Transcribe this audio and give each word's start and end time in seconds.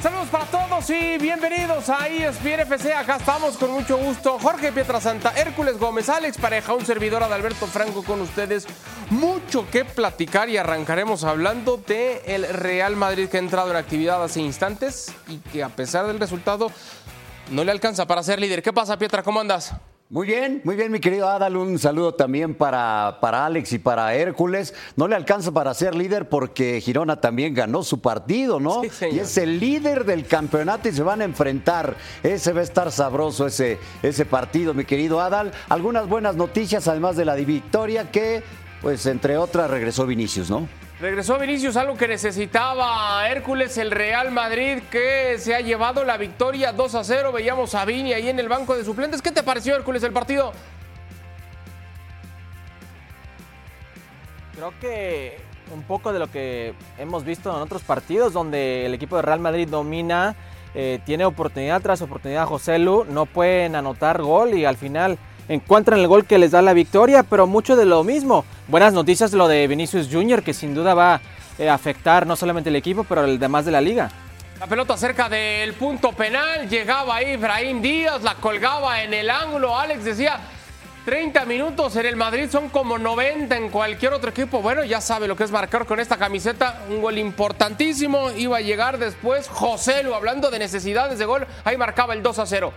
Saludos 0.00 0.28
para 0.28 0.44
todos 0.44 0.90
y 0.90 1.16
bienvenidos 1.18 1.88
a 1.88 2.06
ESPN 2.06 2.60
FC. 2.60 2.92
Acá 2.92 3.16
estamos 3.16 3.56
con 3.56 3.70
mucho 3.70 3.96
gusto. 3.96 4.38
Jorge 4.38 4.70
Pietrasanta, 4.70 5.32
Hércules 5.36 5.78
Gómez, 5.78 6.08
Alex 6.10 6.36
Pareja, 6.36 6.74
un 6.74 6.84
servidor 6.84 7.22
Adalberto 7.22 7.66
Franco 7.66 8.04
con 8.04 8.20
ustedes. 8.20 8.66
Mucho 9.08 9.68
que 9.70 9.84
platicar 9.86 10.50
y 10.50 10.58
arrancaremos 10.58 11.24
hablando 11.24 11.78
de 11.78 12.22
el 12.26 12.46
Real 12.46 12.94
Madrid 12.94 13.28
que 13.28 13.38
ha 13.38 13.40
entrado 13.40 13.70
en 13.70 13.76
actividad 13.76 14.22
hace 14.22 14.40
instantes 14.40 15.12
y 15.28 15.38
que 15.38 15.64
a 15.64 15.70
pesar 15.70 16.06
del 16.06 16.20
resultado 16.20 16.70
no 17.50 17.64
le 17.64 17.72
alcanza 17.72 18.06
para 18.06 18.22
ser 18.22 18.38
líder. 18.38 18.62
¿Qué 18.62 18.72
pasa, 18.72 18.98
Pietra? 18.98 19.22
¿Cómo 19.22 19.40
andas? 19.40 19.72
Muy 20.08 20.28
bien, 20.28 20.60
muy 20.62 20.76
bien, 20.76 20.92
mi 20.92 21.00
querido 21.00 21.28
Adal. 21.28 21.56
Un 21.56 21.80
saludo 21.80 22.14
también 22.14 22.54
para, 22.54 23.18
para 23.20 23.44
Alex 23.44 23.72
y 23.72 23.80
para 23.80 24.14
Hércules. 24.14 24.72
No 24.94 25.08
le 25.08 25.16
alcanza 25.16 25.50
para 25.50 25.74
ser 25.74 25.96
líder 25.96 26.28
porque 26.28 26.80
Girona 26.80 27.20
también 27.20 27.54
ganó 27.54 27.82
su 27.82 28.00
partido, 28.00 28.60
¿no? 28.60 28.82
y 28.84 29.18
es 29.18 29.36
el 29.36 29.58
líder 29.58 30.04
del 30.04 30.24
campeonato 30.26 30.88
y 30.88 30.92
se 30.92 31.02
van 31.02 31.22
a 31.22 31.24
enfrentar. 31.24 31.96
Ese 32.22 32.52
va 32.52 32.60
a 32.60 32.62
estar 32.62 32.92
sabroso 32.92 33.48
ese, 33.48 33.80
ese 34.00 34.24
partido, 34.24 34.74
mi 34.74 34.84
querido 34.84 35.20
Adal. 35.20 35.50
Algunas 35.68 36.08
buenas 36.08 36.36
noticias, 36.36 36.86
además 36.86 37.16
de 37.16 37.24
la 37.24 37.34
victoria, 37.34 38.08
que, 38.12 38.44
pues, 38.86 39.04
entre 39.06 39.36
otras, 39.36 39.68
regresó 39.68 40.06
Vinicius, 40.06 40.48
¿no? 40.48 40.68
Regresó 41.00 41.36
Vinicius, 41.40 41.76
algo 41.76 41.96
que 41.96 42.06
necesitaba 42.06 43.28
Hércules, 43.28 43.76
el 43.78 43.90
Real 43.90 44.30
Madrid, 44.30 44.78
que 44.92 45.38
se 45.40 45.56
ha 45.56 45.60
llevado 45.60 46.04
la 46.04 46.16
victoria 46.16 46.70
2 46.70 46.94
a 46.94 47.02
0. 47.02 47.32
Veíamos 47.32 47.74
a 47.74 47.84
Vini 47.84 48.12
ahí 48.12 48.28
en 48.28 48.38
el 48.38 48.48
banco 48.48 48.76
de 48.76 48.84
suplentes. 48.84 49.22
¿Qué 49.22 49.32
te 49.32 49.42
pareció, 49.42 49.74
Hércules, 49.74 50.04
el 50.04 50.12
partido? 50.12 50.52
Creo 54.54 54.72
que 54.80 55.36
un 55.74 55.82
poco 55.82 56.12
de 56.12 56.20
lo 56.20 56.30
que 56.30 56.72
hemos 56.96 57.24
visto 57.24 57.50
en 57.50 57.62
otros 57.62 57.82
partidos, 57.82 58.32
donde 58.32 58.86
el 58.86 58.94
equipo 58.94 59.16
de 59.16 59.22
Real 59.22 59.40
Madrid 59.40 59.66
domina, 59.68 60.36
eh, 60.76 61.00
tiene 61.04 61.24
oportunidad 61.24 61.82
tras 61.82 62.02
oportunidad. 62.02 62.46
José 62.46 62.78
Lu 62.78 63.04
no 63.04 63.26
pueden 63.26 63.74
anotar 63.74 64.22
gol 64.22 64.54
y 64.54 64.64
al 64.64 64.76
final 64.76 65.18
encuentran 65.48 66.00
el 66.00 66.08
gol 66.08 66.26
que 66.26 66.38
les 66.38 66.50
da 66.50 66.62
la 66.62 66.72
victoria, 66.72 67.22
pero 67.22 67.46
mucho 67.46 67.76
de 67.76 67.84
lo 67.84 68.04
mismo. 68.04 68.44
Buenas 68.68 68.92
noticias 68.92 69.32
lo 69.32 69.48
de 69.48 69.66
Vinicius 69.66 70.08
Jr., 70.10 70.42
que 70.42 70.54
sin 70.54 70.74
duda 70.74 70.94
va 70.94 71.14
a 71.14 71.20
eh, 71.58 71.68
afectar 71.68 72.26
no 72.26 72.36
solamente 72.36 72.70
el 72.70 72.76
equipo, 72.76 73.04
pero 73.04 73.24
el 73.24 73.38
demás 73.38 73.64
de 73.64 73.72
la 73.72 73.80
liga. 73.80 74.10
La 74.60 74.66
pelota 74.66 74.96
cerca 74.96 75.28
del 75.28 75.74
punto 75.74 76.12
penal, 76.12 76.68
llegaba 76.68 77.16
ahí 77.16 77.32
Ibrahim 77.32 77.82
Díaz, 77.82 78.22
la 78.22 78.34
colgaba 78.36 79.02
en 79.02 79.12
el 79.12 79.28
ángulo. 79.28 79.78
Alex 79.78 80.04
decía, 80.04 80.40
30 81.04 81.44
minutos 81.44 81.94
en 81.96 82.06
el 82.06 82.16
Madrid 82.16 82.48
son 82.50 82.68
como 82.70 82.98
90 82.98 83.54
en 83.56 83.68
cualquier 83.68 84.12
otro 84.12 84.30
equipo. 84.30 84.62
Bueno, 84.62 84.82
ya 84.82 85.00
sabe 85.00 85.28
lo 85.28 85.36
que 85.36 85.44
es 85.44 85.50
marcar 85.50 85.86
con 85.86 86.00
esta 86.00 86.16
camiseta. 86.16 86.82
Un 86.88 87.00
gol 87.00 87.18
importantísimo. 87.18 88.30
Iba 88.32 88.56
a 88.56 88.60
llegar 88.60 88.98
después 88.98 89.46
José 89.48 90.02
Lu, 90.02 90.14
hablando 90.14 90.50
de 90.50 90.58
necesidades 90.58 91.18
de 91.18 91.24
gol. 91.24 91.46
Ahí 91.64 91.76
marcaba 91.76 92.12
el 92.14 92.22
2 92.22 92.38
a 92.40 92.46
0. 92.46 92.72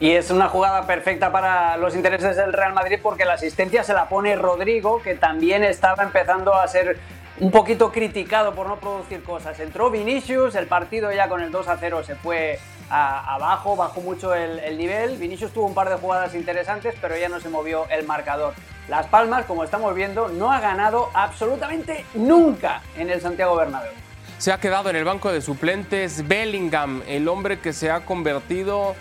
Y 0.00 0.10
es 0.10 0.30
una 0.30 0.48
jugada 0.48 0.86
perfecta 0.86 1.30
para 1.30 1.76
los 1.76 1.94
intereses 1.94 2.36
del 2.36 2.52
Real 2.52 2.74
Madrid 2.74 2.98
porque 3.02 3.24
la 3.24 3.34
asistencia 3.34 3.84
se 3.84 3.94
la 3.94 4.08
pone 4.08 4.34
Rodrigo, 4.34 5.00
que 5.00 5.14
también 5.14 5.62
estaba 5.62 6.02
empezando 6.02 6.54
a 6.54 6.66
ser 6.66 6.98
un 7.38 7.50
poquito 7.50 7.92
criticado 7.92 8.54
por 8.54 8.68
no 8.68 8.76
producir 8.76 9.22
cosas. 9.22 9.58
Entró 9.60 9.90
Vinicius, 9.90 10.54
el 10.56 10.66
partido 10.66 11.12
ya 11.12 11.28
con 11.28 11.40
el 11.40 11.50
2 11.50 11.68
a 11.68 11.76
0 11.76 12.02
se 12.04 12.16
fue 12.16 12.58
abajo, 12.90 13.76
bajó 13.76 14.00
mucho 14.00 14.34
el, 14.34 14.58
el, 14.60 14.76
nivel. 14.78 15.16
Vinicius 15.16 15.52
tuvo 15.52 15.66
un 15.66 15.74
par 15.74 15.88
de 15.88 15.96
jugadas 15.96 16.34
interesantes, 16.34 16.94
pero 17.00 17.16
ya 17.16 17.28
no 17.28 17.40
se 17.40 17.48
movió 17.48 17.86
el 17.90 18.04
marcador. 18.04 18.54
Las 18.88 19.06
Palmas, 19.06 19.46
como 19.46 19.64
estamos 19.64 19.94
viendo, 19.94 20.28
no 20.28 20.52
ha 20.52 20.60
ganado 20.60 21.08
absolutamente 21.14 22.04
nunca 22.14 22.82
en 22.96 23.10
el 23.10 23.20
Santiago 23.20 23.56
Bernabéu. 23.56 23.92
Se 24.38 24.52
ha 24.52 24.58
quedado 24.58 24.90
en 24.90 24.96
el 24.96 25.04
banco 25.04 25.32
de 25.32 25.40
suplentes 25.40 26.26
Bellingham, 26.28 27.02
el 27.06 27.28
hombre 27.28 27.60
que 27.60 27.72
se 27.72 27.90
ha 27.90 28.04
convertido 28.04 28.94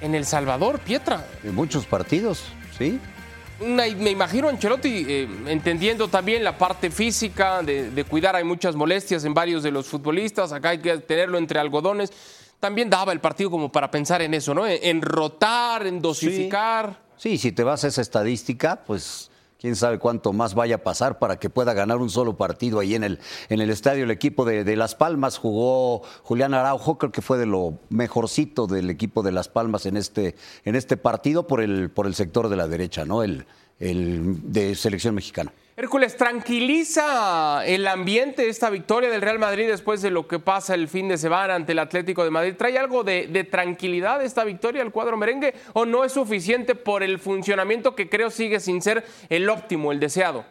en 0.00 0.14
El 0.14 0.24
Salvador, 0.24 0.80
Pietra. 0.80 1.26
En 1.44 1.54
muchos 1.54 1.86
partidos, 1.86 2.44
sí. 2.76 2.98
me 3.60 4.10
imagino 4.10 4.48
Ancelotti 4.48 5.04
eh, 5.08 5.28
entendiendo 5.46 6.08
también 6.08 6.42
la 6.42 6.56
parte 6.56 6.90
física 6.90 7.62
de, 7.62 8.04
cuidar, 8.08 8.36
hay 8.36 8.44
muchas 8.44 8.74
molestias 8.74 9.24
en 9.24 9.34
varios 9.34 9.62
de 9.62 9.70
los 9.70 9.86
futbolistas, 9.86 10.52
acá 10.52 10.70
hay 10.70 10.78
que 10.78 10.98
tenerlo 10.98 11.38
entre 11.38 11.60
algodones. 11.60 12.12
También 12.58 12.90
daba 12.90 13.12
el 13.12 13.20
partido 13.20 13.50
como 13.50 13.72
para 13.72 13.90
pensar 13.90 14.20
en 14.20 14.34
eso, 14.34 14.52
¿no? 14.52 14.66
En, 14.66 15.00
rotar, 15.00 15.86
en 15.86 16.02
dosificar. 16.02 17.00
sí, 17.16 17.38
si 17.38 17.52
te 17.52 17.62
vas 17.62 17.84
a 17.84 17.88
esa 17.88 18.02
estadística, 18.02 18.76
pues 18.86 19.29
quién 19.60 19.76
sabe 19.76 19.98
cuánto 19.98 20.32
más 20.32 20.54
vaya 20.54 20.76
a 20.76 20.78
pasar 20.78 21.18
para 21.18 21.38
que 21.38 21.50
pueda 21.50 21.74
ganar 21.74 21.98
un 21.98 22.10
solo 22.10 22.36
partido 22.36 22.80
ahí 22.80 22.94
en 22.94 23.04
el, 23.04 23.18
en 23.48 23.60
el 23.60 23.70
estadio. 23.70 24.04
El 24.04 24.10
equipo 24.10 24.44
de, 24.44 24.76
Las 24.76 24.94
Palmas 24.94 25.36
jugó 25.36 26.02
Julián 26.22 26.54
Araujo, 26.54 26.96
creo 26.98 27.12
que 27.12 27.22
fue 27.22 27.38
de 27.38 27.46
lo 27.46 27.78
mejorcito 27.90 28.66
del 28.66 28.88
equipo 28.88 29.22
de 29.22 29.32
Las 29.32 29.48
Palmas 29.48 29.84
en 29.86 29.96
este, 29.96 30.34
en 30.64 30.76
este 30.76 30.96
partido 30.96 31.46
por 31.46 31.60
el, 31.60 31.90
por 31.90 32.06
el 32.06 32.14
sector 32.14 32.48
de 32.48 32.56
la 32.56 32.66
derecha, 32.66 33.04
¿no? 33.04 33.22
El, 33.22 33.46
el 33.78 34.52
de 34.52 34.74
selección 34.74 35.14
mexicana. 35.14 35.52
Hércules, 35.76 36.16
¿tranquiliza 36.16 37.64
el 37.64 37.86
ambiente 37.86 38.48
esta 38.48 38.70
victoria 38.70 39.08
del 39.08 39.22
Real 39.22 39.38
Madrid 39.38 39.68
después 39.68 40.02
de 40.02 40.10
lo 40.10 40.26
que 40.26 40.38
pasa 40.38 40.74
el 40.74 40.88
fin 40.88 41.08
de 41.08 41.16
semana 41.16 41.54
ante 41.54 41.72
el 41.72 41.78
Atlético 41.78 42.24
de 42.24 42.30
Madrid? 42.30 42.54
¿Trae 42.58 42.76
algo 42.76 43.04
de, 43.04 43.48
tranquilidad 43.50 44.22
esta 44.22 44.44
victoria 44.44 44.82
al 44.82 44.90
cuadro 44.90 45.16
merengue 45.16 45.54
o 45.72 45.86
no 45.86 46.04
es 46.04 46.12
suficiente 46.12 46.74
por 46.74 47.02
el 47.02 47.18
funcionamiento 47.18 47.94
que 47.94 48.08
creo 48.08 48.30
sigue 48.30 48.60
sin 48.60 48.82
ser 48.82 49.04
el 49.28 49.48
óptimo, 49.48 49.92
el 49.92 50.00
deseado? 50.00 50.44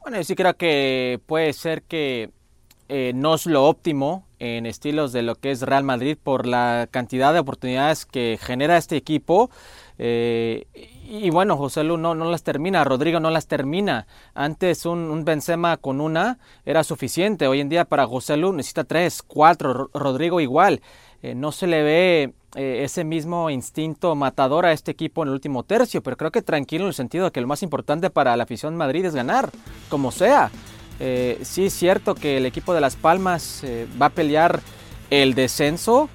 Bueno, 0.00 0.16
yo 0.16 0.24
sí 0.24 0.34
creo 0.34 0.56
que 0.56 1.20
puede 1.26 1.52
ser 1.52 1.82
que 1.82 2.30
eh, 2.88 3.12
no 3.14 3.34
es 3.34 3.44
lo 3.44 3.66
óptimo 3.66 4.26
en 4.38 4.64
estilos 4.66 5.12
de 5.12 5.22
lo 5.22 5.34
que 5.34 5.50
es 5.50 5.62
Real 5.62 5.84
Madrid 5.84 6.16
por 6.20 6.46
la 6.46 6.88
cantidad 6.90 7.34
de 7.34 7.40
oportunidades 7.40 8.06
que 8.06 8.38
genera 8.40 8.76
este 8.76 8.96
equipo. 8.96 9.50
Eh, 9.98 10.66
y 11.10 11.30
bueno, 11.30 11.56
José 11.56 11.82
Lu 11.82 11.96
no, 11.96 12.14
no, 12.14 12.30
las 12.30 12.42
termina, 12.42 12.84
Rodrigo 12.84 13.18
no 13.18 13.30
las 13.30 13.46
termina. 13.46 14.06
Antes 14.34 14.86
un, 14.86 15.24
Benzema 15.24 15.76
con 15.76 16.00
una 16.00 16.38
era 16.64 16.84
suficiente. 16.84 17.48
Hoy 17.48 17.60
en 17.60 17.68
día 17.68 17.84
para 17.84 18.06
José 18.06 18.36
Lu 18.36 18.52
necesita 18.52 18.84
tres, 18.84 19.22
cuatro. 19.22 19.90
Rodrigo 19.92 20.40
igual. 20.40 20.80
Eh, 21.22 21.34
no 21.34 21.50
se 21.50 21.66
le 21.66 21.82
ve 21.82 22.34
eh, 22.54 22.82
ese 22.84 23.02
mismo 23.02 23.50
instinto 23.50 24.14
matador 24.14 24.66
a 24.66 24.72
este 24.72 24.92
equipo 24.92 25.22
en 25.22 25.28
el 25.28 25.34
último 25.34 25.64
tercio, 25.64 26.00
pero 26.02 26.16
creo 26.16 26.30
que 26.30 26.42
tranquilo 26.42 26.84
en 26.84 26.88
el 26.88 26.94
sentido 26.94 27.24
de 27.24 27.30
que 27.32 27.40
lo 27.40 27.48
más 27.48 27.64
importante 27.64 28.08
para 28.08 28.36
la 28.36 28.44
afición 28.44 28.76
Madrid 28.76 29.04
es 29.04 29.14
ganar, 29.14 29.50
como 29.88 30.12
sea. 30.12 30.50
sí 30.98 31.66
es 31.66 31.72
cierto 31.72 32.14
que 32.14 32.36
el 32.36 32.46
equipo 32.46 32.72
de 32.72 32.80
Las 32.80 32.94
Palmas 32.94 33.64
va 34.00 34.06
a 34.06 34.10
pelear 34.10 34.60
el 35.10 35.34
descenso, 35.34 36.08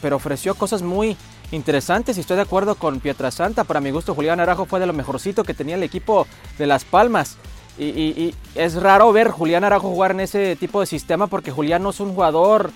pero 0.00 0.16
ofreció 0.16 0.54
cosas 0.54 0.82
muy 0.82 1.16
interesantes 1.52 2.16
y 2.16 2.20
estoy 2.20 2.36
de 2.36 2.42
acuerdo 2.42 2.74
con 2.74 3.00
Pietrasanta. 3.00 3.64
Para 3.64 3.80
mi 3.80 3.90
gusto, 3.90 4.14
Julián 4.14 4.40
Arajo 4.40 4.66
fue 4.66 4.80
de 4.80 4.86
lo 4.86 4.92
mejorcito 4.92 5.44
que 5.44 5.54
tenía 5.54 5.76
el 5.76 5.82
equipo 5.82 6.26
de 6.58 6.66
Las 6.66 6.84
Palmas. 6.84 7.36
Y, 7.78 8.34
es 8.54 8.74
raro 8.74 9.12
ver 9.12 9.28
Julián 9.30 9.62
Arajo 9.62 9.90
jugar 9.90 10.12
en 10.12 10.20
ese 10.20 10.56
tipo 10.56 10.80
de 10.80 10.86
sistema 10.86 11.26
porque 11.26 11.50
Julián 11.50 11.82
no 11.82 11.90
es 11.90 12.00
un 12.00 12.14
jugador 12.14 12.70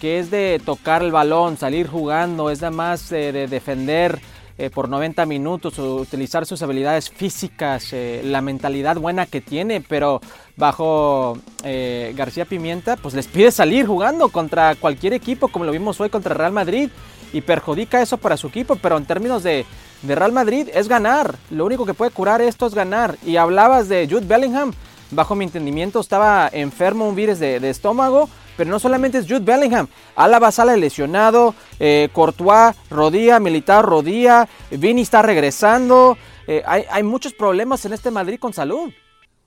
que 0.00 0.20
es 0.20 0.30
de 0.30 0.60
tocar 0.64 1.02
el 1.02 1.10
balón, 1.10 1.56
salir 1.56 1.88
jugando, 1.88 2.50
es 2.50 2.62
más 2.70 3.08
de 3.08 3.48
defender 3.48 4.20
eh, 4.56 4.70
por 4.70 4.88
90 4.88 5.26
minutos, 5.26 5.80
utilizar 5.80 6.46
sus 6.46 6.62
habilidades 6.62 7.10
físicas, 7.10 7.92
eh, 7.92 8.20
la 8.24 8.40
mentalidad 8.40 8.96
buena 8.96 9.26
que 9.26 9.40
tiene, 9.40 9.80
pero 9.80 10.20
bajo 10.56 11.36
eh, 11.64 12.12
García 12.16 12.44
Pimienta, 12.44 12.96
pues 12.96 13.14
les 13.14 13.26
pide 13.26 13.50
salir 13.50 13.84
jugando 13.86 14.28
contra 14.28 14.76
cualquier 14.76 15.12
equipo, 15.12 15.48
como 15.48 15.64
lo 15.64 15.72
vimos 15.72 16.00
hoy 16.00 16.08
contra 16.08 16.34
Real 16.34 16.52
Madrid 16.52 16.88
y 17.34 17.40
perjudica 17.40 18.00
eso 18.00 18.16
para 18.16 18.36
su 18.36 18.46
equipo, 18.46 18.76
pero 18.76 18.96
en 18.96 19.04
términos 19.04 19.42
de, 19.42 19.66
Real 20.06 20.32
Madrid 20.32 20.68
es 20.72 20.86
ganar. 20.86 21.34
Lo 21.50 21.66
único 21.66 21.84
que 21.84 21.94
puede 21.94 22.12
curar 22.12 22.40
esto 22.40 22.66
es 22.66 22.74
ganar. 22.74 23.16
Y 23.26 23.36
hablabas 23.36 23.88
de 23.88 24.06
Jude 24.08 24.26
Bellingham, 24.26 24.72
bajo 25.10 25.34
mi 25.34 25.44
entendimiento 25.44 25.98
estaba 25.98 26.48
enfermo 26.52 27.08
un 27.08 27.16
virus 27.16 27.40
de, 27.40 27.68
estómago, 27.68 28.28
pero 28.56 28.70
no 28.70 28.78
solamente 28.78 29.18
es 29.18 29.26
Jude 29.26 29.40
Bellingham, 29.40 29.88
Álava 30.14 30.52
sale 30.52 30.76
lesionado, 30.76 31.54
eh, 31.80 32.08
Courtois 32.12 32.76
rodilla, 32.88 33.40
Militar 33.40 33.84
rodilla, 33.84 34.48
Vini 34.70 35.02
está 35.02 35.22
regresando, 35.22 36.16
eh, 36.46 36.62
hay, 36.66 36.84
hay 36.88 37.02
muchos 37.02 37.32
problemas 37.32 37.84
en 37.84 37.94
este 37.94 38.12
Madrid 38.12 38.38
con 38.38 38.52
salud. 38.52 38.92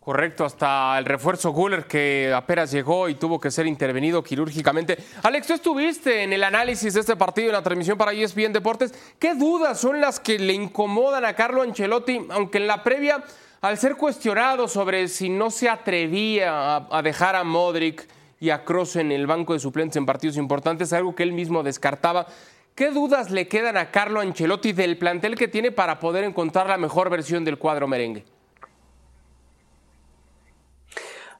Correcto, 0.07 0.45
hasta 0.45 0.97
el 0.97 1.03
refuerzo 1.03 1.51
Guller 1.51 1.83
que 1.83 2.31
apenas 2.33 2.71
llegó 2.71 3.09
y 3.09 3.15
tuvo 3.15 3.41
que 3.41 3.51
ser 3.51 3.67
intervenido 3.67 4.23
quirúrgicamente. 4.23 4.97
Alex, 5.21 5.47
tú 5.47 5.53
estuviste 5.55 6.23
en 6.23 6.31
el 6.31 6.45
análisis 6.45 6.93
de 6.93 7.01
este 7.01 7.17
partido 7.17 7.47
en 7.47 7.53
la 7.55 7.61
transmisión 7.61 7.97
para 7.97 8.13
ESPN 8.13 8.53
Deportes. 8.53 8.93
¿Qué 9.19 9.35
dudas 9.35 9.81
son 9.81 9.99
las 9.99 10.21
que 10.21 10.39
le 10.39 10.53
incomodan 10.53 11.25
a 11.25 11.33
Carlo 11.33 11.61
Ancelotti? 11.61 12.21
Aunque 12.29 12.57
en 12.57 12.67
la 12.67 12.85
previa, 12.85 13.21
al 13.59 13.77
ser 13.77 13.97
cuestionado 13.97 14.69
sobre 14.69 15.09
si 15.09 15.27
no 15.27 15.51
se 15.51 15.67
atrevía 15.67 16.87
a, 16.89 17.01
dejar 17.01 17.35
a 17.35 17.43
Modric 17.43 18.07
y 18.39 18.51
a 18.51 18.63
Kroos 18.63 18.95
en 18.95 19.11
el 19.11 19.27
banco 19.27 19.51
de 19.51 19.59
suplentes 19.59 19.97
en 19.97 20.05
partidos 20.05 20.37
importantes, 20.37 20.93
algo 20.93 21.15
que 21.15 21.23
él 21.23 21.33
mismo 21.33 21.63
descartaba. 21.63 22.27
¿Qué 22.75 22.91
dudas 22.91 23.29
le 23.29 23.49
quedan 23.49 23.75
a 23.75 23.91
Carlo 23.91 24.21
Ancelotti 24.21 24.71
del 24.71 24.97
plantel 24.97 25.35
que 25.35 25.49
tiene 25.49 25.73
para 25.73 25.99
poder 25.99 26.23
encontrar 26.23 26.69
la 26.69 26.77
mejor 26.77 27.09
versión 27.09 27.43
del 27.43 27.57
cuadro 27.57 27.89
merengue? 27.89 28.36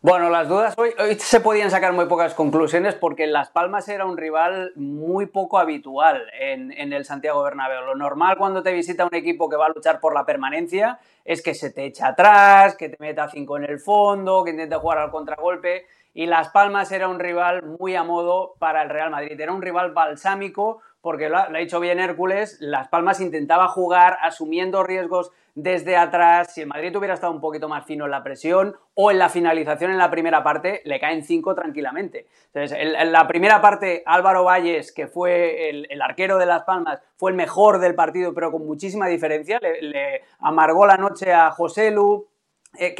Bueno, 0.03 0.29
las 0.29 0.47
dudas 0.47 0.75
hoy, 0.77 0.93
se 1.17 1.39
podían 1.39 1.71
sacar 1.71 1.91
muy 1.91 2.05
pocas 2.05 2.35
conclusiones 2.35 2.93
porque 2.93 3.25
Las 3.25 3.49
Palmas 3.49 3.89
era 3.89 4.05
un 4.05 4.15
rival 4.15 4.71
muy 4.75 5.25
poco 5.25 5.57
habitual 5.57 6.23
en, 6.39 6.71
en, 6.71 6.93
el 6.93 7.03
Santiago 7.03 7.41
Bernabéu. 7.41 7.81
Lo 7.81 7.95
normal 7.95 8.37
cuando 8.37 8.61
te 8.61 8.71
visita 8.73 9.07
un 9.07 9.15
equipo 9.15 9.49
que 9.49 9.55
va 9.55 9.65
a 9.65 9.69
luchar 9.69 9.99
por 9.99 10.13
la 10.13 10.23
permanencia 10.23 10.99
es 11.25 11.41
que 11.41 11.55
se 11.55 11.71
te 11.71 11.85
echa 11.85 12.09
atrás, 12.09 12.75
que 12.75 12.89
te 12.89 12.97
meta 12.99 13.27
cinco 13.27 13.57
en 13.57 13.63
el 13.63 13.79
fondo, 13.79 14.43
que 14.43 14.51
intente 14.51 14.75
jugar 14.75 14.99
al 14.99 15.09
contragolpe. 15.09 15.87
Y 16.13 16.27
Las 16.27 16.49
Palmas 16.49 16.91
era 16.91 17.07
un 17.07 17.19
rival 17.19 17.63
muy 17.63 17.95
a 17.95 18.03
modo 18.03 18.53
para 18.59 18.83
el 18.83 18.89
Real 18.89 19.09
Madrid. 19.09 19.39
Era 19.39 19.51
un 19.51 19.63
rival 19.63 19.93
balsámico 19.93 20.79
porque 21.01 21.29
lo 21.29 21.37
ha, 21.37 21.49
dicho 21.49 21.79
bien 21.79 21.99
Hércules, 21.99 22.57
Las 22.59 22.87
Palmas 22.87 23.21
intentaba 23.21 23.67
jugar 23.67 24.17
asumiendo 24.21 24.83
riesgos 24.83 25.31
desde 25.55 25.95
atrás. 25.95 26.53
Si 26.53 26.61
el 26.61 26.67
Madrid 26.67 26.95
hubiera 26.95 27.13
estado 27.13 27.33
un 27.33 27.41
poquito 27.41 27.69
más 27.69 27.85
fino 27.85 28.05
en 28.05 28.11
la 28.11 28.23
presión 28.23 28.75
o 28.93 29.11
en 29.11 29.19
la 29.19 29.29
finalización 29.29 29.91
en 29.91 29.97
la 29.97 30.11
primera 30.11 30.43
parte, 30.43 30.81
le 30.85 30.99
caen 30.99 31.23
cinco 31.23 31.55
tranquilamente. 31.55 32.27
Entonces, 32.53 32.77
en, 32.79 33.11
la 33.11 33.27
primera 33.27 33.61
parte, 33.61 34.03
Álvaro 34.05 34.43
Valles, 34.43 34.91
que 34.91 35.07
fue 35.07 35.69
el, 35.69 36.01
arquero 36.01 36.37
de 36.37 36.45
Las 36.45 36.63
Palmas, 36.63 37.01
fue 37.15 37.31
el 37.31 37.37
mejor 37.37 37.79
del 37.79 37.95
partido, 37.95 38.33
pero 38.33 38.51
con 38.51 38.65
muchísima 38.65 39.07
diferencia. 39.07 39.59
Le, 39.59 39.81
le 39.81 40.21
amargó 40.39 40.85
la 40.85 40.97
noche 40.97 41.33
a 41.33 41.51
José 41.51 41.91
Lu, 41.91 42.27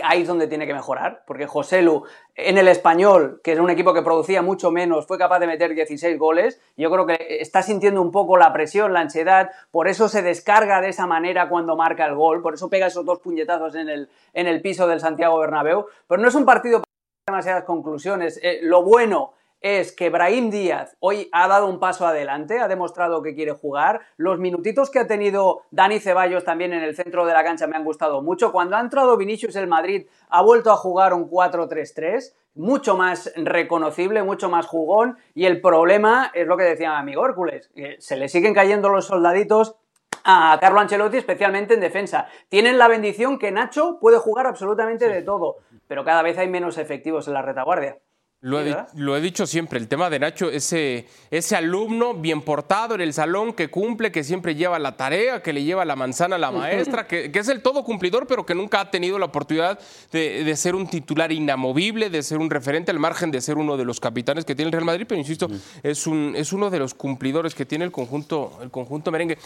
ahí 0.03 0.21
es 0.21 0.27
donde 0.27 0.47
tiene 0.47 0.68
que 0.68 0.74
mejorar, 0.74 1.24
porque 1.25 1.47
José 1.47 1.81
Lu 1.81 2.03
en 2.35 2.57
el 2.57 2.68
español, 2.68 3.41
que 3.44 3.53
es 3.53 3.59
un 3.59 3.69
equipo 3.69 3.94
que 3.94 4.01
producía 4.01 4.41
mucho 4.41 4.71
menos, 4.71 5.07
fue 5.07 5.18
capaz 5.18 5.39
de 5.39 5.47
meter 5.47 5.74
16 5.74 6.19
goles. 6.19 6.62
Yo 6.77 6.91
creo 6.91 7.06
que 7.06 7.38
está 7.39 7.63
sintiendo 7.63 8.01
un 8.01 8.12
poco 8.12 8.38
la 8.38 8.53
presión, 8.53 8.94
la 8.94 9.00
ansiedad, 9.00 9.50
por 9.71 9.88
eso 9.88 10.07
se 10.07 10.21
descarga 10.21 10.81
de 10.81 10.89
esa 10.89 11.07
manera 11.07 11.50
cuando 11.50 11.75
marca 11.75 12.06
el 12.06 12.15
gol, 12.15 12.41
por 12.41 12.53
eso 12.53 12.69
pega 12.69 12.88
esos 12.88 13.06
dos 13.06 13.19
puñetazos 13.19 13.75
en 13.75 13.89
el, 13.89 14.09
en 14.33 14.47
el 14.47 14.62
piso 14.62 14.88
del 14.88 15.00
Santiago 15.00 15.39
Bernabéu. 15.39 15.85
Pero 16.07 16.21
no 16.21 16.27
es 16.27 16.35
un 16.35 16.45
partido 16.45 16.81
para 16.81 16.88
demasiadas 17.27 17.63
conclusiones. 17.63 18.39
Eh, 18.44 18.59
lo 18.62 18.83
bueno 18.83 19.33
es 19.62 19.92
que 19.92 20.09
Brahim 20.09 20.50
Díaz 20.50 20.95
hoy 21.00 21.30
ha 21.31 21.48
dado 21.48 21.68
un 21.68 21.80
paso 21.80 22.06
adelante, 22.06 22.59
ha 22.59 22.68
demostrado 22.68 23.21
que 23.21 23.36
quiere 23.36 23.51
jugar. 23.51 24.01
Los 24.18 24.39
minutitos 24.39 24.89
que 24.89 25.00
ha 25.00 25.07
tenido 25.07 25.63
Dani 25.71 26.00
Ceballos 26.00 26.44
también 26.44 26.74
en 26.74 26.83
el 26.83 26.95
centro 26.95 27.25
de 27.25 27.33
la 27.33 27.44
cancha 27.44 27.68
me 27.68 27.75
han 27.75 27.83
gustado 27.83 28.21
mucho. 28.21 28.51
Cuando 28.51 28.75
ha 28.75 28.81
entrado 28.81 29.18
Vinicius 29.18 29.56
el 29.56 29.68
Madrid 29.68 30.07
ha 30.30 30.42
vuelto 30.42 30.71
a 30.71 30.77
jugar 30.77 31.13
un 31.13 31.30
4-3-3, 31.30 32.33
mucho 32.56 32.98
más 32.98 33.31
reconocible, 33.36 34.24
mucho 34.24 34.50
más 34.50 34.65
jugón. 34.65 35.18
Y 35.33 35.45
el 35.45 35.62
problema 35.62 36.31
es 36.33 36.48
lo 36.48 36.57
que 36.57 36.63
decía 36.63 36.92
mi 36.92 37.00
amigo 37.00 37.25
Hércules, 37.25 37.69
que 37.75 37.98
se 38.00 38.15
le 38.15 38.30
siguen 38.30 38.53
cayendo 38.53 38.89
los 38.89 39.06
soldaditos 39.06 39.75
a 40.24 40.57
Carlo 40.60 40.80
Ancelotti, 40.81 41.18
especialmente 41.18 41.74
en 41.74 41.80
defensa. 41.80 42.27
Tienen 42.50 42.77
la 42.77 42.88
bendición 42.88 43.39
que 43.39 43.51
Nacho 43.51 43.98
puede 44.00 44.18
jugar 44.18 44.45
absolutamente 44.45 45.07
de 45.07 45.21
todo, 45.21 45.57
pero 45.88 46.03
cada 46.03 46.21
vez 46.21 46.38
hay 46.38 46.50
menos 46.50 46.77
efectivos 46.77 47.27
en 47.27 47.33
la 47.33 47.42
retaguardia. 47.42 47.98
Lo 48.39 48.62
he, 48.62 48.75
lo 48.94 49.18
he, 49.18 49.22
dicho 49.22 49.48
siempre, 49.48 49.80
el 49.80 49.88
tema 49.88 50.12
de 50.12 50.19
Nacho, 50.19 50.51
ese, 50.51 51.07
ese 51.31 51.56
alumno 51.56 52.13
bien 52.13 52.44
portado 52.44 52.94
en 52.94 53.01
el 53.01 53.12
salón 53.12 53.51
que 53.51 53.72
cumple, 53.72 54.12
que 54.12 54.24
siempre 54.24 54.54
lleva 54.54 54.78
la 54.78 54.95
tarea, 54.95 55.42
que 55.42 55.54
le 55.54 55.63
lleva 55.63 55.86
la 55.86 55.95
manzana 55.95 56.36
a 56.36 56.39
la 56.39 56.51
maestra, 56.51 57.07
que, 57.07 57.31
que 57.31 57.39
es 57.39 57.48
el 57.48 57.63
todo 57.63 57.84
cumplidor, 57.84 58.28
pero 58.28 58.45
que 58.45 58.54
nunca 58.54 58.80
ha 58.80 58.92
tenido 58.92 59.18
la 59.18 59.25
oportunidad 59.25 59.80
de, 60.12 60.44
de, 60.44 60.56
ser 60.56 60.75
un 60.75 60.88
titular 60.88 61.31
inamovible, 61.31 62.12
de 62.12 62.22
ser 62.22 62.38
un 62.38 62.51
referente 62.51 62.92
al 62.92 63.00
margen 63.00 63.31
de 63.31 63.42
ser 63.42 63.57
uno 63.57 63.75
de 63.75 63.86
los 63.86 64.00
capitanes 64.00 64.45
que 64.45 64.54
tiene 64.54 64.68
el 64.68 64.74
Real 64.74 64.86
Madrid, 64.86 65.07
pero 65.10 65.19
insisto, 65.19 65.50
es, 65.81 66.06
un, 66.06 66.34
es 66.36 66.54
uno 66.54 66.69
de 66.69 66.78
los 66.78 66.94
cumplidores 66.94 67.56
que 67.56 67.66
tiene 67.66 67.86
el 67.86 67.92
conjunto, 67.92 68.60
el 68.62 68.69
conjunto 68.69 69.10
merengue. 69.12 69.39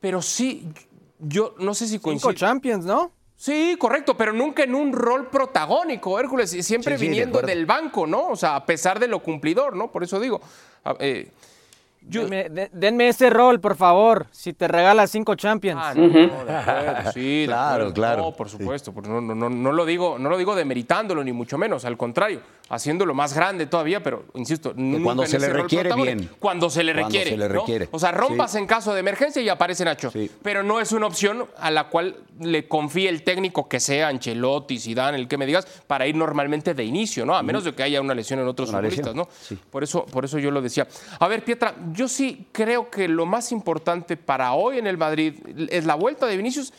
Pero 0.00 0.20
sí, 0.20 0.68
yo 1.18 1.54
no 1.58 1.72
sé 1.72 1.88
si 1.88 1.98
coincide. 1.98 2.32
Cinco 2.32 2.38
Champions, 2.38 2.84
¿no? 2.84 3.10
Sí, 3.36 3.76
correcto, 3.78 4.16
pero 4.16 4.32
nunca 4.32 4.62
en 4.62 4.74
un 4.74 4.92
rol 4.92 5.28
protagónico, 5.28 6.18
Hércules, 6.18 6.50
siempre 6.50 6.96
sí, 6.96 7.00
sí, 7.00 7.08
viniendo 7.08 7.40
de 7.40 7.48
del 7.48 7.66
banco, 7.66 8.06
¿no? 8.06 8.28
O 8.28 8.36
sea, 8.36 8.56
a 8.56 8.64
pesar 8.64 8.98
de 8.98 9.08
lo 9.08 9.20
cumplidor, 9.20 9.76
¿no? 9.76 9.90
Por 9.90 10.04
eso 10.04 10.20
digo. 10.20 10.40
Eh, 11.00 11.30
yo... 12.08 12.26
denme, 12.26 12.70
denme, 12.72 13.08
ese 13.08 13.30
rol, 13.30 13.60
por 13.60 13.76
favor, 13.76 14.26
si 14.30 14.52
te 14.52 14.68
regalas 14.68 15.10
cinco 15.10 15.34
Champions. 15.34 15.80
Ah, 15.82 15.94
no, 15.94 16.08
no, 16.08 16.44
de 16.44 16.56
acuerdo, 16.56 17.12
sí, 17.12 17.44
claro, 17.46 17.86
de 17.86 17.92
claro. 17.94 18.22
No, 18.22 18.32
por 18.32 18.48
supuesto, 18.48 18.92
no, 19.02 19.20
no, 19.20 19.34
no, 19.34 19.50
no, 19.50 19.72
lo 19.72 19.86
digo, 19.86 20.18
no 20.18 20.28
lo 20.28 20.36
digo 20.36 20.54
demeritándolo, 20.54 21.22
ni 21.24 21.32
mucho 21.32 21.58
menos, 21.58 21.84
al 21.84 21.96
contrario, 21.96 22.40
haciéndolo 22.68 23.14
más 23.14 23.34
grande 23.34 23.66
todavía, 23.66 24.02
pero 24.02 24.24
insisto, 24.34 24.74
cuando 25.02 25.26
se 25.26 25.38
le 25.38 25.48
requiere 25.48 25.94
bien. 25.94 26.30
Cuando 26.38 26.70
se 26.70 26.82
le 26.82 26.92
requiere. 26.92 27.30
Se 27.30 27.36
le 27.36 27.48
requiere. 27.48 27.88
O 27.90 27.98
sea, 27.98 28.12
rompas 28.12 28.52
sí. 28.52 28.58
en 28.58 28.66
caso 28.66 28.94
de 28.94 29.00
emergencia 29.00 29.42
y 29.42 29.48
aparece 29.48 29.84
Nacho. 29.84 30.10
Sí. 30.10 30.30
Pero 30.42 30.62
no 30.62 30.80
es 30.80 30.92
una 30.92 31.06
opción 31.06 31.46
a 31.58 31.70
la 31.70 31.88
cual 31.88 32.16
le 32.40 32.66
confíe 32.66 33.08
el 33.08 33.22
técnico 33.22 33.68
que 33.68 33.80
sea 33.80 34.08
Ancelotti, 34.08 34.78
Zidane, 34.78 35.18
el 35.18 35.28
que 35.28 35.38
me 35.38 35.46
digas, 35.46 35.66
para 35.86 36.06
ir 36.06 36.16
normalmente 36.16 36.74
de 36.74 36.84
inicio, 36.84 37.24
¿no? 37.26 37.34
A 37.36 37.42
menos 37.42 37.64
de 37.64 37.74
que 37.74 37.82
haya 37.82 38.00
una 38.00 38.14
lesión 38.14 38.40
en 38.40 38.48
otros 38.48 38.70
una 38.70 38.78
futbolistas, 38.78 39.14
lesión. 39.14 39.28
¿no? 39.28 39.28
Sí. 39.40 39.58
Por, 39.70 39.84
eso, 39.84 40.04
por 40.06 40.24
eso 40.24 40.38
yo 40.38 40.50
lo 40.50 40.60
decía. 40.60 40.86
A 41.18 41.28
ver, 41.28 41.44
Pietra, 41.44 41.74
yo 41.94 42.08
sí 42.08 42.46
creo 42.52 42.90
que 42.90 43.08
lo 43.08 43.24
más 43.24 43.52
importante 43.52 44.16
para 44.16 44.52
hoy 44.52 44.78
en 44.78 44.86
el 44.86 44.98
Madrid 44.98 45.34
es 45.70 45.86
la 45.86 45.94
vuelta 45.94 46.26
de 46.26 46.36
Vinicius 46.36 46.72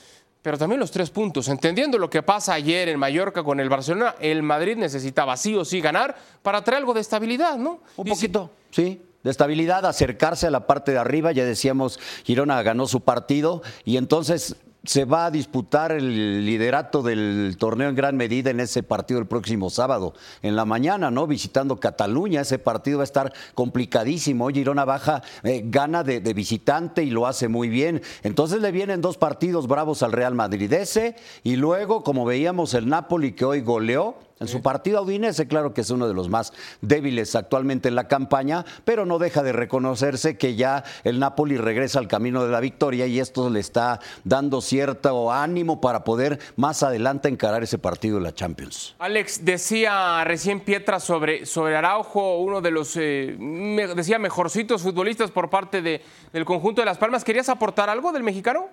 pero 0.45 0.59
también 0.59 0.79
los 0.79 0.91
tres 0.91 1.09
puntos. 1.09 1.47
Entendiendo 1.47 1.97
lo 1.97 2.07
que 2.07 2.21
pasa 2.21 2.53
ayer 2.53 2.87
en 2.89 2.99
Mallorca 2.99 3.43
con 3.43 3.59
el 3.59 3.67
Barcelona, 3.67 4.13
el 4.19 4.43
Madrid 4.43 4.77
necesitaba 4.77 5.35
sí 5.37 5.55
o 5.55 5.65
sí 5.65 5.81
ganar 5.81 6.15
para 6.43 6.63
traer 6.63 6.81
algo 6.81 6.93
de 6.93 7.01
estabilidad, 7.01 7.57
¿no? 7.57 7.79
Un 7.97 8.05
poquito, 8.05 8.51
sí. 8.69 9.01
De 9.23 9.31
estabilidad, 9.31 9.87
acercarse 9.87 10.45
a 10.45 10.51
la 10.51 10.67
parte 10.67 10.91
de 10.91 10.99
arriba. 10.99 11.31
Ya 11.31 11.45
decíamos, 11.45 11.99
Girona 12.25 12.61
ganó 12.61 12.85
su 12.85 13.01
partido 13.01 13.63
y 13.85 13.97
entonces 13.97 14.55
se 14.85 15.05
va 15.05 15.25
a 15.25 15.31
disputar 15.31 15.91
el 15.91 16.45
liderato 16.45 17.01
del 17.01 17.55
torneo 17.59 17.89
en 17.89 17.95
gran 17.95 18.15
medida 18.15 18.51
en 18.51 18.59
ese 18.59 18.83
partido 18.83 19.19
el 19.19 19.27
próximo 19.27 19.69
sábado, 19.69 20.13
en 20.41 20.55
la 20.55 20.65
mañana, 20.65 21.11
¿no? 21.11 21.27
Visitando 21.27 21.79
Cataluña, 21.79 22.41
ese 22.41 22.59
partido 22.59 22.99
va 22.99 23.03
a 23.03 23.05
estar 23.05 23.33
complicadísimo. 23.53 24.49
Girona 24.49 24.85
baja, 24.85 25.21
eh, 25.43 25.63
gana 25.65 26.03
de, 26.03 26.19
de, 26.19 26.33
visitante 26.33 27.03
y 27.03 27.09
lo 27.09 27.27
hace 27.27 27.47
muy 27.47 27.69
bien. 27.69 28.01
Entonces 28.23 28.61
le 28.61 28.71
vienen 28.71 29.01
dos 29.01 29.17
partidos 29.17 29.67
bravos 29.67 30.03
al 30.03 30.11
Real 30.11 30.35
Madrid, 30.35 30.71
ese 30.73 31.15
y 31.43 31.55
luego, 31.55 32.03
como 32.03 32.25
veíamos, 32.25 32.73
el 32.73 32.87
Napoli 32.87 33.33
que 33.33 33.45
hoy 33.45 33.61
goleó. 33.61 34.17
En 34.37 34.49
su 34.49 34.61
partido 34.61 35.01
Udinese, 35.01 35.47
claro 35.47 35.73
que 35.73 35.79
es 35.79 35.89
uno 35.89 36.09
de 36.09 36.13
los 36.13 36.27
más 36.27 36.51
débiles 36.81 37.35
actualmente 37.35 37.87
en 37.87 37.95
la 37.95 38.09
campaña, 38.09 38.65
pero 38.83 39.05
no 39.05 39.17
deja 39.17 39.43
de 39.43 39.53
reconocerse 39.53 40.37
que 40.37 40.55
ya 40.55 40.83
el 41.05 41.19
Napoli 41.19 41.55
regresa 41.55 41.99
al 41.99 42.09
camino 42.09 42.43
de 42.43 42.51
la 42.51 42.59
victoria 42.59 43.07
y 43.07 43.21
esto 43.21 43.49
le 43.49 43.61
está 43.61 44.01
dando 44.25 44.59
cierto 44.59 45.31
ánimo 45.31 45.79
para 45.79 46.03
poder 46.03 46.39
más 46.57 46.83
adelante 46.83 47.29
encarar 47.29 47.63
ese 47.63 47.77
partido 47.77 48.17
de 48.17 48.23
la 48.23 48.33
Champions. 48.33 48.95
Alex, 48.99 49.45
decía 49.45 50.21
recién 50.25 50.59
Pietra 50.59 50.99
sobre, 50.99 51.45
sobre 51.45 51.77
Araujo, 51.77 52.39
uno 52.39 52.59
de 52.59 52.71
los, 52.71 52.97
eh, 52.97 53.37
me, 53.39 53.87
decía, 53.87 54.19
mejorcitos 54.19 54.81
futbolistas 54.81 55.31
por 55.31 55.49
parte 55.49 55.81
de, 55.81 56.01
del 56.33 56.43
conjunto 56.43 56.81
de 56.81 56.85
Las 56.85 56.97
Palmas. 56.97 57.23
¿Querías 57.23 57.47
aportar 57.47 57.89
algo 57.89 58.11
del 58.11 58.23
mexicano? 58.23 58.67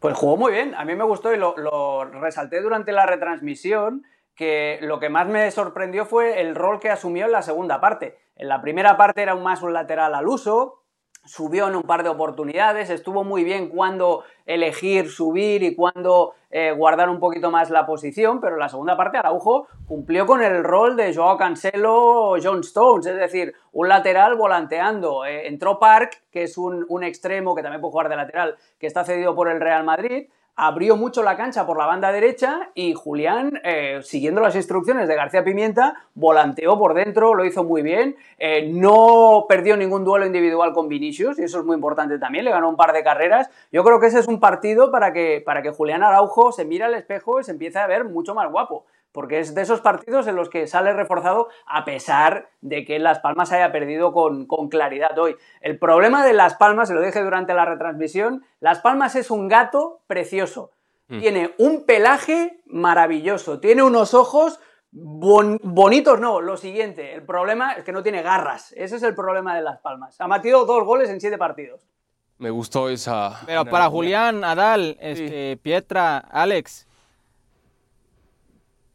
Pues 0.00 0.16
jugó 0.16 0.36
muy 0.36 0.52
bien, 0.52 0.74
a 0.74 0.84
mí 0.84 0.94
me 0.94 1.04
gustó 1.04 1.32
y 1.32 1.38
lo, 1.38 1.56
lo, 1.56 2.04
resalté 2.04 2.60
durante 2.60 2.92
la 2.92 3.06
retransmisión, 3.06 4.04
que 4.34 4.78
lo 4.82 5.00
que 5.00 5.08
más 5.08 5.26
me 5.26 5.50
sorprendió 5.50 6.04
fue 6.04 6.40
el 6.40 6.54
rol 6.54 6.78
que 6.78 6.90
asumió 6.90 7.24
en 7.24 7.32
la 7.32 7.42
segunda 7.42 7.80
parte. 7.80 8.18
En 8.36 8.48
la 8.48 8.60
primera 8.60 8.96
parte 8.96 9.22
era 9.22 9.34
un 9.34 9.42
más 9.42 9.62
un 9.62 9.72
lateral 9.72 10.14
al 10.14 10.28
uso, 10.28 10.82
subió 11.26 11.68
en 11.68 11.76
un 11.76 11.82
par 11.82 12.02
de 12.02 12.08
oportunidades, 12.08 12.90
estuvo 12.90 13.24
muy 13.24 13.44
bien 13.44 13.68
cuando 13.68 14.24
elegir 14.46 15.10
subir 15.10 15.62
y 15.62 15.74
cuando 15.74 16.34
eh, 16.50 16.72
guardar 16.72 17.10
un 17.10 17.18
poquito 17.18 17.50
más 17.50 17.70
la 17.70 17.84
posición, 17.84 18.40
pero 18.40 18.56
la 18.56 18.68
segunda 18.68 18.96
parte 18.96 19.18
Araujo 19.18 19.66
cumplió 19.86 20.24
con 20.24 20.42
el 20.42 20.64
rol 20.64 20.96
de 20.96 21.14
Joao 21.14 21.36
Cancelo 21.36 22.30
o 22.30 22.36
John 22.42 22.60
Stones, 22.60 23.06
es 23.06 23.16
decir, 23.16 23.54
un 23.72 23.88
lateral 23.88 24.36
volanteando. 24.36 25.24
Eh, 25.24 25.48
entró 25.48 25.78
Park, 25.78 26.22
que 26.30 26.44
es 26.44 26.56
un, 26.56 26.86
un 26.88 27.04
extremo 27.04 27.54
que 27.54 27.62
también 27.62 27.80
puede 27.80 27.92
jugar 27.92 28.08
de 28.08 28.16
lateral, 28.16 28.56
que 28.78 28.86
está 28.86 29.04
cedido 29.04 29.34
por 29.34 29.48
el 29.48 29.60
Real 29.60 29.84
Madrid, 29.84 30.28
abrió 30.56 30.96
mucho 30.96 31.22
la 31.22 31.36
cancha 31.36 31.66
por 31.66 31.76
la 31.76 31.86
banda 31.86 32.10
derecha 32.10 32.70
y 32.74 32.94
Julián, 32.94 33.60
eh, 33.62 34.00
siguiendo 34.02 34.40
las 34.40 34.56
instrucciones 34.56 35.06
de 35.06 35.14
García 35.14 35.44
Pimienta, 35.44 36.02
volanteó 36.14 36.78
por 36.78 36.94
dentro, 36.94 37.34
lo 37.34 37.44
hizo 37.44 37.62
muy 37.62 37.82
bien, 37.82 38.16
eh, 38.38 38.68
no 38.72 39.44
perdió 39.48 39.76
ningún 39.76 40.04
duelo 40.04 40.24
individual 40.24 40.72
con 40.72 40.88
Vinicius 40.88 41.38
y 41.38 41.42
eso 41.42 41.60
es 41.60 41.64
muy 41.66 41.74
importante 41.74 42.18
también, 42.18 42.46
le 42.46 42.50
ganó 42.50 42.70
un 42.70 42.76
par 42.76 42.94
de 42.94 43.02
carreras. 43.02 43.50
Yo 43.70 43.84
creo 43.84 44.00
que 44.00 44.06
ese 44.06 44.18
es 44.18 44.28
un 44.28 44.40
partido 44.40 44.90
para 44.90 45.12
que, 45.12 45.42
para 45.44 45.60
que 45.60 45.70
Julián 45.70 46.02
Araujo 46.02 46.50
se 46.52 46.64
mire 46.64 46.84
al 46.84 46.94
espejo 46.94 47.38
y 47.38 47.44
se 47.44 47.52
empiece 47.52 47.78
a 47.78 47.86
ver 47.86 48.04
mucho 48.04 48.34
más 48.34 48.50
guapo 48.50 48.86
porque 49.16 49.38
es 49.38 49.54
de 49.54 49.62
esos 49.62 49.80
partidos 49.80 50.26
en 50.26 50.36
los 50.36 50.50
que 50.50 50.66
sale 50.66 50.92
reforzado 50.92 51.48
a 51.64 51.86
pesar 51.86 52.50
de 52.60 52.84
que 52.84 52.98
Las 52.98 53.20
Palmas 53.20 53.50
haya 53.50 53.72
perdido 53.72 54.12
con, 54.12 54.44
con, 54.44 54.68
claridad 54.68 55.18
hoy. 55.18 55.36
El 55.62 55.78
problema 55.78 56.22
de 56.22 56.34
Las 56.34 56.56
Palmas, 56.56 56.88
se 56.88 56.94
lo 56.94 57.00
dije 57.00 57.24
durante 57.24 57.54
la 57.54 57.64
retransmisión, 57.64 58.44
Las 58.60 58.80
Palmas 58.80 59.16
es 59.16 59.30
un 59.30 59.48
gato 59.48 60.02
precioso. 60.06 60.70
Mm. 61.08 61.18
Tiene 61.18 61.54
un 61.56 61.86
pelaje 61.86 62.60
maravilloso, 62.66 63.58
tiene 63.58 63.82
unos 63.82 64.12
ojos 64.12 64.60
bon 64.92 65.58
bonitos, 65.62 66.20
no, 66.20 66.42
lo 66.42 66.58
siguiente, 66.58 67.14
el 67.14 67.22
problema 67.22 67.72
es 67.72 67.84
que 67.84 67.92
no 67.92 68.02
tiene 68.02 68.20
garras, 68.20 68.74
ese 68.76 68.96
es 68.96 69.02
el 69.02 69.14
problema 69.14 69.56
de 69.56 69.62
Las 69.62 69.80
Palmas. 69.80 70.20
Ha 70.20 70.28
metido 70.28 70.66
dos 70.66 70.84
goles 70.84 71.08
en 71.08 71.22
siete 71.22 71.38
partidos. 71.38 71.88
Me 72.36 72.50
gustó 72.50 72.90
esa... 72.90 73.40
Pero 73.46 73.64
para 73.64 73.88
Julián, 73.88 74.44
Adal, 74.44 74.98
este, 75.00 75.52
sí. 75.54 75.60
Pietra, 75.62 76.18
Alex, 76.18 76.86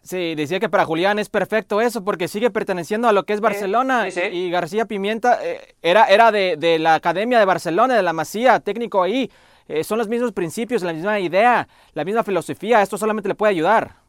Sí, 0.03 0.33
decía 0.33 0.59
que 0.59 0.67
para 0.67 0.85
Julián 0.85 1.19
es 1.19 1.29
perfecto 1.29 1.79
eso 1.79 2.03
porque 2.03 2.27
sigue 2.27 2.49
perteneciendo 2.49 3.07
a 3.07 3.11
lo 3.11 3.23
que 3.23 3.33
es 3.33 3.39
Barcelona 3.39 4.07
y 4.09 4.49
García 4.49 4.85
Pimienta 4.85 5.37
eh, 5.43 5.75
era, 5.83 6.05
era 6.05 6.31
de, 6.31 6.57
de, 6.57 6.79
la 6.79 6.95
Academia 6.95 7.37
de 7.37 7.45
Barcelona, 7.45 7.95
de 7.95 8.01
la 8.01 8.11
Masía, 8.11 8.59
técnico 8.59 9.03
ahí. 9.03 9.29
Eh, 9.67 9.83
son 9.83 9.99
los 9.99 10.07
mismos 10.07 10.31
principios, 10.33 10.81
la 10.81 10.91
misma 10.91 11.19
idea, 11.19 11.67
la 11.93 12.03
misma 12.03 12.23
filosofía. 12.23 12.81
Esto 12.81 12.97
solamente 12.97 13.29
le 13.29 13.35
puede 13.35 13.51
ayudar. 13.51 14.00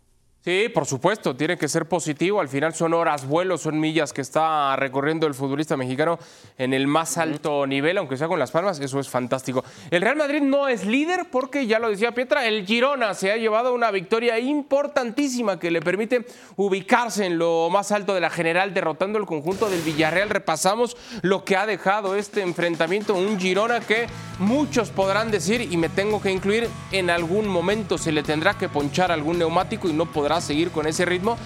Sí, 0.45 0.69
por 0.75 0.87
supuesto, 0.87 1.37
tiene 1.37 1.57
que 1.57 1.69
ser 1.69 1.87
positivo. 1.87 2.41
Al 2.41 2.49
final 2.49 2.75
son 2.75 2.95
horas 2.95 3.29
vuelos, 3.29 3.61
son 3.61 3.79
millas 3.79 4.13
que 4.13 4.23
está 4.23 4.75
recorriendo 4.75 5.29
el 5.29 5.35
futbolista 5.35 5.77
mexicano 5.77 6.19
en 6.59 6.75
el 6.75 6.89
más 6.89 7.17
alto 7.17 7.65
nivel, 7.65 7.97
aunque 7.97 8.17
sea 8.17 8.27
con 8.27 8.41
las 8.41 8.51
palmas, 8.51 8.81
eso 8.81 8.99
es 8.99 9.09
fantástico. 9.09 9.65
El 9.93 10.03
Real 10.03 10.17
Madrid 10.17 10.43
no 10.43 10.67
es 10.67 10.85
líder 10.85 11.27
porque, 11.31 11.69
ya 11.69 11.79
lo 11.79 11.91
decía 11.91 12.11
Pietra, 12.11 12.45
el 12.49 12.67
Girona 12.67 13.15
se 13.15 13.31
ha 13.31 13.37
llevado 13.37 13.73
una 13.73 13.93
victoria 13.93 14.41
importantísima 14.41 15.61
que 15.61 15.71
le 15.71 15.81
permite 15.81 16.27
ubicarse 16.57 17.25
en 17.27 17.39
lo 17.39 17.69
más 17.71 17.93
alto 17.93 18.13
de 18.13 18.21
la 18.21 18.31
general, 18.31 18.75
derrotando 18.75 19.21
el 19.21 19.27
conjunto 19.27 19.71
del 19.71 19.83
Villarreal. 19.83 20.29
Repasamos 20.29 20.97
lo 21.23 21.45
que 21.45 21.57
ha 21.57 21.67
dejado 21.67 22.17
este 22.17 22.43
enfrentamiento, 22.43 23.15
un 23.15 23.39
Girona 23.39 23.79
que 23.79 24.09
muchos 24.41 24.91
podrán 24.91 25.31
decir, 25.31 25.69
y 25.71 25.77
me 25.77 25.89
tengo 25.89 26.21
que 26.21 26.33
incluir, 26.33 26.69
en 26.91 27.11
algún 27.11 27.47
momento 27.47 27.97
se 27.97 28.11
le 28.11 28.25
tendrá 28.25 28.59
que 28.59 28.69
ponchar 28.69 29.13
algún 29.13 29.39
neumático 29.39 29.89
y 29.89 29.93
no 29.93 30.07
podrá 30.07 30.32
seguir 30.41 30.71
con 30.71 30.87
ese 30.87 31.05
ritmo 31.05 31.37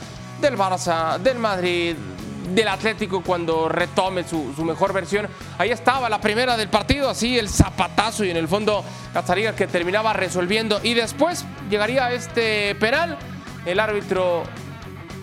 del 0.41 0.57
Barça, 0.57 1.19
del 1.19 1.39
Madrid, 1.39 1.97
del 2.55 2.69
Atlético 2.69 3.23
cuando 3.23 3.69
retome 3.69 4.25
su, 4.25 4.53
mejor 4.65 4.93
versión. 4.93 5.29
Ahí 5.59 5.71
estaba 5.71 6.09
la 6.09 6.21
primera 6.21 6.57
del 6.57 6.69
partido, 6.69 7.11
así 7.11 7.39
el 7.39 7.49
zapatazo 7.49 8.25
y 8.25 8.31
en 8.31 8.37
el 8.37 8.49
fondo 8.49 8.85
Cazariga 9.13 9.55
que 9.55 9.67
terminaba 9.67 10.13
resolviendo. 10.13 10.81
Y 10.83 10.95
después 10.95 11.45
llegaría 11.71 12.13
este 12.13 12.75
penal, 12.77 13.19
el 13.65 13.81
árbitro 13.81 14.45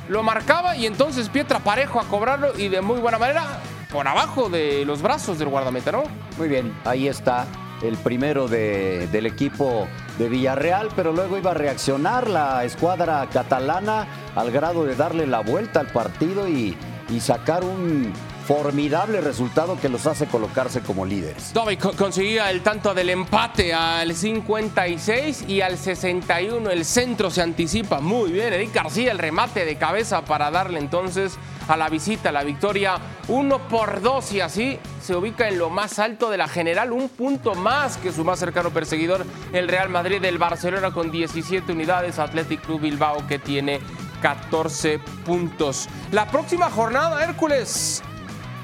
lo 0.10 0.24
marcaba 0.24 0.76
y 0.76 0.86
entonces 0.86 1.30
Pietra 1.30 1.60
Parejo 1.60 2.00
a 2.00 2.04
cobrarlo 2.04 2.58
y 2.58 2.68
de 2.68 2.82
muy 2.82 3.00
buena 3.00 3.18
manera 3.18 3.62
por 3.92 4.08
abajo 4.08 4.50
de 4.50 4.84
los 4.86 5.02
brazos 5.02 5.40
del 5.40 5.48
guardameta, 5.48 5.92
¿no? 5.92 6.04
Muy 6.38 6.48
bien, 6.48 6.76
ahí 6.84 7.08
está 7.08 7.46
el 7.84 7.98
primero 7.98 8.48
del 8.48 9.26
equipo 9.26 9.88
de 10.18 10.30
Villarreal, 10.30 10.90
pero 10.96 11.12
luego 11.12 11.38
iba 11.38 11.52
a 11.52 11.54
reaccionar 11.54 12.30
la 12.30 12.64
escuadra 12.64 13.28
catalana 13.32 14.08
al 14.36 14.52
grado 14.52 14.86
de 14.86 14.96
darle 14.96 15.28
la 15.28 15.42
vuelta 15.42 15.82
al 15.82 15.88
partido 15.88 16.48
y, 16.48 16.76
y 17.10 17.20
sacar 17.20 17.64
un 17.64 18.14
formidable 18.46 19.22
resultado 19.22 19.80
que 19.80 19.90
los 19.90 20.06
hace 20.06 20.28
colocarse 20.28 20.82
como 20.82 21.06
líderes. 21.06 21.54
Dobby 21.54 21.78
conseguía 21.78 22.50
el 22.52 22.62
tanto 22.62 22.94
del 22.94 23.10
empate 23.10 23.74
al 23.74 24.14
56 24.14 25.46
y 25.48 25.62
al 25.62 25.78
61 25.78 26.70
el 26.70 26.86
centro 26.86 27.30
se 27.30 27.42
anticipa 27.42 28.00
muy 28.00 28.32
bien. 28.32 28.54
Eric 28.54 28.74
García 28.74 29.12
el 29.12 29.20
remate 29.20 29.66
de 29.66 29.78
cabeza 29.78 30.26
para 30.26 30.52
darle 30.52 30.80
entonces 30.80 31.38
a 31.68 31.78
la 31.78 31.90
visita 31.90 32.32
la 32.32 32.44
victoria 32.44 32.98
1 33.28 33.68
por 33.70 34.02
2 34.02 34.34
y 34.34 34.42
así 34.42 34.80
se 35.02 35.16
ubica 35.16 35.48
en 35.48 35.58
lo 35.58 35.70
más 35.70 36.00
alto 36.00 36.30
de 36.30 36.38
la 36.38 36.48
general, 36.48 36.92
un 36.92 37.10
punto 37.10 37.56
más 37.56 37.98
que 37.98 38.12
su 38.12 38.24
más 38.24 38.40
cercano 38.40 38.72
perseguidor, 38.72 39.26
el 39.54 39.68
Real 39.68 39.90
Madrid 39.90 40.22
del 40.22 40.38
Barcelona 40.38 40.92
con 40.92 41.12
17 41.12 41.72
unidades, 41.72 42.20
Athletic 42.20 42.62
Club 42.62 42.82
Bilbao 42.82 43.26
que 43.28 43.40
tiene 43.40 43.80
14 44.22 45.00
puntos. 45.26 45.88
La 46.12 46.28
próxima 46.28 46.70
jornada, 46.70 47.24
Hércules, 47.24 48.02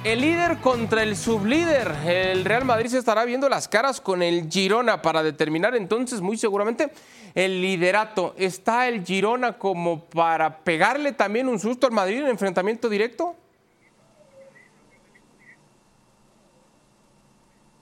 el 0.03 0.21
líder 0.21 0.57
contra 0.59 1.03
el 1.03 1.17
sublíder. 1.17 1.93
El 2.05 2.45
Real 2.45 2.63
Madrid 2.63 2.89
se 2.89 2.97
estará 2.97 3.25
viendo 3.25 3.49
las 3.49 3.67
caras 3.67 3.99
con 3.99 4.23
el 4.23 4.49
Girona 4.49 5.01
para 5.01 5.23
determinar 5.23 5.75
entonces 5.75 6.21
muy 6.21 6.37
seguramente 6.37 6.91
el 7.35 7.61
liderato. 7.61 8.33
¿Está 8.37 8.87
el 8.87 9.05
Girona 9.05 9.57
como 9.57 10.05
para 10.05 10.59
pegarle 10.59 11.11
también 11.11 11.49
un 11.49 11.59
susto 11.59 11.85
al 11.87 11.93
Madrid 11.93 12.19
en 12.19 12.27
enfrentamiento 12.27 12.87
directo? 12.87 13.35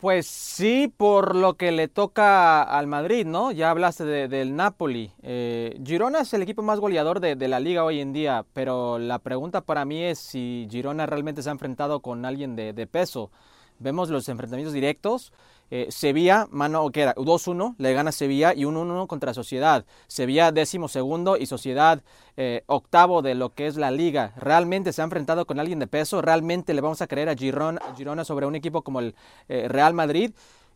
Pues 0.07 0.25
sí, 0.25 0.87
por 0.95 1.35
lo 1.35 1.57
que 1.57 1.73
le 1.73 1.89
toca 1.89 2.63
al 2.63 2.87
Madrid, 2.87 3.25
¿no? 3.25 3.51
Ya 3.51 3.71
hablaste 3.71 4.05
del 4.05 4.55
Napoli. 4.55 5.11
Eh, 5.21 5.77
Girona 5.83 6.21
es 6.21 6.33
el 6.33 6.41
equipo 6.43 6.61
más 6.61 6.79
goleador 6.79 7.19
de, 7.19 7.35
la 7.49 7.59
liga 7.59 7.83
hoy 7.83 7.99
en 7.99 8.13
día, 8.13 8.45
pero 8.53 8.99
la 8.99 9.19
pregunta 9.19 9.59
para 9.59 9.83
mí 9.83 10.01
es 10.01 10.17
si 10.17 10.65
Girona 10.71 11.07
realmente 11.07 11.43
se 11.43 11.49
ha 11.49 11.51
enfrentado 11.51 11.99
con 11.99 12.23
alguien 12.23 12.55
de 12.55 12.87
peso. 12.87 13.31
Vemos 13.79 14.09
los 14.09 14.27
enfrentamientos 14.29 14.73
directos 14.73 15.33
eh, 15.69 15.87
Sevilla, 15.89 16.47
mano 16.49 16.89
que 16.91 17.01
era 17.01 17.15
2-1, 17.15 17.75
le 17.77 17.93
gana 17.93 18.11
Sevilla 18.11 18.53
y 18.53 18.63
1-1 18.63 19.07
contra 19.07 19.33
Sociedad. 19.33 19.85
Sevilla 20.07 20.51
décimo 20.51 20.87
segundo 20.87 21.37
y 21.37 21.45
Sociedad 21.45 22.01
eh, 22.37 22.63
octavo 22.67 23.21
de 23.21 23.35
lo 23.35 23.53
que 23.53 23.67
es 23.67 23.75
la 23.75 23.91
liga. 23.91 24.33
¿Realmente 24.37 24.93
se 24.93 25.01
ha 25.01 25.05
enfrentado 25.05 25.45
con 25.45 25.59
alguien 25.59 25.79
de 25.79 25.87
peso? 25.87 26.21
¿Realmente 26.21 26.73
le 26.73 26.81
vamos 26.81 27.01
a 27.01 27.07
creer 27.07 27.29
a 27.29 27.35
Girona 27.35 28.23
sobre 28.23 28.45
un 28.45 28.55
equipo 28.55 28.81
como 28.81 28.99
el 28.99 29.15
eh, 29.49 29.67
Real 29.67 29.93
Madrid? 29.93 30.31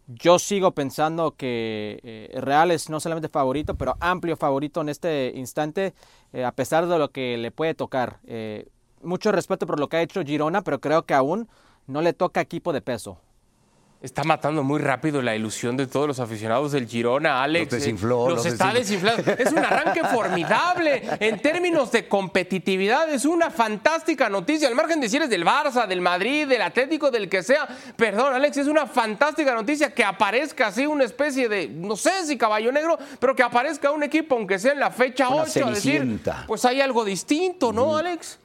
Yo 0.07 0.39
sigo 0.39 0.71
pensando 0.71 1.35
que 1.37 2.29
Real 2.33 2.71
es 2.71 2.89
no 2.89 2.99
solamente 2.99 3.29
favorito, 3.29 3.75
pero 3.75 3.95
amplio 4.01 4.35
favorito 4.35 4.81
en 4.81 4.89
este 4.89 5.31
instante, 5.35 5.93
a 6.43 6.51
pesar 6.51 6.87
de 6.87 6.97
lo 6.97 7.11
que 7.11 7.37
le 7.37 7.51
puede 7.51 7.75
tocar. 7.75 8.19
mucho 9.03 9.31
respeto 9.31 9.65
por 9.65 9.79
lo 9.79 9.87
que 9.87 9.97
ha 9.97 10.01
hecho 10.01 10.23
Girona, 10.23 10.63
pero 10.63 10.81
creo 10.81 11.05
que 11.05 11.13
aún 11.13 11.47
no 11.87 12.01
le 12.01 12.11
toca 12.11 12.41
equipo 12.41 12.73
de 12.73 12.81
peso. 12.81 13.19
Está 14.01 14.23
matando 14.23 14.63
muy 14.63 14.79
rápido 14.79 15.21
la 15.21 15.35
ilusión 15.35 15.77
de 15.77 15.85
todos 15.85 16.07
los 16.07 16.19
aficionados 16.19 16.71
del 16.71 16.87
Girona, 16.87 17.43
Alex. 17.43 17.71
Los 17.71 17.81
desinfló. 17.83 18.29
los, 18.31 18.45
está 18.47 18.73
desinflando. 18.73 19.31
Es 19.33 19.51
un 19.51 19.59
arranque 19.59 20.03
formidable 20.11 21.03
en 21.19 21.39
términos 21.39 21.91
de 21.91 22.07
competitividad. 22.07 23.13
Es 23.13 23.25
una 23.25 23.51
fantástica 23.51 24.27
noticia. 24.27 24.67
Al 24.67 24.73
margen 24.73 24.99
de 25.01 25.07
si 25.07 25.17
eres 25.17 25.29
del 25.29 25.45
Barça, 25.45 25.85
del 25.85 26.01
Madrid, 26.01 26.47
del 26.47 26.63
Atlético, 26.63 27.11
del 27.11 27.29
que 27.29 27.43
sea. 27.43 27.67
Perdón, 27.95 28.33
Alex, 28.33 28.57
es 28.57 28.67
una 28.67 28.87
fantástica 28.87 29.53
noticia 29.53 29.93
que 29.93 30.03
aparezca 30.03 30.67
así 30.67 30.87
una 30.87 31.03
especie 31.03 31.47
de, 31.47 31.67
no 31.67 31.95
sé 31.95 32.25
si 32.25 32.39
caballo 32.39 32.71
negro, 32.71 32.97
pero 33.19 33.35
que 33.35 33.43
aparezca 33.43 33.91
un 33.91 34.01
equipo, 34.01 34.33
aunque 34.33 34.57
sea 34.57 34.71
en 34.71 34.79
la 34.79 34.89
fecha 34.89 35.29
8, 35.29 35.67
a 35.67 35.69
decir, 35.69 36.19
pues 36.47 36.65
hay 36.65 36.81
algo 36.81 37.05
distinto, 37.05 37.71
¿no, 37.71 37.95
Alex? 37.95 38.39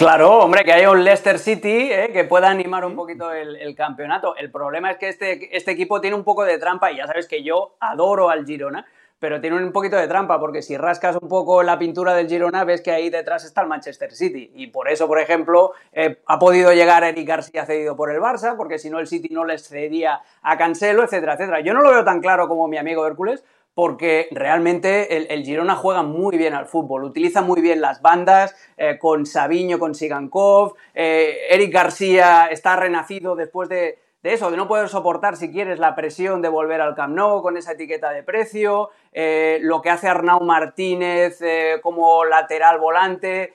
Claro, 0.00 0.38
hombre, 0.38 0.64
que 0.64 0.72
haya 0.72 0.90
un 0.90 1.04
Leicester 1.04 1.38
City 1.38 1.92
eh, 1.92 2.08
que 2.10 2.24
pueda 2.24 2.48
animar 2.48 2.86
un 2.86 2.96
poquito 2.96 3.34
el, 3.34 3.74
campeonato. 3.76 4.34
El 4.34 4.50
problema 4.50 4.90
es 4.90 4.96
que 4.96 5.10
este, 5.10 5.54
este, 5.54 5.72
equipo 5.72 6.00
tiene 6.00 6.16
un 6.16 6.24
poco 6.24 6.42
de 6.44 6.56
trampa 6.56 6.90
y 6.90 6.96
ya 6.96 7.06
sabes 7.06 7.28
que 7.28 7.42
yo 7.42 7.76
adoro 7.80 8.30
al 8.30 8.46
Girona, 8.46 8.86
pero 9.18 9.42
tiene 9.42 9.62
un 9.62 9.72
poquito 9.72 9.96
de 9.96 10.08
trampa 10.08 10.40
porque 10.40 10.62
si 10.62 10.78
rascas 10.78 11.18
un 11.20 11.28
poco 11.28 11.62
la 11.62 11.78
pintura 11.78 12.14
del 12.14 12.28
Girona 12.28 12.64
ves 12.64 12.80
que 12.80 12.92
ahí 12.92 13.10
detrás 13.10 13.44
está 13.44 13.60
el 13.60 13.66
Manchester 13.66 14.12
City 14.12 14.50
y 14.54 14.68
por 14.68 14.88
eso, 14.88 15.06
por 15.06 15.20
ejemplo, 15.20 15.72
eh, 15.92 16.22
ha 16.24 16.38
podido 16.38 16.72
llegar 16.72 17.04
Eric 17.04 17.28
García 17.28 17.66
cedido 17.66 17.94
por 17.94 18.10
el 18.10 18.22
Barça 18.22 18.56
porque 18.56 18.78
si 18.78 18.88
no 18.88 19.00
el 19.00 19.06
City 19.06 19.28
no 19.30 19.44
les 19.44 19.68
cedía 19.68 20.22
a 20.40 20.56
Cancelo, 20.56 21.04
etcétera, 21.04 21.34
etcétera. 21.34 21.60
Yo 21.60 21.74
no 21.74 21.82
lo 21.82 21.90
veo 21.90 22.04
tan 22.04 22.22
claro 22.22 22.48
como 22.48 22.68
mi 22.68 22.78
amigo 22.78 23.06
Hércules 23.06 23.44
porque 23.74 24.28
realmente 24.32 25.32
el, 25.32 25.44
Girona 25.44 25.76
juega 25.76 26.02
muy 26.02 26.36
bien 26.36 26.54
al 26.54 26.66
fútbol, 26.66 27.04
utiliza 27.04 27.42
muy 27.42 27.60
bien 27.60 27.80
las 27.80 28.02
bandas, 28.02 28.54
eh, 28.76 28.98
con 28.98 29.26
Sabiño, 29.26 29.78
con 29.78 29.94
Sigankov, 29.94 30.74
eh, 30.94 31.46
Eric 31.50 31.72
García 31.72 32.48
está 32.50 32.76
renacido 32.76 33.36
después 33.36 33.68
de, 33.68 33.98
eso, 34.22 34.50
de 34.50 34.56
no 34.56 34.68
poder 34.68 34.88
soportar, 34.88 35.36
si 35.36 35.50
quieres, 35.50 35.78
la 35.78 35.94
presión 35.94 36.42
de 36.42 36.48
volver 36.48 36.80
al 36.80 36.94
Camp 36.94 37.14
Nou 37.14 37.42
con 37.42 37.56
esa 37.56 37.72
etiqueta 37.72 38.10
de 38.10 38.22
precio, 38.22 38.90
eh, 39.12 39.58
lo 39.62 39.80
que 39.80 39.90
hace 39.90 40.08
Arnau 40.08 40.42
Martínez 40.42 41.38
como 41.82 42.24
lateral 42.24 42.78
volante. 42.78 43.54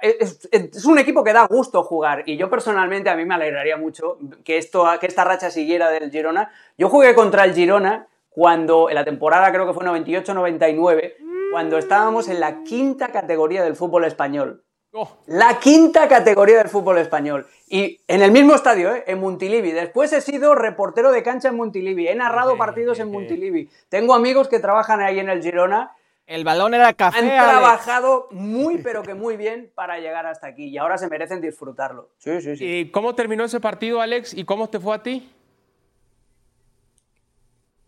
Es, 0.00 0.48
es, 0.50 0.84
un 0.86 0.98
equipo 0.98 1.22
que 1.22 1.32
da 1.32 1.46
gusto 1.46 1.84
jugar 1.84 2.24
y 2.26 2.36
yo 2.36 2.50
personalmente 2.50 3.10
a 3.10 3.14
mí 3.14 3.24
me 3.24 3.34
alegraría 3.34 3.76
mucho 3.76 4.18
que, 4.44 4.58
esto, 4.58 4.88
que 4.98 5.06
esta 5.06 5.22
racha 5.22 5.52
siguiera 5.52 5.88
del 5.88 6.10
Girona. 6.10 6.50
Yo 6.76 6.88
jugué 6.88 7.14
contra 7.14 7.44
el 7.44 7.54
Girona 7.54 8.08
cuando 8.34 8.88
en 8.88 8.94
la 8.94 9.04
temporada 9.04 9.50
creo 9.52 9.66
que 9.66 9.74
fue 9.74 9.84
98-99, 9.84 11.14
cuando 11.52 11.78
estábamos 11.78 12.28
en 12.28 12.40
la 12.40 12.62
quinta 12.64 13.08
categoría 13.08 13.62
del 13.62 13.76
fútbol 13.76 14.04
español. 14.04 14.64
Oh. 14.94 15.10
La 15.26 15.58
quinta 15.58 16.06
categoría 16.06 16.58
del 16.58 16.68
fútbol 16.68 16.98
español. 16.98 17.46
Y 17.66 18.00
en 18.08 18.20
el 18.20 18.30
mismo 18.30 18.54
estadio, 18.54 18.94
¿eh? 18.94 19.04
en 19.06 19.20
Montilivi. 19.20 19.72
Después 19.72 20.12
he 20.12 20.20
sido 20.20 20.54
reportero 20.54 21.10
de 21.12 21.22
cancha 21.22 21.48
en 21.48 21.56
Montilivi. 21.56 22.08
He 22.08 22.14
narrado 22.14 22.58
partidos 22.58 22.98
en 23.00 23.10
Montilivi. 23.10 23.70
Tengo 23.88 24.14
amigos 24.14 24.48
que 24.48 24.58
trabajan 24.58 25.00
ahí 25.00 25.18
en 25.18 25.30
el 25.30 25.42
Girona. 25.42 25.96
El 26.26 26.44
balón 26.44 26.74
era 26.74 26.92
café. 26.92 27.18
Han 27.18 27.28
trabajado 27.28 28.28
muy, 28.30 28.78
pero 28.78 29.02
que 29.02 29.14
muy 29.14 29.38
bien 29.38 29.72
para 29.74 29.98
llegar 29.98 30.26
hasta 30.26 30.46
aquí. 30.46 30.68
Y 30.68 30.76
ahora 30.76 30.98
se 30.98 31.08
merecen 31.08 31.40
disfrutarlo. 31.40 32.10
Sí, 32.18 32.42
sí, 32.42 32.56
sí. 32.56 32.64
¿Y 32.64 32.90
cómo 32.90 33.14
terminó 33.14 33.44
ese 33.44 33.60
partido, 33.60 34.02
Alex? 34.02 34.34
¿Y 34.34 34.44
cómo 34.44 34.68
te 34.68 34.78
fue 34.78 34.94
a 34.94 35.02
ti? 35.02 35.30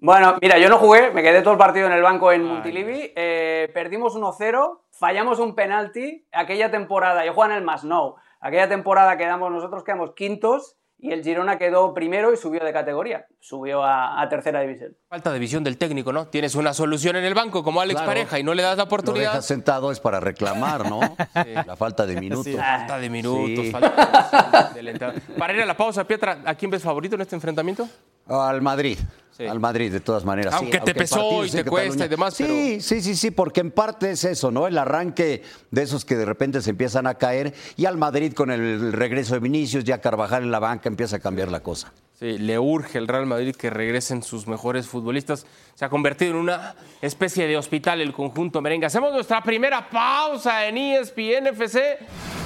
Bueno, 0.04 0.36
mira, 0.42 0.58
yo 0.58 0.68
no 0.68 0.76
jugué, 0.76 1.12
me 1.12 1.22
quedé 1.22 1.40
todo 1.40 1.54
el 1.54 1.58
partido 1.58 1.86
en 1.86 1.94
el 1.94 2.02
banco 2.02 2.30
en 2.30 2.44
Montilivi, 2.44 3.14
eh, 3.16 3.70
perdimos 3.72 4.14
1-0, 4.14 4.80
fallamos 4.90 5.38
un 5.38 5.54
penalti, 5.54 6.26
aquella 6.30 6.70
temporada, 6.70 7.24
yo 7.24 7.32
jugaba 7.32 7.54
en 7.54 7.60
el 7.60 7.64
Masnou, 7.64 8.16
aquella 8.38 8.68
temporada 8.68 9.16
quedamos, 9.16 9.50
nosotros 9.50 9.82
quedamos 9.82 10.12
quintos 10.12 10.76
y 10.98 11.12
el 11.12 11.24
Girona 11.24 11.56
quedó 11.56 11.94
primero 11.94 12.34
y 12.34 12.36
subió 12.36 12.62
de 12.62 12.74
categoría, 12.74 13.24
subió 13.40 13.82
a, 13.82 14.22
tercera 14.28 14.60
división. 14.60 14.94
Falta 15.14 15.32
de 15.32 15.38
visión 15.38 15.62
del 15.62 15.78
técnico, 15.78 16.12
¿no? 16.12 16.26
Tienes 16.26 16.56
una 16.56 16.74
solución 16.74 17.14
en 17.14 17.22
el 17.22 17.34
banco 17.34 17.62
como 17.62 17.80
Alex 17.80 18.02
Pareja 18.02 18.40
y 18.40 18.42
no 18.42 18.52
le 18.52 18.64
das 18.64 18.76
la 18.76 18.82
oportunidad. 18.82 19.26
Lo 19.26 19.30
dejas 19.30 19.46
sentado 19.46 19.92
es 19.92 20.00
para 20.00 20.18
reclamar, 20.18 20.90
¿no? 20.90 20.98
La 21.66 21.76
falta 21.76 22.04
de 22.04 22.20
minutos. 22.20 22.52
Falta 22.52 22.98
de 22.98 23.08
minutos, 23.08 23.70
falta 23.70 24.72
de 24.74 25.20
Para 25.38 25.54
ir 25.54 25.62
a 25.62 25.66
la 25.66 25.76
pausa, 25.76 26.02
Pietra, 26.02 26.42
¿a 26.44 26.56
quién 26.56 26.68
ves 26.68 26.82
favorito 26.82 27.14
en 27.14 27.20
este 27.20 27.36
enfrentamiento? 27.36 27.88
Al 28.26 28.60
Madrid. 28.60 28.98
Al 29.38 29.60
Madrid, 29.60 29.92
de 29.92 30.00
todas 30.00 30.24
maneras. 30.24 30.52
Aunque 30.54 30.80
te 30.80 30.92
pesó 30.92 31.44
y 31.44 31.50
te 31.50 31.64
cuesta 31.64 32.06
y 32.06 32.08
demás. 32.08 32.34
Sí, 32.34 32.80
sí, 32.80 33.00
sí, 33.00 33.14
sí, 33.14 33.30
porque 33.30 33.60
en 33.60 33.70
parte 33.70 34.10
es 34.10 34.24
eso, 34.24 34.50
¿no? 34.50 34.66
El 34.66 34.76
arranque 34.76 35.44
de 35.70 35.82
esos 35.82 36.04
que 36.04 36.16
de 36.16 36.24
repente 36.24 36.60
se 36.60 36.70
empiezan 36.70 37.06
a 37.06 37.14
caer 37.14 37.54
y 37.76 37.84
al 37.84 37.96
Madrid 37.96 38.32
con 38.32 38.50
el 38.50 38.92
regreso 38.92 39.34
de 39.34 39.40
Vinicius, 39.40 39.84
ya 39.84 40.00
Carvajal 40.00 40.42
en 40.42 40.50
la 40.50 40.58
banca 40.58 40.88
empieza 40.88 41.16
a 41.16 41.18
cambiar 41.20 41.52
la 41.52 41.60
cosa. 41.60 41.92
Sí, 42.18 42.38
le 42.38 42.60
urge 42.60 42.98
el 42.98 43.08
Real 43.08 43.26
Madrid 43.26 43.56
que 43.56 43.70
regresen 43.70 44.22
sus 44.22 44.46
mejores 44.46 44.86
futbolistas. 44.86 45.46
Se 45.74 45.84
ha 45.84 45.88
convertido 45.88 46.30
en 46.30 46.36
una 46.36 46.76
especie 47.02 47.48
de 47.48 47.56
hospital 47.56 48.00
el 48.00 48.12
conjunto 48.12 48.60
merengue. 48.60 48.86
Hacemos 48.86 49.12
nuestra 49.12 49.42
primera 49.42 49.90
pausa 49.90 50.66
en 50.66 50.78
ESPN 50.78 51.48
FC 51.48 51.98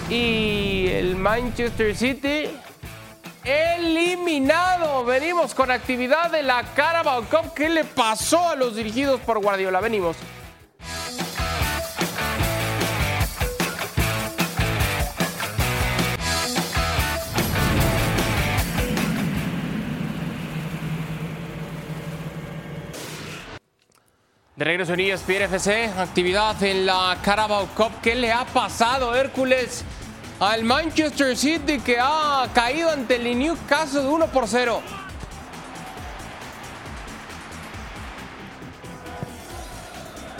y 0.08 0.86
el 0.88 1.16
Manchester 1.16 1.94
City 1.94 2.44
eliminado. 3.44 5.04
Venimos 5.04 5.54
con 5.54 5.70
actividad 5.70 6.30
de 6.30 6.42
la 6.42 6.62
Carabao 6.74 7.24
Cup. 7.24 7.52
¿Qué 7.54 7.68
le 7.68 7.84
pasó 7.84 8.48
a 8.48 8.56
los 8.56 8.74
dirigidos 8.74 9.20
por 9.20 9.38
Guardiola? 9.38 9.80
Venimos. 9.80 10.16
De 24.58 24.64
regreso 24.64 24.94
en 24.94 24.98
ESPN 24.98 25.42
FC, 25.42 25.84
actividad 25.96 26.60
en 26.64 26.84
la 26.84 27.16
Carabao 27.22 27.68
Cup. 27.76 27.92
¿Qué 28.02 28.16
le 28.16 28.32
ha 28.32 28.44
pasado, 28.44 29.14
Hércules? 29.14 29.84
al 30.40 30.64
Manchester 30.64 31.36
City 31.36 31.78
que 31.78 31.98
ha 32.00 32.44
caído 32.52 32.90
ante 32.90 33.14
el 33.14 33.38
Newcastle 33.38 34.02
de 34.02 34.08
1 34.08 34.26
por 34.26 34.48
0. 34.48 34.82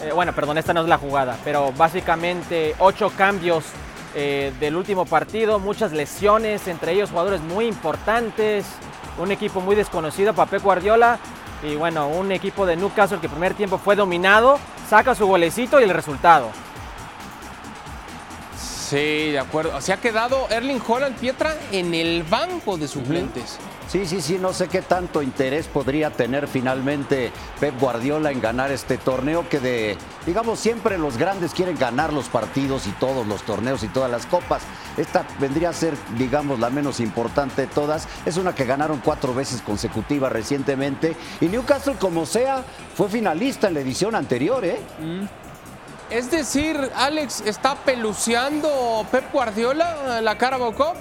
Eh, 0.01 0.11
bueno, 0.13 0.35
perdón, 0.35 0.57
esta 0.57 0.73
no 0.73 0.81
es 0.81 0.89
la 0.89 0.97
jugada, 0.97 1.37
pero 1.45 1.71
básicamente 1.71 2.75
ocho 2.79 3.13
cambios 3.15 3.63
eh, 4.15 4.51
del 4.59 4.75
último 4.75 5.05
partido, 5.05 5.59
muchas 5.59 5.93
lesiones, 5.93 6.67
entre 6.67 6.91
ellos 6.91 7.09
jugadores 7.09 7.39
muy 7.39 7.67
importantes, 7.67 8.65
un 9.17 9.31
equipo 9.31 9.61
muy 9.61 9.77
desconocido 9.77 10.33
para 10.33 10.51
Pep 10.51 10.61
Guardiola 10.61 11.19
y 11.63 11.75
bueno, 11.75 12.07
un 12.07 12.31
equipo 12.31 12.65
de 12.65 12.75
Newcastle 12.75 13.19
que 13.19 13.29
primer 13.29 13.53
tiempo 13.53 13.77
fue 13.77 13.95
dominado, 13.95 14.59
saca 14.87 15.15
su 15.15 15.27
golecito 15.27 15.79
y 15.79 15.83
el 15.83 15.89
resultado. 15.89 16.49
Sí, 18.89 19.29
de 19.31 19.37
acuerdo. 19.37 19.79
Se 19.81 19.93
ha 19.93 19.97
quedado 19.97 20.47
Erling 20.49 20.81
Holland 20.87 21.15
Pietra 21.15 21.55
en 21.71 21.93
el 21.93 22.23
banco 22.23 22.75
de 22.75 22.87
suplentes. 22.87 23.59
Sí, 23.87 24.07
sí, 24.07 24.19
sí, 24.19 24.39
no 24.41 24.51
sé 24.51 24.67
qué 24.67 24.81
tanto 24.81 25.21
interés 25.21 25.67
podría 25.67 26.09
tener 26.09 26.47
finalmente 26.47 27.31
Pep 27.59 27.79
Guardiola 27.79 28.31
en 28.31 28.41
ganar 28.41 28.71
este 28.71 28.97
torneo 28.97 29.47
que 29.47 29.59
de, 29.59 29.95
digamos, 30.25 30.59
siempre 30.59 30.97
los 30.97 31.17
grandes 31.17 31.53
quieren 31.53 31.77
ganar 31.77 32.11
los 32.11 32.29
partidos 32.29 32.87
y 32.87 32.91
todos 32.93 33.27
los 33.27 33.43
torneos 33.43 33.83
y 33.83 33.89
todas 33.89 34.09
las 34.09 34.25
copas. 34.25 34.63
Esta 34.97 35.23
vendría 35.39 35.69
a 35.69 35.73
ser, 35.73 35.93
digamos, 36.17 36.59
la 36.59 36.71
menos 36.71 36.99
importante 36.99 37.61
de 37.61 37.67
todas. 37.67 38.07
Es 38.25 38.37
una 38.37 38.55
que 38.55 38.65
ganaron 38.65 39.01
cuatro 39.05 39.35
veces 39.35 39.61
consecutivas 39.61 40.31
recientemente. 40.31 41.15
Y 41.41 41.45
Newcastle, 41.45 41.95
como 41.99 42.25
sea, 42.25 42.63
fue 42.95 43.07
finalista 43.07 43.67
en 43.67 43.75
la 43.75 43.81
edición 43.81 44.15
anterior, 44.15 44.65
¿eh? 44.65 44.79
Mm. 44.99 45.48
Es 46.09 46.31
decir, 46.31 46.75
Alex, 46.95 47.41
¿está 47.41 47.75
peluceando 47.75 49.05
Pep 49.11 49.31
Guardiola 49.31 50.19
la 50.21 50.37
cara 50.39 50.57
Cup? 50.57 50.95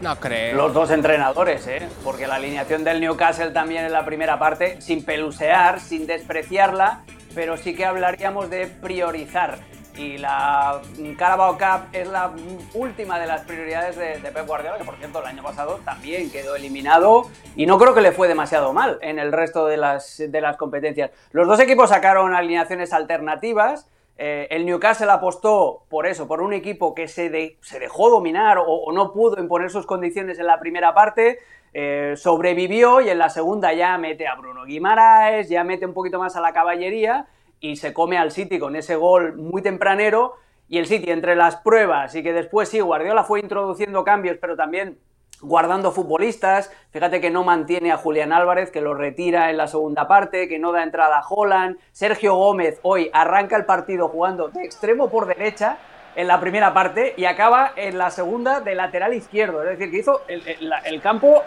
No 0.00 0.16
creo. 0.16 0.56
Los 0.56 0.74
dos 0.74 0.90
entrenadores, 0.90 1.66
¿eh? 1.68 1.88
Porque 2.02 2.26
la 2.26 2.34
alineación 2.34 2.82
del 2.82 3.00
Newcastle 3.00 3.52
también 3.52 3.84
en 3.84 3.92
la 3.92 4.04
primera 4.04 4.40
parte, 4.40 4.80
sin 4.80 5.04
pelucear, 5.04 5.78
sin 5.78 6.06
despreciarla, 6.08 7.02
pero 7.32 7.56
sí 7.56 7.76
que 7.76 7.84
hablaríamos 7.84 8.50
de 8.50 8.66
priorizar 8.66 9.58
y 9.96 10.18
la 10.18 10.80
Carabao 11.16 11.56
Cup 11.56 11.88
es 11.92 12.08
la 12.08 12.32
última 12.74 13.18
de 13.18 13.26
las 13.26 13.42
prioridades 13.42 13.96
de, 13.96 14.30
Pep 14.30 14.46
Guardiola, 14.46 14.78
que 14.78 14.84
por 14.84 14.96
cierto 14.96 15.20
el 15.20 15.26
año 15.26 15.42
pasado 15.42 15.80
también 15.84 16.30
quedó 16.30 16.56
eliminado 16.56 17.28
y 17.54 17.66
no 17.66 17.78
creo 17.78 17.94
que 17.94 18.00
le 18.00 18.12
fue 18.12 18.26
demasiado 18.26 18.72
mal 18.72 18.98
en 19.02 19.18
el 19.18 19.32
resto 19.32 19.66
de 19.66 19.76
las, 19.76 20.22
de 20.26 20.40
las 20.40 20.56
competencias. 20.56 21.10
Los 21.30 21.46
dos 21.46 21.60
equipos 21.60 21.90
sacaron 21.90 22.34
alineaciones 22.34 22.92
alternativas. 22.92 23.88
Eh, 24.16 24.48
el 24.50 24.66
Newcastle 24.66 25.10
apostó 25.10 25.84
por 25.88 26.06
eso, 26.06 26.26
por 26.26 26.40
un 26.40 26.52
equipo 26.52 26.94
que 26.94 27.08
se, 27.08 27.58
se 27.60 27.78
dejó 27.78 28.10
dominar 28.10 28.58
o, 28.64 28.92
no 28.92 29.12
pudo 29.12 29.40
imponer 29.40 29.70
sus 29.70 29.86
condiciones 29.86 30.38
en 30.38 30.46
la 30.46 30.58
primera 30.58 30.94
parte. 30.94 31.38
Eh, 31.72 32.14
sobrevivió 32.16 33.00
y 33.00 33.10
en 33.10 33.18
la 33.18 33.30
segunda 33.30 33.72
ya 33.72 33.98
mete 33.98 34.28
a 34.28 34.36
Bruno 34.36 34.64
Guimaraes, 34.64 35.48
ya 35.48 35.64
mete 35.64 35.86
un 35.86 35.92
poquito 35.92 36.20
más 36.20 36.36
a 36.36 36.40
la 36.40 36.52
caballería 36.52 37.26
y 37.60 37.76
se 37.76 37.92
come 37.92 38.18
al 38.18 38.30
City 38.30 38.58
con 38.58 38.76
ese 38.76 38.96
gol 38.96 39.36
muy 39.36 39.62
tempranero. 39.62 40.34
Y 40.68 40.78
el 40.78 40.86
City 40.86 41.10
entre 41.10 41.36
las 41.36 41.56
pruebas 41.56 42.14
y 42.14 42.22
que 42.22 42.32
después 42.32 42.68
sí, 42.68 42.80
Guardiola 42.80 43.24
fue 43.24 43.40
introduciendo 43.40 44.02
cambios, 44.02 44.38
pero 44.40 44.56
también 44.56 44.98
guardando 45.40 45.92
futbolistas. 45.92 46.72
Fíjate 46.90 47.20
que 47.20 47.30
no 47.30 47.44
mantiene 47.44 47.92
a 47.92 47.96
Julián 47.96 48.32
Álvarez, 48.32 48.70
que 48.70 48.80
lo 48.80 48.94
retira 48.94 49.50
en 49.50 49.56
la 49.56 49.66
segunda 49.66 50.08
parte, 50.08 50.48
que 50.48 50.58
no 50.58 50.72
da 50.72 50.82
entrada 50.82 51.18
a 51.18 51.26
Holland. 51.28 51.78
Sergio 51.92 52.34
Gómez 52.34 52.80
hoy 52.82 53.10
arranca 53.12 53.56
el 53.56 53.64
partido 53.64 54.08
jugando 54.08 54.48
de 54.48 54.64
extremo 54.64 55.10
por 55.10 55.26
derecha 55.26 55.78
en 56.16 56.28
la 56.28 56.40
primera 56.40 56.72
parte 56.72 57.14
y 57.16 57.24
acaba 57.24 57.72
en 57.76 57.98
la 57.98 58.10
segunda 58.10 58.60
de 58.60 58.74
lateral 58.74 59.14
izquierdo. 59.14 59.62
Es 59.62 59.70
decir, 59.70 59.90
que 59.90 59.98
hizo 59.98 60.22
el, 60.28 61.00
campo 61.00 61.42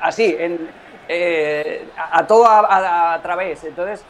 así, 0.00 0.36
en, 0.38 0.68
eh, 1.08 1.88
a, 1.96 2.26
todo 2.26 2.46
a, 2.46 3.14
a 3.14 3.22
través. 3.22 3.64
Entonces, 3.64 4.04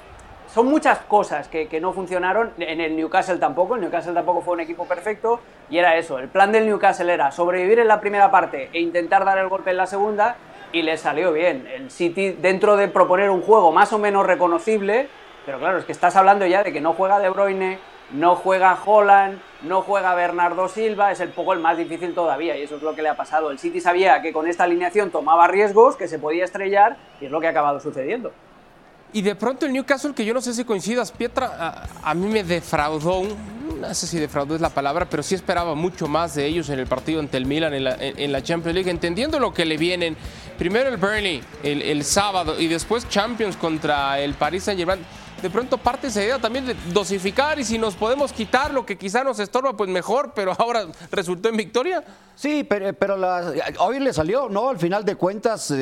son 0.54 0.66
muchas 0.66 1.00
cosas 1.00 1.48
que, 1.48 1.80
no 1.80 1.92
funcionaron. 1.92 2.52
En 2.58 2.80
el 2.80 2.94
Newcastle 2.94 3.38
tampoco. 3.38 3.74
El 3.74 3.80
Newcastle 3.80 4.14
tampoco 4.14 4.40
fue 4.40 4.54
un 4.54 4.60
equipo 4.60 4.86
perfecto. 4.86 5.40
Y 5.68 5.78
era 5.78 5.96
eso. 5.96 6.20
El 6.20 6.28
plan 6.28 6.52
del 6.52 6.66
Newcastle 6.66 7.12
era 7.12 7.32
sobrevivir 7.32 7.80
en 7.80 7.88
la 7.88 8.00
primera 8.00 8.30
parte 8.30 8.70
e 8.72 8.78
intentar 8.78 9.24
dar 9.24 9.36
el 9.38 9.48
golpe 9.48 9.70
en 9.72 9.78
la 9.78 9.88
segunda. 9.88 10.36
Y 10.70 10.82
le 10.82 10.96
salió 10.96 11.32
bien. 11.32 11.66
El 11.66 11.90
City, 11.90 12.30
dentro 12.30 12.76
de 12.76 12.86
proponer 12.86 13.30
un 13.30 13.42
juego 13.42 13.72
más 13.72 13.92
o 13.92 13.98
menos 13.98 14.24
reconocible. 14.24 15.08
Pero 15.44 15.58
claro, 15.58 15.78
es 15.78 15.84
que 15.86 15.92
estás 15.92 16.14
hablando 16.14 16.46
ya 16.46 16.62
de 16.62 16.72
que 16.72 16.80
no 16.80 16.92
juega 16.92 17.18
De 17.18 17.30
Bruyne, 17.30 17.80
no 18.12 18.36
juega 18.36 18.78
Holland, 18.84 19.40
no 19.62 19.82
juega 19.82 20.14
Bernardo 20.14 20.68
Silva, 20.68 21.10
es 21.10 21.18
el 21.18 21.30
poco 21.30 21.52
el 21.52 21.58
más 21.58 21.76
difícil 21.76 22.14
todavía 22.14 22.56
y 22.56 22.62
eso 22.62 22.76
es 22.76 22.82
lo 22.82 22.94
que 22.94 23.02
le 23.02 23.08
ha 23.08 23.16
pasado. 23.16 23.50
El 23.50 23.58
City 23.58 23.80
sabía 23.80 24.22
que 24.22 24.32
con 24.32 24.46
esta 24.46 24.64
alineación 24.64 25.10
tomaba 25.10 25.48
riesgos, 25.48 25.96
que 25.96 26.06
se 26.06 26.18
podía 26.18 26.44
estrellar 26.44 26.96
y 27.20 27.26
es 27.26 27.30
lo 27.30 27.40
que 27.40 27.48
ha 27.48 27.50
acabado 27.50 27.80
sucediendo. 27.80 28.32
Y 29.14 29.22
de 29.22 29.36
pronto 29.36 29.64
el 29.64 29.72
Newcastle, 29.72 30.12
que 30.12 30.24
yo 30.24 30.34
no 30.34 30.40
sé 30.40 30.52
si 30.52 30.64
coincidas, 30.64 31.12
Pietra, 31.12 31.86
a, 32.02 32.14
mí 32.14 32.26
me 32.26 32.42
defraudó, 32.42 33.22
no 33.80 33.94
sé 33.94 34.08
si 34.08 34.18
defraudó 34.18 34.56
es 34.56 34.60
la 34.60 34.70
palabra, 34.70 35.08
pero 35.08 35.22
sí 35.22 35.36
esperaba 35.36 35.76
mucho 35.76 36.08
más 36.08 36.34
de 36.34 36.44
ellos 36.44 36.68
en 36.68 36.80
el 36.80 36.88
partido 36.88 37.20
ante 37.20 37.36
el 37.36 37.46
Milan 37.46 37.74
en 37.74 38.32
la, 38.32 38.42
Champions 38.42 38.74
League, 38.74 38.90
entendiendo 38.90 39.38
lo 39.38 39.54
que 39.54 39.66
le 39.66 39.76
vienen. 39.76 40.16
Primero 40.58 40.88
el 40.88 40.96
Burnley 40.96 41.40
el, 41.62 41.82
el 41.82 42.02
sábado 42.02 42.60
y 42.60 42.66
después 42.66 43.08
Champions 43.08 43.56
contra 43.56 44.18
el 44.18 44.34
Paris 44.34 44.64
Saint-Germain 44.64 44.98
de 45.44 45.50
pronto 45.50 45.76
parte 45.76 46.06
esa 46.06 46.24
idea 46.24 46.38
también 46.38 46.64
de 46.64 46.74
dosificar 46.90 47.58
y 47.58 47.64
si 47.64 47.76
nos 47.76 47.96
podemos 47.96 48.32
quitar 48.32 48.72
lo 48.72 48.86
que 48.86 48.96
quizá 48.96 49.22
nos 49.22 49.38
estorba, 49.38 49.76
pues 49.76 49.90
mejor, 49.90 50.32
pero 50.34 50.54
ahora 50.58 50.86
resultó 51.10 51.50
en 51.50 51.58
victoria. 51.58 52.02
Sí, 52.34 52.64
pero, 52.64 52.92
pero 52.94 53.16
hoy 53.78 54.00
le 54.00 54.12
salió, 54.12 54.48
¿no? 54.48 54.70
Al 54.70 54.78
final 54.78 55.04
de 55.04 55.14
cuentas, 55.14 55.72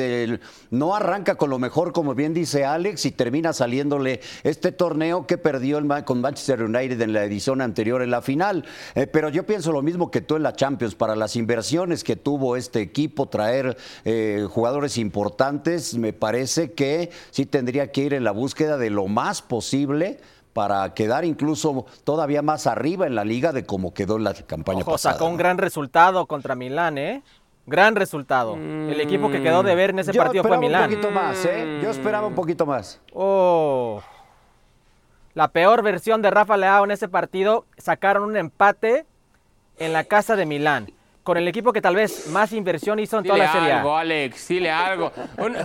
no 0.69 0.93
arranca 0.93 1.35
con 1.35 1.49
lo 1.49 1.57
mejor, 1.57 1.93
como 1.93 2.13
bien 2.13 2.33
dice 2.33 2.65
Alex, 2.65 3.05
y 3.05 3.11
termina 3.11 3.53
saliéndole 3.53 4.19
este 4.43 4.71
torneo 4.71 5.25
que 5.25 5.37
perdió 5.37 5.79
con 6.05 6.21
Manchester 6.21 6.61
United 6.61 7.01
en 7.01 7.13
la 7.13 7.23
edición 7.23 7.61
anterior 7.61 8.03
en 8.03 8.11
la 8.11 8.21
final. 8.21 8.65
Eh, 8.93 9.07
pero 9.07 9.29
yo 9.29 9.45
pienso 9.45 9.71
lo 9.71 9.81
mismo 9.81 10.11
que 10.11 10.21
tú 10.21 10.35
en 10.35 10.43
la 10.43 10.53
Champions, 10.53 10.93
para 10.93 11.15
las 11.15 11.35
inversiones 11.35 12.03
que 12.03 12.17
tuvo 12.17 12.55
este 12.55 12.81
equipo, 12.81 13.29
traer 13.29 13.77
eh, 14.05 14.45
jugadores 14.47 14.97
importantes, 14.97 15.95
me 15.95 16.13
parece 16.13 16.73
que 16.73 17.09
sí 17.31 17.45
tendría 17.45 17.91
que 17.91 18.01
ir 18.01 18.13
en 18.13 18.25
la 18.25 18.31
búsqueda 18.31 18.77
de 18.77 18.91
lo 18.91 19.07
más 19.07 19.41
para 20.53 20.93
quedar 20.93 21.25
incluso 21.25 21.85
todavía 22.03 22.41
más 22.41 22.67
arriba 22.67 23.07
en 23.07 23.15
la 23.15 23.25
liga 23.25 23.51
de 23.51 23.65
como 23.65 23.93
quedó 23.93 24.17
en 24.17 24.23
la 24.23 24.33
campaña 24.33 24.81
Ojo, 24.81 24.91
pasada. 24.91 25.15
Sacó 25.15 25.25
un 25.25 25.37
gran 25.37 25.57
resultado 25.57 26.25
contra 26.27 26.55
Milán, 26.55 26.97
¿eh? 26.97 27.23
Gran 27.65 27.95
resultado. 27.95 28.55
El 28.55 28.99
equipo 28.99 29.31
que 29.31 29.41
quedó 29.41 29.63
de 29.63 29.73
ver 29.73 29.91
en 29.91 29.99
ese 29.99 30.13
partido 30.13 30.43
fue 30.43 30.57
Milán. 30.57 30.83
Un 30.83 30.89
poquito 30.89 31.11
más, 31.11 31.45
¿eh? 31.45 31.79
Yo 31.81 31.89
esperaba 31.89 32.27
un 32.27 32.35
poquito 32.35 32.65
más. 32.65 32.99
Oh. 33.13 34.01
La 35.33 35.47
peor 35.47 35.81
versión 35.81 36.21
de 36.21 36.29
Rafa 36.29 36.57
Leao 36.57 36.83
en 36.83 36.91
ese 36.91 37.07
partido 37.07 37.65
sacaron 37.77 38.23
un 38.23 38.37
empate 38.37 39.05
en 39.79 39.93
la 39.93 40.03
casa 40.03 40.35
de 40.35 40.45
Milán. 40.45 40.91
con 41.23 41.37
el 41.37 41.47
equipo 41.47 41.71
que 41.71 41.81
tal 41.81 41.95
vez 41.95 42.27
más 42.27 42.51
inversión 42.51 42.99
hizo 42.99 43.17
en 43.17 43.23
toda 43.23 43.37
la 43.37 43.51
serie. 43.51 43.71
algo, 43.71 43.95
Alex, 43.95 44.47
dile 44.49 44.69
algo. 44.69 45.11
Un, 45.37 45.55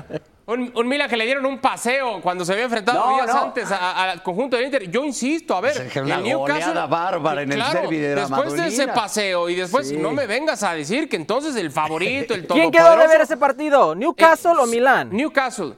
un, 0.49 0.89
Milan 0.89 1.11
que 1.11 1.17
le 1.17 1.27
dieron 1.27 1.45
un 1.45 1.59
paseo 1.59 2.23
cuando 2.23 2.43
se 2.43 2.53
había 2.53 2.65
enfrentado 2.65 3.15
días 3.15 3.29
antes 3.29 3.71
al 3.71 4.23
conjunto 4.23 4.57
del 4.57 4.65
Inter. 4.65 4.91
Yo 4.91 5.05
insisto, 5.05 5.55
a 5.55 5.61
ver, 5.61 5.91
el 5.95 6.23
Newcastle 6.23 6.87
bárbara 6.89 7.43
en 7.43 7.53
el 7.53 7.61
de 7.91 8.15
Después 8.15 8.55
de 8.55 8.69
ese 8.69 8.89
paseo 8.89 9.51
y 9.51 9.57
después 9.57 9.93
no 9.93 10.11
me 10.13 10.27
vengas 10.27 10.63
a 10.63 10.73
decir 10.73 11.09
que 11.09 11.17
entonces 11.17 11.55
el 11.57 11.71
favorito, 11.71 12.33
el 12.33 12.47
¿Quién 12.49 12.71
quedó 12.71 12.97
de 12.97 13.07
ver 13.07 13.21
ese 13.21 13.37
partido? 13.37 13.95
¿Newcastle 13.95 14.53
o 14.59 14.65
eh, 14.65 14.69
Milán? 14.69 15.11
Newcastle. 15.11 15.75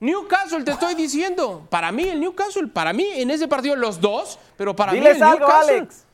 Newcastle, 0.00 0.64
te 0.64 0.70
estoy 0.70 0.94
diciendo. 0.94 1.66
Para 1.68 1.92
mí, 1.92 2.08
el 2.08 2.20
Newcastle, 2.20 2.68
para 2.68 2.92
mí, 2.92 3.06
en 3.14 3.30
ese 3.30 3.46
partido, 3.46 3.76
los 3.76 4.00
dos, 4.00 4.38
pero 4.56 4.74
para 4.74 4.92
mí, 4.92 4.98
el 4.98 5.22
algo, 5.22 5.46
Alex. 5.46 6.04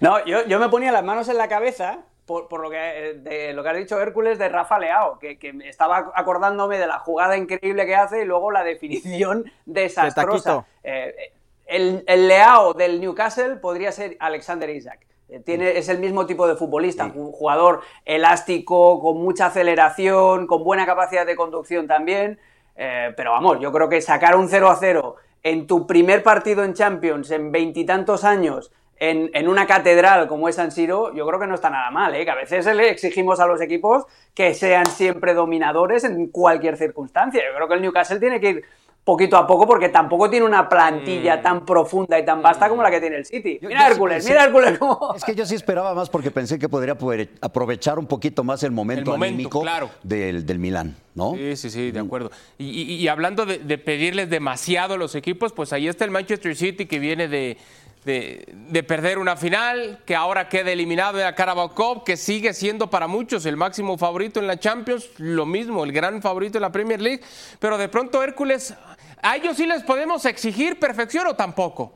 No, 0.00 0.24
yo, 0.24 0.46
yo 0.46 0.58
me 0.58 0.68
ponía 0.68 0.90
las 0.90 1.04
manos 1.04 1.28
en 1.28 1.36
la 1.36 1.48
cabeza 1.48 2.00
por, 2.48 2.60
lo, 2.60 2.70
que, 2.70 2.76
eh, 2.78 3.14
de, 3.14 3.52
lo 3.52 3.62
que 3.62 3.68
ha 3.68 3.72
dicho 3.72 4.00
Hércules 4.00 4.38
de 4.38 4.48
Rafa 4.48 4.78
Leao, 4.78 5.18
que, 5.18 5.38
estaba 5.64 6.12
acordándome 6.14 6.78
de 6.78 6.86
la 6.86 7.00
jugada 7.00 7.36
increíble 7.36 7.86
que 7.86 7.96
hace 7.96 8.22
y 8.22 8.24
luego 8.24 8.52
la 8.52 8.62
definición 8.62 9.50
desastrosa. 9.66 10.64
Eh, 10.84 11.32
el, 11.66 12.04
el, 12.06 12.28
Leao 12.28 12.74
del 12.74 13.00
Newcastle 13.00 13.56
podría 13.56 13.90
ser 13.90 14.16
Alexander 14.20 14.70
Isaac. 14.70 15.00
Eh, 15.28 15.40
tiene, 15.40 15.76
es 15.76 15.88
el 15.88 15.98
mismo 15.98 16.26
tipo 16.26 16.46
de 16.46 16.54
futbolista, 16.54 17.10
un 17.12 17.32
jugador 17.32 17.80
elástico, 18.04 19.00
con 19.00 19.18
mucha 19.18 19.46
aceleración, 19.46 20.46
con 20.46 20.62
buena 20.62 20.86
capacidad 20.86 21.26
de 21.26 21.34
conducción 21.36 21.88
también. 21.88 22.38
pero 22.76 23.32
vamos, 23.32 23.58
yo 23.60 23.72
creo 23.72 23.88
que 23.88 24.00
sacar 24.00 24.36
un 24.36 24.48
0 24.48 24.70
a 24.70 24.76
0 24.76 25.16
en 25.42 25.66
tu 25.66 25.86
primer 25.86 26.22
partido 26.22 26.64
en 26.64 26.74
Champions 26.74 27.30
en 27.30 27.50
veintitantos 27.50 28.24
años 28.24 28.70
en, 29.00 29.48
una 29.48 29.66
catedral 29.66 30.28
como 30.28 30.48
es 30.48 30.56
San 30.56 30.70
Siro, 30.70 31.14
yo 31.14 31.26
creo 31.26 31.40
que 31.40 31.46
no 31.46 31.54
está 31.54 31.70
nada 31.70 31.90
mal, 31.90 32.14
¿eh? 32.14 32.24
que 32.24 32.30
a 32.30 32.34
veces 32.34 32.66
le 32.66 32.90
exigimos 32.90 33.40
a 33.40 33.46
los 33.46 33.60
equipos 33.62 34.04
que 34.34 34.52
sean 34.52 34.84
siempre 34.86 35.32
dominadores 35.32 36.04
en 36.04 36.26
cualquier 36.28 36.76
circunstancia. 36.76 37.42
Yo 37.42 37.56
creo 37.56 37.66
que 37.66 37.74
el 37.74 37.82
Newcastle 37.82 38.20
tiene 38.20 38.40
que 38.40 38.50
ir 38.50 38.64
poquito 39.02 39.38
a 39.38 39.46
poco 39.46 39.66
porque 39.66 39.88
tampoco 39.88 40.28
tiene 40.28 40.44
una 40.44 40.68
plantilla 40.68 41.38
mm. 41.38 41.42
tan 41.42 41.64
profunda 41.64 42.18
y 42.18 42.24
tan 42.26 42.42
vasta 42.42 42.68
como 42.68 42.82
la 42.82 42.90
que 42.90 43.00
tiene 43.00 43.16
el 43.16 43.24
City. 43.24 43.58
mira 43.62 43.88
Hércules, 43.88 44.24
mira 44.26 44.44
Hércules 44.44 44.78
Es 45.16 45.24
que 45.24 45.34
yo 45.34 45.46
sí 45.46 45.54
esperaba 45.54 45.94
más 45.94 46.10
porque 46.10 46.30
pensé 46.30 46.58
que 46.58 46.68
podría 46.68 46.96
poder 46.96 47.30
aprovechar 47.40 47.98
un 47.98 48.06
poquito 48.06 48.44
más 48.44 48.62
el 48.62 48.70
momento, 48.70 49.14
anímico 49.14 49.64
del, 50.02 50.44
del 50.44 50.58
Milán, 50.58 50.94
¿no? 51.14 51.32
Sí, 51.34 51.56
sí, 51.56 51.70
sí, 51.70 51.90
de 51.90 52.00
acuerdo. 52.00 52.30
Y, 52.58 53.08
hablando 53.08 53.46
de, 53.46 53.58
de 53.58 53.78
pedirles 53.78 54.28
demasiado 54.28 54.94
a 54.94 54.96
los 54.98 55.14
equipos, 55.14 55.54
pues 55.54 55.72
ahí 55.72 55.88
está 55.88 56.04
el 56.04 56.10
Manchester 56.10 56.54
City 56.54 56.84
que 56.84 56.98
viene 56.98 57.28
de 57.28 57.56
de, 58.04 58.84
perder 58.86 59.18
una 59.18 59.36
final, 59.36 60.00
que 60.06 60.16
ahora 60.16 60.48
queda 60.48 60.70
eliminado 60.70 61.18
en 61.18 61.24
la 61.24 61.34
Carabao 61.34 61.74
Cup, 61.74 62.04
que 62.04 62.16
sigue 62.16 62.54
siendo 62.54 62.88
para 62.88 63.06
muchos 63.06 63.44
el 63.46 63.56
máximo 63.56 63.98
favorito 63.98 64.40
en 64.40 64.46
la 64.46 64.58
Champions, 64.58 65.08
lo 65.18 65.46
mismo, 65.46 65.84
el 65.84 65.92
gran 65.92 66.22
favorito 66.22 66.58
en 66.58 66.62
la 66.62 66.72
Premier 66.72 67.00
League, 67.00 67.22
pero 67.58 67.76
de 67.76 67.88
pronto 67.88 68.22
Hércules, 68.22 68.74
¿a 69.22 69.36
ellos 69.36 69.56
sí 69.56 69.66
les 69.66 69.82
podemos 69.82 70.24
exigir 70.24 70.78
perfección 70.78 71.26
o 71.26 71.34
tampoco? 71.34 71.92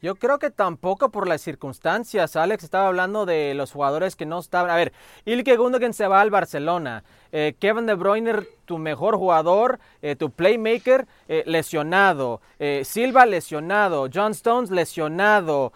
Yo 0.00 0.14
creo 0.14 0.38
que 0.38 0.50
tampoco 0.50 1.10
por 1.10 1.26
las 1.26 1.40
circunstancias. 1.40 2.36
Alex 2.36 2.62
estaba 2.62 2.86
hablando 2.86 3.26
de 3.26 3.54
los 3.54 3.72
jugadores 3.72 4.14
que 4.14 4.26
no 4.26 4.38
estaban. 4.38 4.70
A 4.70 4.76
ver, 4.76 4.92
Ilke 5.24 5.56
Gundogan 5.56 5.92
se 5.92 6.06
va 6.06 6.20
al 6.20 6.30
Barcelona. 6.30 7.02
Eh, 7.32 7.54
Kevin 7.58 7.86
De 7.86 7.94
Bruyne, 7.94 8.32
tu 8.64 8.78
mejor 8.78 9.16
jugador, 9.16 9.78
eh, 10.02 10.16
tu 10.16 10.30
playmaker, 10.30 11.06
eh, 11.28 11.42
lesionado. 11.46 12.40
Silva 12.82 13.26
lesionado. 13.26 14.08
John 14.12 14.32
Stones 14.32 14.70
lesionado. 14.70 15.72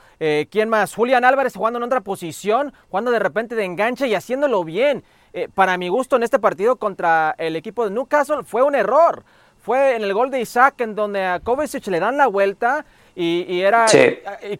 ¿Quién 0.50 0.68
más? 0.68 0.94
Julián 0.94 1.24
Álvarez 1.24 1.54
jugando 1.54 1.78
en 1.78 1.84
otra 1.84 2.00
posición, 2.00 2.72
jugando 2.90 3.10
de 3.10 3.18
repente 3.18 3.54
de 3.54 3.64
enganche 3.64 4.08
y 4.08 4.14
haciéndolo 4.14 4.64
bien. 4.64 5.04
para 5.54 5.78
mi 5.78 5.88
gusto 5.88 6.16
en 6.16 6.24
este 6.24 6.38
partido 6.38 6.76
contra 6.76 7.34
el 7.38 7.56
equipo 7.56 7.84
de 7.84 7.90
Newcastle 7.90 8.44
fue 8.44 8.62
un 8.62 8.74
error. 8.74 9.24
Fue 9.62 9.96
en 9.96 10.02
el 10.02 10.12
gol 10.12 10.30
de 10.30 10.40
Isaac 10.40 10.80
en 10.80 10.94
donde 10.94 11.24
a 11.24 11.40
Kovacic 11.40 11.86
le 11.86 12.00
dan 12.00 12.16
la 12.16 12.26
vuelta 12.26 12.84
y, 13.14 13.60
era 13.60 13.86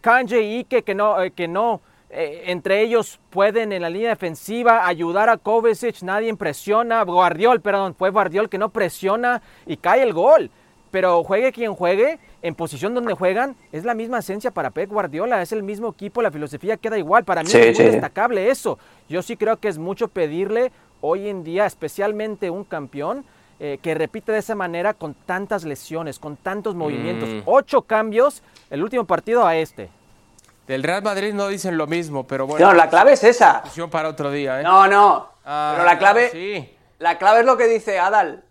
Kanje 0.01 0.41
y 0.41 0.57
Ike 0.59 0.83
que 0.83 0.95
no, 0.95 1.17
que 1.35 1.47
no 1.47 1.81
eh, 2.15 2.43
entre 2.51 2.81
ellos 2.81 3.19
pueden 3.31 3.71
en 3.71 3.81
la 3.81 3.89
línea 3.89 4.09
defensiva 4.09 4.85
ayudar 4.85 5.29
a 5.29 5.37
Kovacic, 5.37 6.03
nadie 6.03 6.33
presiona, 6.35 7.03
Guardiol, 7.03 7.59
perdón, 7.59 7.95
fue 7.95 8.11
Guardiol 8.11 8.49
que 8.49 8.59
no 8.59 8.69
presiona 8.69 9.41
y 9.65 9.77
cae 9.77 10.03
el 10.03 10.13
gol. 10.13 10.51
Pero 10.91 11.23
juegue 11.23 11.51
quien 11.51 11.73
juegue, 11.73 12.19
en 12.43 12.53
posición 12.53 12.93
donde 12.93 13.15
juegan, 13.15 13.55
es 13.71 13.83
la 13.83 13.95
misma 13.95 14.19
esencia 14.19 14.51
para 14.51 14.69
Pep 14.69 14.91
Guardiola, 14.91 15.41
es 15.41 15.51
el 15.51 15.63
mismo 15.63 15.89
equipo, 15.89 16.21
la 16.21 16.29
filosofía 16.29 16.77
queda 16.77 16.99
igual. 16.99 17.23
Para 17.23 17.41
mí 17.41 17.49
es 17.51 17.79
muy 17.79 17.89
destacable 17.89 18.51
eso. 18.51 18.77
Yo 19.09 19.23
sí 19.23 19.35
creo 19.35 19.57
que 19.57 19.69
es 19.69 19.79
mucho 19.79 20.07
pedirle 20.07 20.71
hoy 21.01 21.29
en 21.29 21.43
día, 21.43 21.65
especialmente 21.65 22.51
un 22.51 22.63
campeón, 22.63 23.25
eh, 23.59 23.79
que 23.81 23.95
repite 23.95 24.31
de 24.31 24.37
esa 24.37 24.53
manera 24.53 24.93
con 24.93 25.15
tantas 25.15 25.63
lesiones, 25.63 26.19
con 26.19 26.35
tantos 26.35 26.75
movimientos. 26.75 27.27
Mm. 27.27 27.41
Ocho 27.45 27.81
cambios 27.81 28.43
el 28.69 28.83
último 28.83 29.05
partido 29.05 29.47
a 29.47 29.55
este. 29.55 29.89
Del 30.67 30.83
Real 30.83 31.03
Madrid 31.03 31.33
no 31.33 31.47
dicen 31.47 31.77
lo 31.77 31.87
mismo, 31.87 32.25
pero 32.25 32.47
bueno. 32.47 32.65
No, 32.65 32.73
la 32.73 32.89
clave 32.89 33.13
es 33.13 33.23
esa. 33.23 33.63
para 33.91 34.09
otro 34.09 34.31
día, 34.31 34.61
¿eh? 34.61 34.63
No, 34.63 34.87
no. 34.87 35.29
Ah, 35.45 35.73
pero 35.75 35.85
la 35.85 35.99
clave. 35.99 36.29
Sí. 36.29 36.77
La 36.99 37.17
clave 37.17 37.41
es 37.41 37.45
lo 37.45 37.57
que 37.57 37.67
dice 37.67 37.99
Adal. 37.99 38.45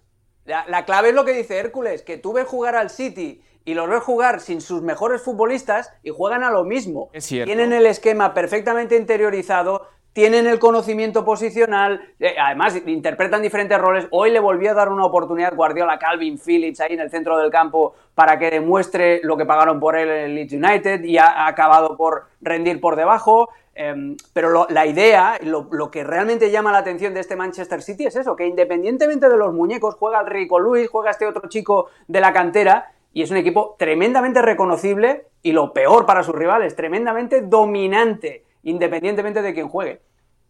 La, 0.44 0.84
clave 0.84 1.10
es 1.10 1.14
lo 1.14 1.24
que 1.24 1.32
dice 1.32 1.58
Hércules, 1.58 2.02
que 2.02 2.18
tú 2.18 2.32
ves 2.32 2.46
jugar 2.46 2.74
al 2.74 2.90
City 2.90 3.42
y 3.64 3.74
los 3.74 3.88
ves 3.88 4.02
jugar 4.02 4.40
sin 4.40 4.60
sus 4.60 4.82
mejores 4.82 5.22
futbolistas 5.22 5.92
y 6.02 6.10
juegan 6.10 6.42
a 6.42 6.50
lo 6.50 6.64
mismo. 6.64 7.10
Es 7.12 7.24
cierto. 7.24 7.46
Tienen 7.46 7.72
el 7.72 7.86
esquema 7.86 8.34
perfectamente 8.34 8.96
interiorizado, 8.96 9.88
tienen 10.12 10.46
el 10.46 10.58
conocimiento 10.58 11.24
posicional, 11.24 12.02
eh, 12.20 12.34
además 12.38 12.80
interpretan 12.86 13.40
diferentes 13.40 13.78
roles. 13.78 14.06
Hoy 14.10 14.30
le 14.30 14.40
volvió 14.40 14.70
a 14.70 14.74
dar 14.74 14.90
una 14.90 15.04
oportunidad 15.04 15.54
Guardiola 15.54 15.94
a 15.94 15.98
Calvin 15.98 16.38
Phillips 16.38 16.80
ahí 16.80 16.94
en 16.94 17.00
el 17.00 17.10
centro 17.10 17.38
del 17.38 17.50
campo 17.50 17.94
para 18.14 18.38
que 18.38 18.50
demuestre 18.50 19.20
lo 19.22 19.36
que 19.36 19.46
pagaron 19.46 19.80
por 19.80 19.96
él 19.96 20.10
en 20.10 20.24
el 20.24 20.34
Leeds 20.34 20.52
United 20.52 21.04
y 21.04 21.16
ha, 21.16 21.46
acabado 21.46 21.96
por 21.96 22.24
rendir 22.42 22.80
por 22.80 22.96
debajo. 22.96 23.48
Em, 23.74 24.18
pero 24.34 24.66
la 24.68 24.84
idea, 24.84 25.38
lo, 25.44 25.66
lo, 25.70 25.90
que 25.90 26.04
realmente 26.04 26.50
llama 26.50 26.72
la 26.72 26.78
atención 26.78 27.14
de 27.14 27.20
este 27.20 27.36
Manchester 27.36 27.80
City 27.80 28.04
es 28.04 28.16
eso, 28.16 28.36
que 28.36 28.46
independientemente 28.46 29.30
de 29.30 29.36
los 29.38 29.54
muñecos, 29.54 29.94
juega 29.94 30.20
el 30.20 30.26
Rico 30.26 30.58
Luis, 30.58 30.90
juega 30.90 31.10
este 31.10 31.24
otro 31.24 31.48
chico 31.48 31.88
de 32.06 32.20
la 32.20 32.34
cantera 32.34 32.92
y 33.14 33.22
es 33.22 33.30
un 33.30 33.38
equipo 33.38 33.76
tremendamente 33.78 34.42
reconocible 34.42 35.24
y 35.42 35.52
lo 35.52 35.72
peor 35.72 36.04
para 36.04 36.22
sus 36.22 36.34
rivales, 36.34 36.76
tremendamente 36.76 37.40
dominante 37.40 38.44
independientemente 38.62 39.42
de 39.42 39.54
quién 39.54 39.68
juegue. 39.68 40.00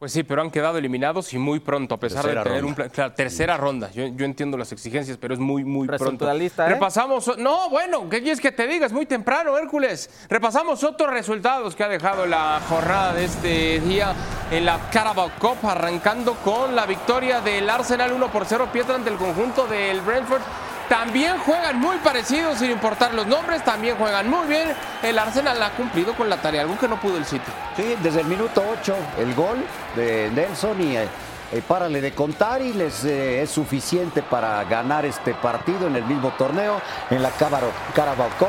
Pues 0.03 0.11
sí, 0.11 0.25
pero 0.25 0.43
han 0.43 0.51
quedado 0.51 0.79
eliminados 0.79 1.33
y 1.33 1.39
muy 1.39 1.61
pronto, 1.61 1.95
a 1.95 2.01
pesar 2.01 2.27
de 2.27 2.35
tener 2.43 2.65
un 2.65 2.75
plan. 2.75 2.91
tercera 3.15 3.57
ronda. 3.57 3.89
Yo, 3.93 4.03
entiendo 4.25 4.59
las 4.59 4.73
exigencias, 4.73 5.17
pero 5.17 5.33
es 5.33 5.39
muy, 5.39 5.63
muy 5.63 5.87
pronto. 5.87 6.27
La 6.27 6.35
lista, 6.35 6.67
¿eh? 6.67 6.71
Repasamos. 6.71 7.39
No, 7.39 7.71
bueno, 7.71 8.11
¿qué 8.11 8.21
quieres 8.21 8.41
que 8.41 8.51
te 8.51 8.67
diga? 8.67 8.87
Es 8.87 8.93
muy 8.93 9.07
temprano, 9.07 9.57
Hércules. 9.57 10.11
Repasamos 10.29 10.83
otros 10.83 11.09
resultados 11.09 11.77
que 11.77 11.85
ha 11.85 11.89
dejado 11.89 12.27
la 12.27 12.61
jornada 12.69 13.15
de 13.15 13.27
este 13.27 13.79
día 13.79 14.13
en 14.51 14.65
la 14.65 14.91
Carabao 14.91 15.31
Cup, 15.39 15.59
arrancando 15.63 16.35
con 16.43 16.75
la 16.75 16.85
victoria 16.85 17.41
del 17.41 17.71
Arsenal 17.71 18.13
1 18.13 18.33
por 18.33 18.45
0, 18.45 18.71
piedra 18.73 18.97
ante 18.97 19.09
el 19.09 19.17
conjunto 19.17 19.69
del 19.69 20.01
Brentford. 20.01 20.43
También 20.89 21.39
juegan 21.39 21.81
muy 21.81 21.97
parecidos, 21.99 22.59
sin 22.59 22.71
importar 22.71 23.15
los 23.15 23.27
nombres, 23.27 23.65
también 23.65 23.97
juegan 23.97 24.29
muy 24.29 24.47
bien. 24.47 24.69
El 25.03 25.19
Arsenal 25.19 25.63
ha 25.63 25.71
cumplido 25.71 26.15
con 26.15 26.29
la 26.29 26.37
tarea, 26.37 26.63
algo 26.63 26.79
que 26.79 26.89
no 26.89 27.01
pudo 27.01 27.17
el 27.17 27.25
City. 27.25 27.51
Sí, 27.77 27.97
desde 28.03 28.21
el 28.21 28.27
minuto 28.27 28.63
8, 28.81 28.95
el 29.19 29.35
gol 29.35 29.65
de 29.97 30.31
Nelson 30.35 30.81
y 30.83 30.97
eh, 30.97 31.09
eh, 31.53 31.63
párale 31.67 32.01
de 32.01 32.13
contar 32.13 32.63
y 32.63 32.73
les 32.73 33.05
eh, 33.05 33.43
es 33.43 33.51
suficiente 33.51 34.23
para 34.23 34.65
ganar 34.65 35.05
este 35.05 35.35
partido 35.35 35.87
en 35.87 35.97
el 35.97 36.05
mismo 36.05 36.31
torneo, 36.39 36.81
en 37.11 37.23
la 37.23 37.31
Carabao 37.31 38.29
Cup. 38.39 38.49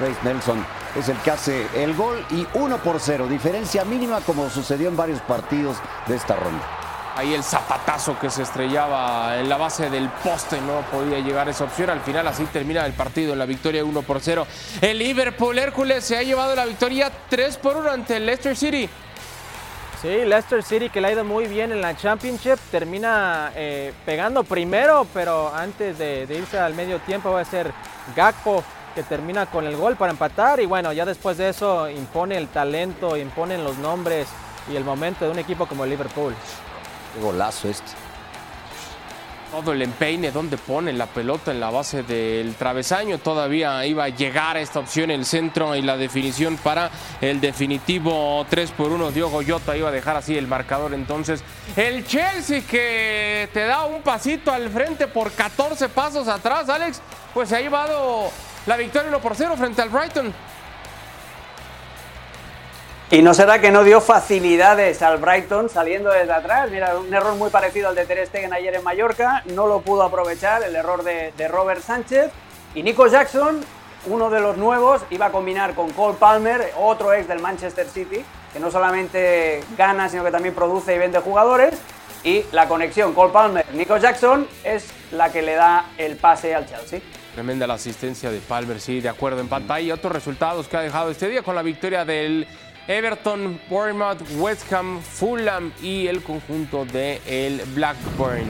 Grace 0.00 0.18
Nelson 0.22 0.64
es 0.96 1.08
el 1.08 1.16
que 1.18 1.30
hace 1.30 1.66
el 1.74 1.94
gol 1.94 2.24
y 2.30 2.46
1 2.54 2.78
por 2.78 2.98
0, 2.98 3.26
diferencia 3.28 3.84
mínima 3.84 4.20
como 4.20 4.48
sucedió 4.48 4.88
en 4.88 4.96
varios 4.96 5.20
partidos 5.20 5.76
de 6.06 6.16
esta 6.16 6.36
ronda. 6.36 6.89
Ahí 7.20 7.34
el 7.34 7.44
zapatazo 7.44 8.18
que 8.18 8.30
se 8.30 8.44
estrellaba 8.44 9.38
en 9.38 9.46
la 9.46 9.58
base 9.58 9.90
del 9.90 10.08
poste, 10.08 10.58
no 10.62 10.80
podía 10.90 11.18
llegar 11.18 11.50
esa 11.50 11.64
opción. 11.64 11.90
Al 11.90 12.00
final 12.00 12.26
así 12.26 12.46
termina 12.46 12.86
el 12.86 12.94
partido 12.94 13.34
en 13.34 13.38
la 13.38 13.44
victoria 13.44 13.84
1 13.84 14.00
por 14.00 14.20
0. 14.22 14.46
El 14.80 14.98
Liverpool 14.98 15.58
Hércules 15.58 16.02
se 16.02 16.16
ha 16.16 16.22
llevado 16.22 16.56
la 16.56 16.64
victoria 16.64 17.12
3 17.28 17.58
por 17.58 17.76
1 17.76 17.90
ante 17.90 18.16
el 18.16 18.24
Leicester 18.24 18.56
City. 18.56 18.88
Sí, 20.00 20.08
Leicester 20.08 20.62
City 20.62 20.88
que 20.88 21.02
le 21.02 21.08
ha 21.08 21.12
ido 21.12 21.22
muy 21.22 21.44
bien 21.44 21.72
en 21.72 21.82
la 21.82 21.94
Championship, 21.94 22.56
termina 22.70 23.52
eh, 23.54 23.92
pegando 24.06 24.42
primero, 24.42 25.06
pero 25.12 25.54
antes 25.54 25.98
de, 25.98 26.26
de, 26.26 26.38
irse 26.38 26.58
al 26.58 26.72
medio 26.72 27.00
tiempo 27.00 27.32
va 27.32 27.42
a 27.42 27.44
ser 27.44 27.70
Gakpo 28.16 28.64
que 28.94 29.02
termina 29.02 29.44
con 29.44 29.66
el 29.66 29.76
gol 29.76 29.96
para 29.96 30.12
empatar 30.12 30.58
y 30.58 30.64
bueno, 30.64 30.90
ya 30.94 31.04
después 31.04 31.36
de 31.36 31.50
eso 31.50 31.90
impone 31.90 32.38
el 32.38 32.48
talento, 32.48 33.18
imponen 33.18 33.62
los 33.62 33.76
nombres 33.76 34.26
y 34.72 34.76
el 34.76 34.84
momento 34.84 35.26
de 35.26 35.32
un 35.32 35.38
equipo 35.38 35.66
como 35.66 35.84
el 35.84 35.90
Liverpool. 35.90 36.34
Qué 37.14 37.20
golazo 37.20 37.68
este. 37.68 37.90
todo 39.50 39.72
el 39.72 39.82
empeine, 39.82 40.30
donde 40.30 40.56
pone 40.56 40.92
la 40.92 41.06
pelota 41.06 41.50
en 41.50 41.58
la 41.58 41.70
base 41.70 42.04
del 42.04 42.54
travesaño. 42.54 43.18
Todavía 43.18 43.84
iba 43.84 44.04
a 44.04 44.08
llegar 44.08 44.56
esta 44.56 44.78
opción 44.78 45.10
el 45.10 45.26
centro 45.26 45.74
y 45.74 45.82
la 45.82 45.96
definición 45.96 46.56
para 46.56 46.88
el 47.20 47.40
definitivo 47.40 48.46
3 48.48 48.70
por 48.70 48.92
1. 48.92 49.10
Diogo 49.10 49.40
Jota 49.44 49.76
iba 49.76 49.88
a 49.88 49.92
dejar 49.92 50.16
así 50.16 50.38
el 50.38 50.46
marcador. 50.46 50.94
Entonces, 50.94 51.42
el 51.74 52.06
Chelsea 52.06 52.62
que 52.62 53.48
te 53.52 53.66
da 53.66 53.86
un 53.86 54.02
pasito 54.02 54.52
al 54.52 54.70
frente 54.70 55.08
por 55.08 55.32
14 55.32 55.88
pasos 55.88 56.28
atrás, 56.28 56.68
Alex, 56.68 57.02
pues 57.34 57.48
se 57.48 57.56
ha 57.56 57.60
llevado 57.60 58.30
la 58.66 58.76
victoria 58.76 59.08
1 59.08 59.20
por 59.20 59.34
0 59.34 59.56
frente 59.58 59.82
al 59.82 59.88
Brighton. 59.88 60.32
Y 63.12 63.22
no 63.22 63.34
será 63.34 63.60
que 63.60 63.72
no 63.72 63.82
dio 63.82 64.00
facilidades 64.00 65.02
al 65.02 65.18
Brighton 65.18 65.68
saliendo 65.68 66.10
desde 66.12 66.32
atrás. 66.32 66.70
Mira, 66.70 66.96
un 66.96 67.12
error 67.12 67.34
muy 67.34 67.50
parecido 67.50 67.88
al 67.88 67.96
de 67.96 68.06
Ter 68.06 68.24
Stegen 68.24 68.52
ayer 68.52 68.72
en 68.76 68.84
Mallorca. 68.84 69.42
No 69.46 69.66
lo 69.66 69.80
pudo 69.80 70.04
aprovechar, 70.04 70.62
el 70.62 70.76
error 70.76 71.02
de, 71.02 71.48
Robert 71.48 71.82
Sánchez. 71.82 72.30
Y 72.72 72.84
Nico 72.84 73.08
Jackson, 73.08 73.62
uno 74.06 74.30
de 74.30 74.38
los 74.38 74.56
nuevos, 74.56 75.02
iba 75.10 75.26
a 75.26 75.32
combinar 75.32 75.74
con 75.74 75.90
Cole 75.90 76.18
Palmer, 76.20 76.72
otro 76.78 77.12
ex 77.12 77.26
del 77.26 77.40
Manchester 77.40 77.88
City, 77.88 78.24
que 78.52 78.60
no 78.60 78.70
solamente 78.70 79.60
gana, 79.76 80.08
sino 80.08 80.22
que 80.22 80.30
también 80.30 80.54
produce 80.54 80.94
y 80.94 80.98
vende 80.98 81.18
jugadores. 81.18 81.74
Y 82.22 82.44
la 82.52 82.68
conexión 82.68 83.12
Cole 83.12 83.32
Palmer-Nico 83.32 83.96
Jackson 83.96 84.46
es 84.62 84.88
la 85.10 85.32
que 85.32 85.42
le 85.42 85.54
da 85.54 85.86
el 85.98 86.14
pase 86.14 86.54
al 86.54 86.64
Chelsea. 86.64 87.00
Tremenda 87.34 87.66
la 87.66 87.74
asistencia 87.74 88.30
de 88.30 88.38
Palmer, 88.38 88.80
sí, 88.80 89.00
de 89.00 89.08
acuerdo 89.08 89.40
en 89.40 89.48
pantalla. 89.48 89.80
Y 89.80 89.90
otros 89.90 90.12
resultados 90.12 90.68
que 90.68 90.76
ha 90.76 90.80
dejado 90.80 91.10
este 91.10 91.28
día 91.28 91.42
con 91.42 91.56
la 91.56 91.62
victoria 91.62 92.04
del 92.04 92.46
Everton, 92.90 93.60
Bournemouth, 93.68 94.20
West 94.38 94.72
Ham, 94.72 95.00
Fulham 95.00 95.72
y 95.80 96.08
el 96.08 96.24
conjunto 96.24 96.84
de 96.84 97.20
el 97.24 97.62
Blackburn. 97.66 98.48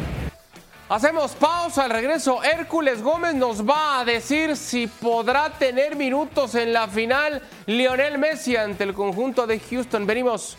Hacemos 0.89 1.33
pausa 1.33 1.85
al 1.85 1.91
regreso. 1.91 2.43
Hércules 2.43 3.03
Gómez 3.03 3.35
nos 3.35 3.69
va 3.69 4.01
a 4.01 4.05
decir 4.07 4.57
si 4.57 4.87
podrá 4.87 5.51
tener 5.51 5.95
minutos 5.95 6.55
en 6.55 6.73
la 6.73 6.89
final 6.89 7.43
Lionel 7.67 8.17
Messi 8.17 8.57
ante 8.57 8.85
el 8.85 8.95
conjunto 8.95 9.47
de 9.47 9.61
Houston. 9.61 10.07
Venimos. 10.07 10.57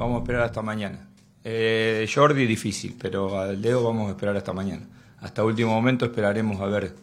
Vamos 0.00 0.16
a 0.16 0.22
esperar 0.22 0.44
hasta 0.44 0.62
mañana. 0.62 1.06
Eh, 1.44 2.08
Jordi 2.10 2.46
difícil, 2.46 2.96
pero 2.98 3.38
al 3.38 3.60
dedo 3.60 3.84
vamos 3.84 4.08
a 4.08 4.12
esperar 4.12 4.34
hasta 4.34 4.54
mañana. 4.54 4.86
Hasta 5.20 5.44
último 5.44 5.74
momento 5.74 6.06
esperaremos 6.06 6.58
a 6.62 6.64
ver 6.68 6.94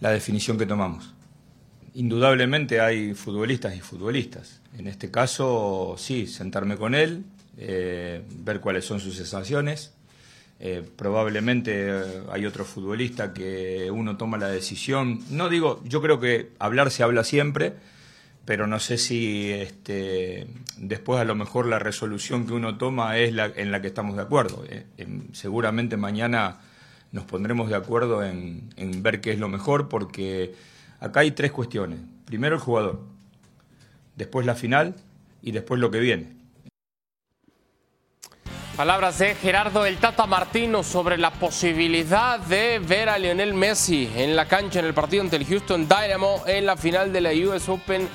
la 0.00 0.10
definición 0.10 0.58
que 0.58 0.66
tomamos. 0.66 1.14
Indudablemente 1.94 2.80
hay 2.80 3.14
futbolistas 3.14 3.76
y 3.76 3.80
futbolistas. 3.80 4.60
En 4.76 4.88
este 4.88 5.08
caso, 5.08 5.94
sí, 5.98 6.26
sentarme 6.26 6.76
con 6.76 6.96
él, 6.96 7.22
eh, 7.58 8.22
ver 8.40 8.58
cuáles 8.58 8.84
son 8.84 8.98
sus 8.98 9.14
sensaciones. 9.14 9.92
Eh, 10.58 10.82
probablemente 10.96 11.92
hay 12.32 12.44
otro 12.44 12.64
futbolista 12.64 13.32
que 13.32 13.88
uno 13.88 14.16
toma 14.16 14.36
la 14.36 14.48
decisión. 14.48 15.20
No 15.30 15.48
digo, 15.48 15.80
yo 15.84 16.02
creo 16.02 16.18
que 16.18 16.50
hablar 16.58 16.90
se 16.90 17.04
habla 17.04 17.22
siempre, 17.22 17.74
pero 18.46 18.68
no 18.68 18.78
sé 18.78 18.96
si 18.96 19.50
este, 19.50 20.46
después 20.78 21.20
a 21.20 21.24
lo 21.24 21.34
mejor 21.34 21.66
la 21.66 21.80
resolución 21.80 22.46
que 22.46 22.52
uno 22.52 22.78
toma 22.78 23.18
es 23.18 23.34
la 23.34 23.46
en 23.56 23.72
la 23.72 23.82
que 23.82 23.88
estamos 23.88 24.16
de 24.16 24.22
acuerdo. 24.22 24.64
Eh, 24.68 24.86
seguramente 25.32 25.96
mañana 25.96 26.60
nos 27.10 27.24
pondremos 27.24 27.68
de 27.68 27.74
acuerdo 27.74 28.24
en, 28.24 28.70
ver 29.02 29.20
qué 29.20 29.32
es 29.32 29.40
lo 29.40 29.48
mejor, 29.48 29.88
porque 29.88 30.54
acá 31.00 31.20
hay 31.20 31.32
tres 31.32 31.50
cuestiones. 31.50 31.98
Primero 32.24 32.54
el 32.54 32.60
jugador, 32.60 33.00
después 34.14 34.46
la 34.46 34.54
final 34.54 34.94
y 35.42 35.50
después 35.50 35.80
lo 35.80 35.90
que 35.90 35.98
viene. 35.98 36.36
Palabras 38.76 39.18
de 39.18 39.34
Gerardo 39.34 39.86
El 39.86 39.96
Tata 39.96 40.26
Martino 40.26 40.82
sobre 40.82 41.16
la 41.16 41.30
posibilidad 41.30 42.38
de 42.38 42.78
ver 42.78 43.08
a 43.08 43.18
Lionel 43.18 43.54
Messi 43.54 44.10
en 44.14 44.36
la 44.36 44.46
cancha 44.46 44.80
en 44.80 44.84
el 44.84 44.92
partido 44.92 45.22
ante 45.22 45.36
el 45.36 45.46
Houston 45.46 45.88
Dynamo 45.88 46.42
en 46.46 46.66
la 46.66 46.76
final 46.76 47.10
de 47.10 47.22
la 47.22 47.30
US 47.32 47.70
Open 47.70 48.06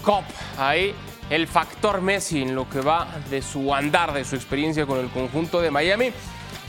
Cop. 0.00 0.24
Ahí 0.58 0.94
el 1.30 1.46
factor 1.46 2.00
Messi 2.00 2.42
en 2.42 2.54
lo 2.54 2.68
que 2.68 2.80
va 2.80 3.06
de 3.30 3.40
su 3.40 3.72
andar, 3.72 4.12
de 4.12 4.24
su 4.24 4.34
experiencia 4.34 4.84
con 4.84 4.98
el 4.98 5.08
conjunto 5.10 5.60
de 5.60 5.70
Miami. 5.70 6.10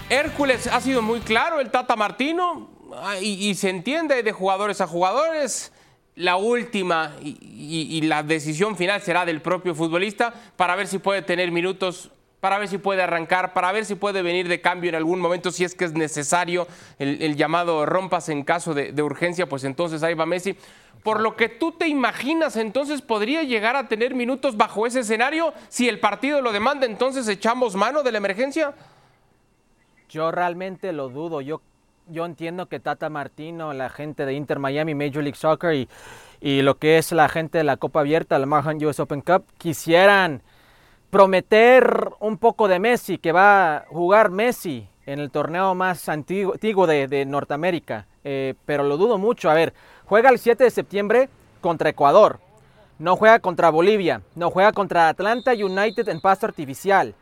Hércules 0.09 0.67
ha 0.67 0.79
sido 0.81 1.01
muy 1.01 1.19
claro, 1.21 1.59
el 1.59 1.71
Tata 1.71 1.95
Martino, 1.95 2.69
ah, 2.95 3.17
y, 3.19 3.55
se 3.55 3.69
entiende 3.69 4.21
de 4.21 4.31
jugadores 4.31 4.81
a 4.81 4.87
jugadores. 4.87 5.73
La 6.15 6.35
última 6.35 7.15
y, 7.21 8.01
la 8.01 8.21
decisión 8.21 8.75
final 8.75 9.01
será 9.01 9.25
del 9.25 9.41
propio 9.41 9.73
futbolista 9.73 10.33
para 10.57 10.75
ver 10.75 10.87
si 10.87 10.99
puede 10.99 11.21
tener 11.21 11.51
minutos 11.51 12.11
para 12.41 12.57
ver 12.57 12.67
si 12.67 12.79
puede 12.79 13.03
arrancar, 13.03 13.53
para 13.53 13.71
ver 13.71 13.85
si 13.85 13.95
puede 13.95 14.23
venir 14.23 14.47
de 14.49 14.59
cambio 14.59 14.89
en 14.89 14.95
algún 14.95 15.21
momento, 15.21 15.51
si 15.51 15.63
es 15.63 15.75
que 15.75 15.85
es 15.85 15.93
necesario 15.93 16.67
el, 16.97 17.35
llamado 17.37 17.85
rompas 17.85 18.29
en 18.29 18.43
caso 18.43 18.73
de, 18.73 19.01
urgencia, 19.01 19.47
pues 19.47 19.63
entonces 19.63 20.03
ahí 20.03 20.15
va 20.15 20.25
Messi 20.25 20.57
por 21.03 21.19
lo 21.19 21.35
que 21.35 21.49
tú 21.49 21.71
te 21.71 21.87
imaginas, 21.87 22.57
entonces 22.57 23.01
podría 23.01 23.43
llegar 23.43 23.75
a 23.75 23.87
tener 23.87 24.13
minutos 24.13 24.55
bajo 24.55 24.85
ese 24.85 24.99
escenario. 24.99 25.51
Si 25.67 25.89
el 25.89 25.99
partido 25.99 26.41
lo 26.41 26.51
demanda, 26.51 26.85
entonces 26.85 27.27
echamos 27.27 27.75
mano 27.75 28.03
de 28.03 28.11
la 28.11 28.19
emergencia. 28.19 28.75
Yo 30.07 30.29
realmente 30.29 30.93
lo 30.93 31.09
dudo. 31.09 31.41
Yo, 31.41 31.61
yo 32.07 32.23
entiendo 32.23 32.67
que 32.67 32.79
Tata 32.79 33.09
Martino, 33.09 33.73
la 33.73 33.89
gente 33.89 34.27
de 34.27 34.33
Inter 34.33 34.59
Miami, 34.59 34.93
Major 34.93 35.23
League 35.23 35.37
Soccer 35.37 35.73
y, 35.73 35.89
y 36.39 36.61
lo 36.61 36.77
que 36.77 36.99
es 36.99 37.11
la 37.11 37.29
gente 37.29 37.57
de 37.57 37.63
la 37.63 37.77
Copa 37.77 38.01
Abierta, 38.01 38.37
la 38.37 38.45
Marhan 38.45 38.77
US 38.85 38.99
Open 38.99 39.21
Cup, 39.21 39.45
quisieran 39.57 40.43
prometer 41.11 42.09
un 42.19 42.37
poco 42.37 42.67
de 42.67 42.79
Messi, 42.79 43.19
que 43.19 43.31
va 43.31 43.77
a 43.77 43.85
jugar 43.85 44.31
Messi 44.31 44.87
en 45.05 45.19
el 45.19 45.29
torneo 45.29 45.75
más 45.75 46.09
antiguo, 46.09 46.55
de, 46.87 47.25
Norteamérica. 47.27 48.07
Eh, 48.23 48.55
pero 48.65 48.83
lo 48.83 48.97
dudo 48.97 49.17
mucho. 49.17 49.49
A 49.49 49.53
ver, 49.53 49.73
Juega 50.11 50.29
el 50.29 50.39
7 50.39 50.65
de 50.65 50.71
septiembre 50.71 51.29
contra 51.61 51.87
Ecuador. 51.87 52.41
No 52.99 53.15
juega 53.15 53.39
contra 53.39 53.69
Bolivia. 53.69 54.21
No 54.35 54.51
juega 54.51 54.73
contra 54.73 55.07
Atlanta 55.07 55.53
United 55.53 56.09
en 56.09 56.19
pasto 56.19 56.47
artificial. 56.47 57.15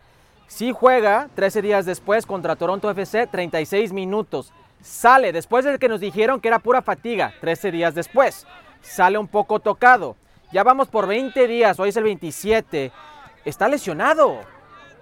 Sí 0.48 0.72
juega 0.72 1.30
13 1.36 1.62
días 1.62 1.86
después 1.86 2.26
contra 2.26 2.56
Toronto 2.56 2.90
FC 2.90 3.28
36 3.28 3.94
minutos. 3.94 4.52
Sale 4.82 5.32
después 5.32 5.66
de 5.66 5.78
que 5.78 5.88
nos 5.88 6.00
dijeron 6.00 6.42
que 6.42 6.48
era 6.48 6.58
pura 6.58 6.82
fatiga 6.82 7.32
13 7.42 7.70
días 7.70 7.94
después. 7.94 8.48
Sale 8.82 9.20
un 9.20 9.28
poco 9.28 9.60
tocado. 9.60 10.16
Ya 10.52 10.64
vamos 10.64 10.88
por 10.88 11.06
20 11.06 11.48
días, 11.48 11.80
hoy 11.80 11.90
es 11.90 11.98
el 11.98 12.06
27. 12.06 12.92
Está 13.46 13.68
lesionado. 13.68 14.42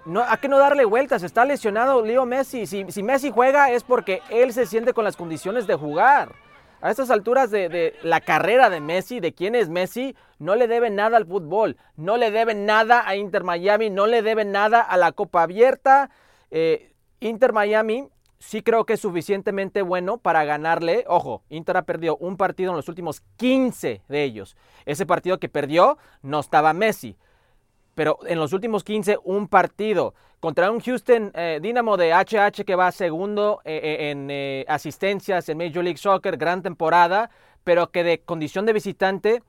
No, 0.04 0.22
¿A 0.22 0.36
qué 0.38 0.48
no 0.48 0.58
darle 0.58 0.84
vueltas? 0.84 1.22
Está 1.22 1.44
lesionado 1.44 2.04
Leo 2.04 2.24
Messi. 2.24 2.66
Si, 2.66 2.90
si 2.90 3.02
Messi 3.02 3.30
juega 3.30 3.70
es 3.70 3.84
porque 3.84 4.22
él 4.30 4.52
se 4.52 4.66
siente 4.66 4.92
con 4.92 5.04
las 5.04 5.16
condiciones 5.16 5.66
de 5.66 5.74
jugar 5.74 6.34
a 6.80 6.90
estas 6.90 7.10
alturas 7.10 7.50
de, 7.50 7.96
la 8.02 8.20
carrera 8.20 8.70
de 8.70 8.80
Messi, 8.80 9.20
de 9.20 9.34
quién 9.34 9.54
es 9.54 9.68
Messi, 9.68 10.14
no 10.38 10.54
le 10.54 10.68
deben 10.68 10.94
nada 10.94 11.16
al 11.16 11.26
fútbol, 11.26 11.76
no 11.96 12.16
le 12.16 12.30
deben 12.30 12.66
nada 12.66 13.06
a 13.06 13.16
Inter 13.16 13.44
Miami, 13.44 13.90
no 13.90 14.06
le 14.06 14.22
deben 14.22 14.52
nada 14.52 14.80
a 14.80 14.96
la 14.96 15.12
Copa 15.12 15.42
Abierta. 15.42 16.10
Eh, 16.50 16.92
Inter 17.20 17.52
Miami 17.52 18.08
sí 18.38 18.62
creo 18.62 18.86
que 18.86 18.92
es 18.92 19.00
suficientemente 19.00 19.82
bueno 19.82 20.18
para 20.18 20.44
ganarle. 20.44 21.04
Ojo, 21.08 21.42
Inter 21.48 21.76
ha 21.76 21.82
perdido 21.82 22.16
un 22.18 22.36
partido 22.36 22.70
en 22.70 22.76
los 22.76 22.88
últimos 22.88 23.22
15 23.36 24.02
de 24.08 24.22
ellos. 24.22 24.56
Ese 24.86 25.06
partido 25.06 25.38
que 25.38 25.48
perdió 25.48 25.98
no 26.22 26.38
estaba 26.40 26.72
Messi, 26.72 27.16
pero 27.98 28.20
en 28.28 28.38
los 28.38 28.52
últimos 28.52 28.84
15 28.84 29.18
un 29.24 29.48
partido 29.48 30.14
contra 30.38 30.70
un 30.70 30.78
Houston 30.78 31.32
eh, 31.34 31.58
Dynamo 31.60 31.96
de 31.96 32.12
HH 32.12 32.64
que 32.64 32.76
va 32.76 32.92
segundo 32.92 33.60
eh, 33.64 33.80
eh, 33.82 34.10
en 34.12 34.70
asistencias 34.72 35.48
en 35.48 35.58
Major 35.58 35.82
League 35.82 35.98
Soccer, 35.98 36.36
gran 36.36 36.62
temporada, 36.62 37.28
pero 37.64 37.90
que 37.90 38.04
de 38.04 38.20
condición 38.20 38.66
de 38.66 38.72
visitante 38.72 39.42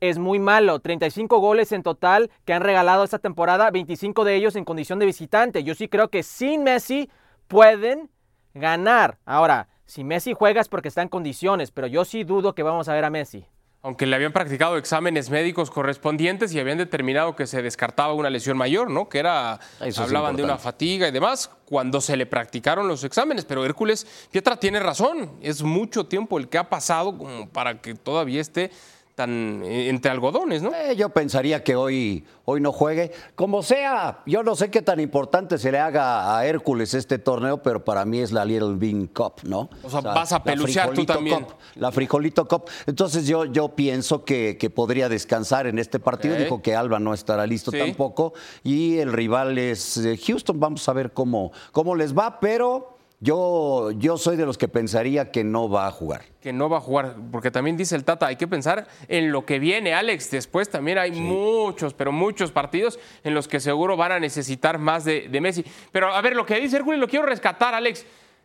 es 0.00 0.18
muy 0.18 0.38
malo. 0.38 0.80
35 0.80 1.38
goles 1.38 1.72
en 1.72 1.82
total 1.82 2.30
que 2.44 2.52
han 2.52 2.60
regalado 2.60 3.04
esta 3.04 3.20
temporada, 3.20 3.70
25 3.70 4.24
de 4.24 4.34
ellos 4.34 4.54
en 4.54 4.66
condición 4.66 4.98
de 4.98 5.06
visitante. 5.06 5.64
Yo 5.64 5.74
sí 5.74 5.88
creo 5.88 6.10
que 6.10 6.22
sin 6.22 6.62
Messi 6.62 7.08
pueden 7.48 8.10
ganar. 8.52 9.16
Ahora, 9.24 9.68
si 9.86 10.04
Messi 10.04 10.34
juega 10.34 10.60
es 10.60 10.68
porque 10.68 10.88
está 10.88 11.00
en 11.00 11.08
condiciones, 11.08 11.70
pero 11.70 11.86
yo 11.86 12.04
sí 12.04 12.22
dudo 12.22 12.54
que 12.54 12.62
vamos 12.62 12.86
a 12.90 12.92
ver 12.92 13.06
a 13.06 13.08
Messi 13.08 13.46
aunque 13.84 14.06
le 14.06 14.16
habían 14.16 14.32
practicado 14.32 14.78
exámenes 14.78 15.28
médicos 15.28 15.70
correspondientes 15.70 16.54
y 16.54 16.58
habían 16.58 16.78
determinado 16.78 17.36
que 17.36 17.46
se 17.46 17.60
descartaba 17.60 18.14
una 18.14 18.30
lesión 18.30 18.56
mayor, 18.56 18.90
¿no? 18.90 19.10
Que 19.10 19.18
era, 19.18 19.60
hablaban 19.98 20.36
de 20.36 20.42
una 20.42 20.56
fatiga 20.56 21.06
y 21.06 21.10
demás, 21.10 21.50
cuando 21.66 22.00
se 22.00 22.16
le 22.16 22.24
practicaron 22.24 22.88
los 22.88 23.04
exámenes. 23.04 23.44
Pero 23.44 23.62
Hércules, 23.62 24.06
Pietra 24.30 24.56
tiene 24.58 24.80
razón, 24.80 25.32
es 25.42 25.62
mucho 25.62 26.06
tiempo 26.06 26.38
el 26.38 26.48
que 26.48 26.56
ha 26.56 26.70
pasado 26.70 27.18
como 27.18 27.46
para 27.50 27.82
que 27.82 27.94
todavía 27.94 28.40
esté 28.40 28.70
tan 29.14 29.62
eh, 29.64 29.88
entre 29.88 30.10
algodones, 30.10 30.62
¿no? 30.62 30.74
Eh, 30.74 30.96
yo 30.96 31.08
pensaría 31.10 31.62
que 31.62 31.76
hoy, 31.76 32.24
hoy 32.44 32.60
no 32.60 32.72
juegue. 32.72 33.12
Como 33.34 33.62
sea, 33.62 34.22
yo 34.26 34.42
no 34.42 34.56
sé 34.56 34.70
qué 34.70 34.82
tan 34.82 34.98
importante 34.98 35.56
se 35.58 35.70
le 35.70 35.78
haga 35.78 36.36
a 36.36 36.46
Hércules 36.46 36.94
este 36.94 37.18
torneo, 37.18 37.62
pero 37.62 37.84
para 37.84 38.04
mí 38.04 38.18
es 38.18 38.32
la 38.32 38.44
Little 38.44 38.74
Bean 38.74 39.06
Cup, 39.06 39.34
¿no? 39.44 39.70
O 39.82 39.90
sea, 39.90 40.00
vas 40.00 40.32
a 40.32 40.42
pelucear 40.42 40.92
tú 40.92 41.04
también. 41.04 41.46
la 41.76 41.92
Frijolito 41.92 42.46
Cup. 42.48 42.64
Entonces 42.86 43.26
yo, 43.26 43.44
yo 43.44 43.68
pienso 43.68 44.24
que, 44.24 44.56
que 44.58 44.70
podría 44.70 45.08
descansar 45.08 45.66
en 45.66 45.78
este 45.78 46.00
partido. 46.00 46.36
Dijo 46.36 46.60
que 46.60 46.74
Alba 46.74 46.98
no 46.98 47.14
estará 47.14 47.46
listo 47.46 47.70
tampoco. 47.70 48.34
Y 48.62 48.98
el 48.98 49.12
rival 49.12 49.58
es 49.58 49.96
eh, 49.98 50.18
Houston. 50.26 50.58
Vamos 50.58 50.88
a 50.88 50.92
ver 50.92 51.12
cómo, 51.12 51.52
cómo 51.72 51.94
les 51.94 52.16
va, 52.16 52.40
pero 52.40 52.93
yo, 53.24 53.90
yo 53.92 54.18
soy 54.18 54.36
de 54.36 54.44
los 54.44 54.58
que 54.58 54.68
pensaría 54.68 55.32
que 55.32 55.44
no 55.44 55.70
va 55.70 55.86
a 55.86 55.90
jugar. 55.90 56.26
Que 56.42 56.52
no 56.52 56.68
va 56.68 56.76
a 56.76 56.80
jugar, 56.82 57.16
porque 57.32 57.50
también 57.50 57.74
dice 57.74 57.96
el 57.96 58.04
Tata, 58.04 58.26
hay 58.26 58.36
que 58.36 58.46
pensar 58.46 58.86
en 59.08 59.32
lo 59.32 59.46
que 59.46 59.58
viene, 59.58 59.94
Alex. 59.94 60.30
Después 60.30 60.68
también 60.68 60.98
hay 60.98 61.10
muchos, 61.12 61.94
pero 61.94 62.12
muchos 62.12 62.52
partidos 62.52 63.00
en 63.22 63.32
los 63.32 63.48
que 63.48 63.60
seguro 63.60 63.96
van 63.96 64.12
a 64.12 64.20
necesitar 64.20 64.78
más 64.78 65.06
de, 65.06 65.26
Messi. 65.40 65.64
Pero 65.90 66.14
a 66.14 66.20
ver, 66.20 66.36
lo 66.36 66.44
que 66.44 66.60
dice 66.60 66.76
Hércules 66.76 67.00
lo 67.00 67.08
quiero 67.08 67.24
rescatar, 67.24 67.72
Alex. 67.72 68.04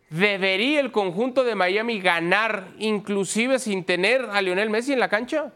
¿Debería 0.09 0.79
el 0.79 0.93
conjunto 0.93 1.43
de 1.43 1.55
Miami 1.55 1.99
ganar 1.99 2.69
inclusive 2.79 3.59
sin 3.59 3.83
tener 3.83 4.29
a 4.31 4.41
Lionel 4.41 4.69
Messi 4.69 4.93
en 4.93 4.99
la 5.01 5.09
cancha? 5.09 5.51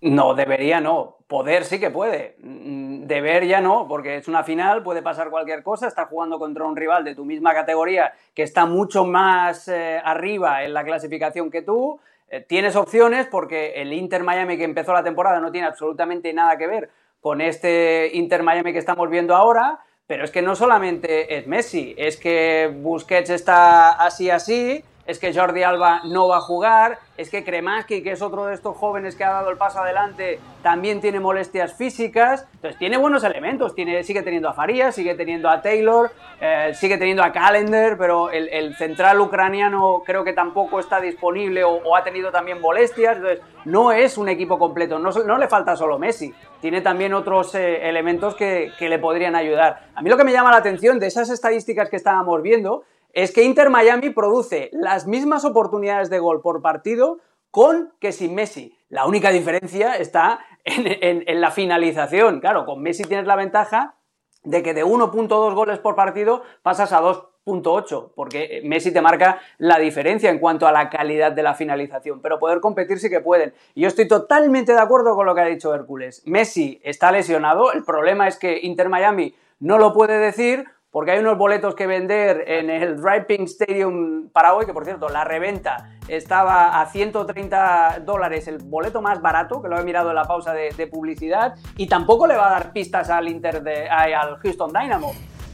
No, 0.00 0.34
debería 0.34 0.80
no. 0.80 1.19
Poder 1.30 1.64
sí 1.64 1.78
que 1.78 1.90
puede. 1.90 2.34
Mm, 2.42 3.06
deber 3.06 3.46
ya 3.46 3.60
no, 3.60 3.86
porque 3.86 4.16
es 4.16 4.26
una 4.26 4.42
final, 4.42 4.82
puede 4.82 5.00
pasar 5.00 5.30
cualquier 5.30 5.62
cosa. 5.62 5.86
Está 5.86 6.06
jugando 6.06 6.40
contra 6.40 6.64
un 6.64 6.74
rival 6.74 7.04
de 7.04 7.14
tu 7.14 7.24
misma 7.24 7.54
categoría 7.54 8.12
que 8.34 8.42
está 8.42 8.66
mucho 8.66 9.04
más 9.04 9.68
eh, 9.68 10.00
arriba 10.04 10.64
en 10.64 10.74
la 10.74 10.82
clasificación 10.82 11.48
que 11.48 11.62
tú. 11.62 12.00
Eh, 12.26 12.40
tienes 12.40 12.74
opciones 12.74 13.28
porque 13.30 13.74
el 13.76 13.92
Inter 13.92 14.24
Miami 14.24 14.58
que 14.58 14.64
empezó 14.64 14.92
la 14.92 15.04
temporada 15.04 15.38
no 15.38 15.52
tiene 15.52 15.68
absolutamente 15.68 16.32
nada 16.32 16.58
que 16.58 16.66
ver 16.66 16.90
con 17.20 17.40
este 17.40 18.10
Inter 18.12 18.42
Miami 18.42 18.72
que 18.72 18.80
estamos 18.80 19.08
viendo 19.08 19.36
ahora. 19.36 19.78
Pero 20.08 20.24
es 20.24 20.32
que 20.32 20.42
no 20.42 20.56
solamente 20.56 21.36
es 21.36 21.46
Messi, 21.46 21.94
es 21.96 22.16
que 22.16 22.74
Busquets 22.82 23.30
está 23.30 23.92
así 23.92 24.30
así, 24.30 24.82
es 25.10 25.18
que 25.18 25.34
Jordi 25.34 25.64
Alba 25.64 26.02
no 26.04 26.28
va 26.28 26.36
a 26.36 26.40
jugar, 26.40 27.00
es 27.16 27.30
que 27.30 27.42
Kremaski, 27.42 28.00
que 28.00 28.12
es 28.12 28.22
otro 28.22 28.46
de 28.46 28.54
estos 28.54 28.76
jóvenes 28.76 29.16
que 29.16 29.24
ha 29.24 29.30
dado 29.30 29.50
el 29.50 29.56
paso 29.56 29.80
adelante, 29.80 30.38
también 30.62 31.00
tiene 31.00 31.18
molestias 31.18 31.74
físicas. 31.74 32.46
Entonces 32.54 32.78
tiene 32.78 32.96
buenos 32.96 33.24
elementos, 33.24 33.74
tiene, 33.74 34.04
sigue 34.04 34.22
teniendo 34.22 34.48
a 34.48 34.52
Farías, 34.52 34.94
sigue 34.94 35.16
teniendo 35.16 35.48
a 35.48 35.60
Taylor, 35.62 36.12
eh, 36.40 36.70
sigue 36.74 36.96
teniendo 36.96 37.24
a 37.24 37.32
Calendar, 37.32 37.98
pero 37.98 38.30
el, 38.30 38.76
central 38.76 39.20
ucraniano 39.20 40.04
creo 40.06 40.22
que 40.22 40.32
tampoco 40.32 40.78
está 40.78 41.00
disponible 41.00 41.64
o, 41.64 41.96
ha 41.96 42.04
tenido 42.04 42.30
también 42.30 42.60
molestias. 42.60 43.16
Entonces 43.16 43.40
no 43.64 43.90
es 43.90 44.16
un 44.16 44.28
equipo 44.28 44.60
completo, 44.60 45.00
no, 45.00 45.38
le 45.38 45.48
falta 45.48 45.74
solo 45.74 45.98
Messi, 45.98 46.32
tiene 46.60 46.82
también 46.82 47.14
otros 47.14 47.52
eh, 47.56 47.88
elementos 47.88 48.36
que, 48.36 48.70
que 48.78 48.88
le 48.88 49.00
podrían 49.00 49.34
ayudar. 49.34 49.88
A 49.92 50.02
mí 50.02 50.08
lo 50.08 50.16
que 50.16 50.24
me 50.24 50.32
llama 50.32 50.52
la 50.52 50.58
atención 50.58 51.00
de 51.00 51.08
esas 51.08 51.30
estadísticas 51.30 51.90
que 51.90 51.96
estábamos 51.96 52.40
viendo 52.42 52.84
es 53.12 53.32
que 53.32 53.44
Inter 53.44 53.70
Miami 53.70 54.10
produce 54.10 54.70
las 54.72 55.06
mismas 55.06 55.44
oportunidades 55.44 56.10
de 56.10 56.18
gol 56.18 56.40
por 56.40 56.62
partido 56.62 57.18
con 57.50 57.92
que 58.00 58.12
sin 58.12 58.34
Messi. 58.34 58.76
La 58.88 59.06
única 59.06 59.30
diferencia 59.30 59.96
está 59.96 60.40
en, 60.64 61.40
la 61.40 61.50
finalización. 61.50 62.40
Claro, 62.40 62.64
con 62.64 62.82
Messi 62.82 63.04
tienes 63.04 63.26
la 63.26 63.36
ventaja 63.36 63.96
de 64.42 64.62
que 64.62 64.74
de 64.74 64.84
1.2 64.84 65.54
goles 65.54 65.78
por 65.78 65.94
partido 65.94 66.42
pasas 66.62 66.92
a 66.92 67.02
2.8, 67.02 68.12
porque 68.14 68.62
Messi 68.64 68.92
te 68.92 69.02
marca 69.02 69.40
la 69.58 69.78
diferencia 69.78 70.30
en 70.30 70.38
cuanto 70.38 70.66
a 70.66 70.72
la 70.72 70.88
calidad 70.88 71.32
de 71.32 71.42
la 71.42 71.54
finalización, 71.54 72.20
pero 72.22 72.38
poder 72.38 72.60
competir 72.60 72.98
sí 72.98 73.10
que 73.10 73.20
pueden. 73.20 73.52
Y 73.74 73.82
yo 73.82 73.88
estoy 73.88 74.08
totalmente 74.08 74.72
de 74.72 74.80
acuerdo 74.80 75.14
con 75.14 75.26
lo 75.26 75.34
que 75.34 75.40
ha 75.42 75.46
dicho 75.46 75.74
Hércules. 75.74 76.22
Messi 76.26 76.80
está 76.82 77.12
lesionado, 77.12 77.72
el 77.72 77.84
problema 77.84 78.28
es 78.28 78.38
que 78.38 78.60
Inter 78.62 78.88
Miami 78.88 79.34
no 79.58 79.78
lo 79.78 79.92
puede 79.92 80.18
decir 80.18 80.64
porque 80.90 81.12
hay 81.12 81.20
unos 81.20 81.38
boletos 81.38 81.74
que 81.74 81.86
vender 81.86 82.44
en 82.48 82.68
el 82.68 83.00
Driving 83.00 83.44
Stadium 83.44 84.28
para 84.30 84.54
hoy, 84.54 84.66
que 84.66 84.72
por 84.72 84.84
cierto, 84.84 85.08
la 85.08 85.24
reventa 85.24 85.90
estaba 86.08 86.80
a 86.80 86.86
130 86.86 88.02
dólares, 88.04 88.48
el 88.48 88.58
boleto 88.58 89.00
más 89.00 89.22
barato, 89.22 89.62
que 89.62 89.68
lo 89.68 89.78
he 89.78 89.84
mirado 89.84 90.10
en 90.10 90.16
la 90.16 90.24
pausa 90.24 90.52
de, 90.52 90.86
publicidad, 90.88 91.54
y 91.76 91.86
tampoco 91.86 92.26
le 92.26 92.36
va 92.36 92.48
a 92.48 92.50
dar 92.50 92.72
pistas 92.72 93.08
al, 93.10 93.28
Inter 93.28 93.62
de, 93.62 93.88
al 93.88 94.36
Houston 94.38 94.72
Dynamo. 94.72 95.12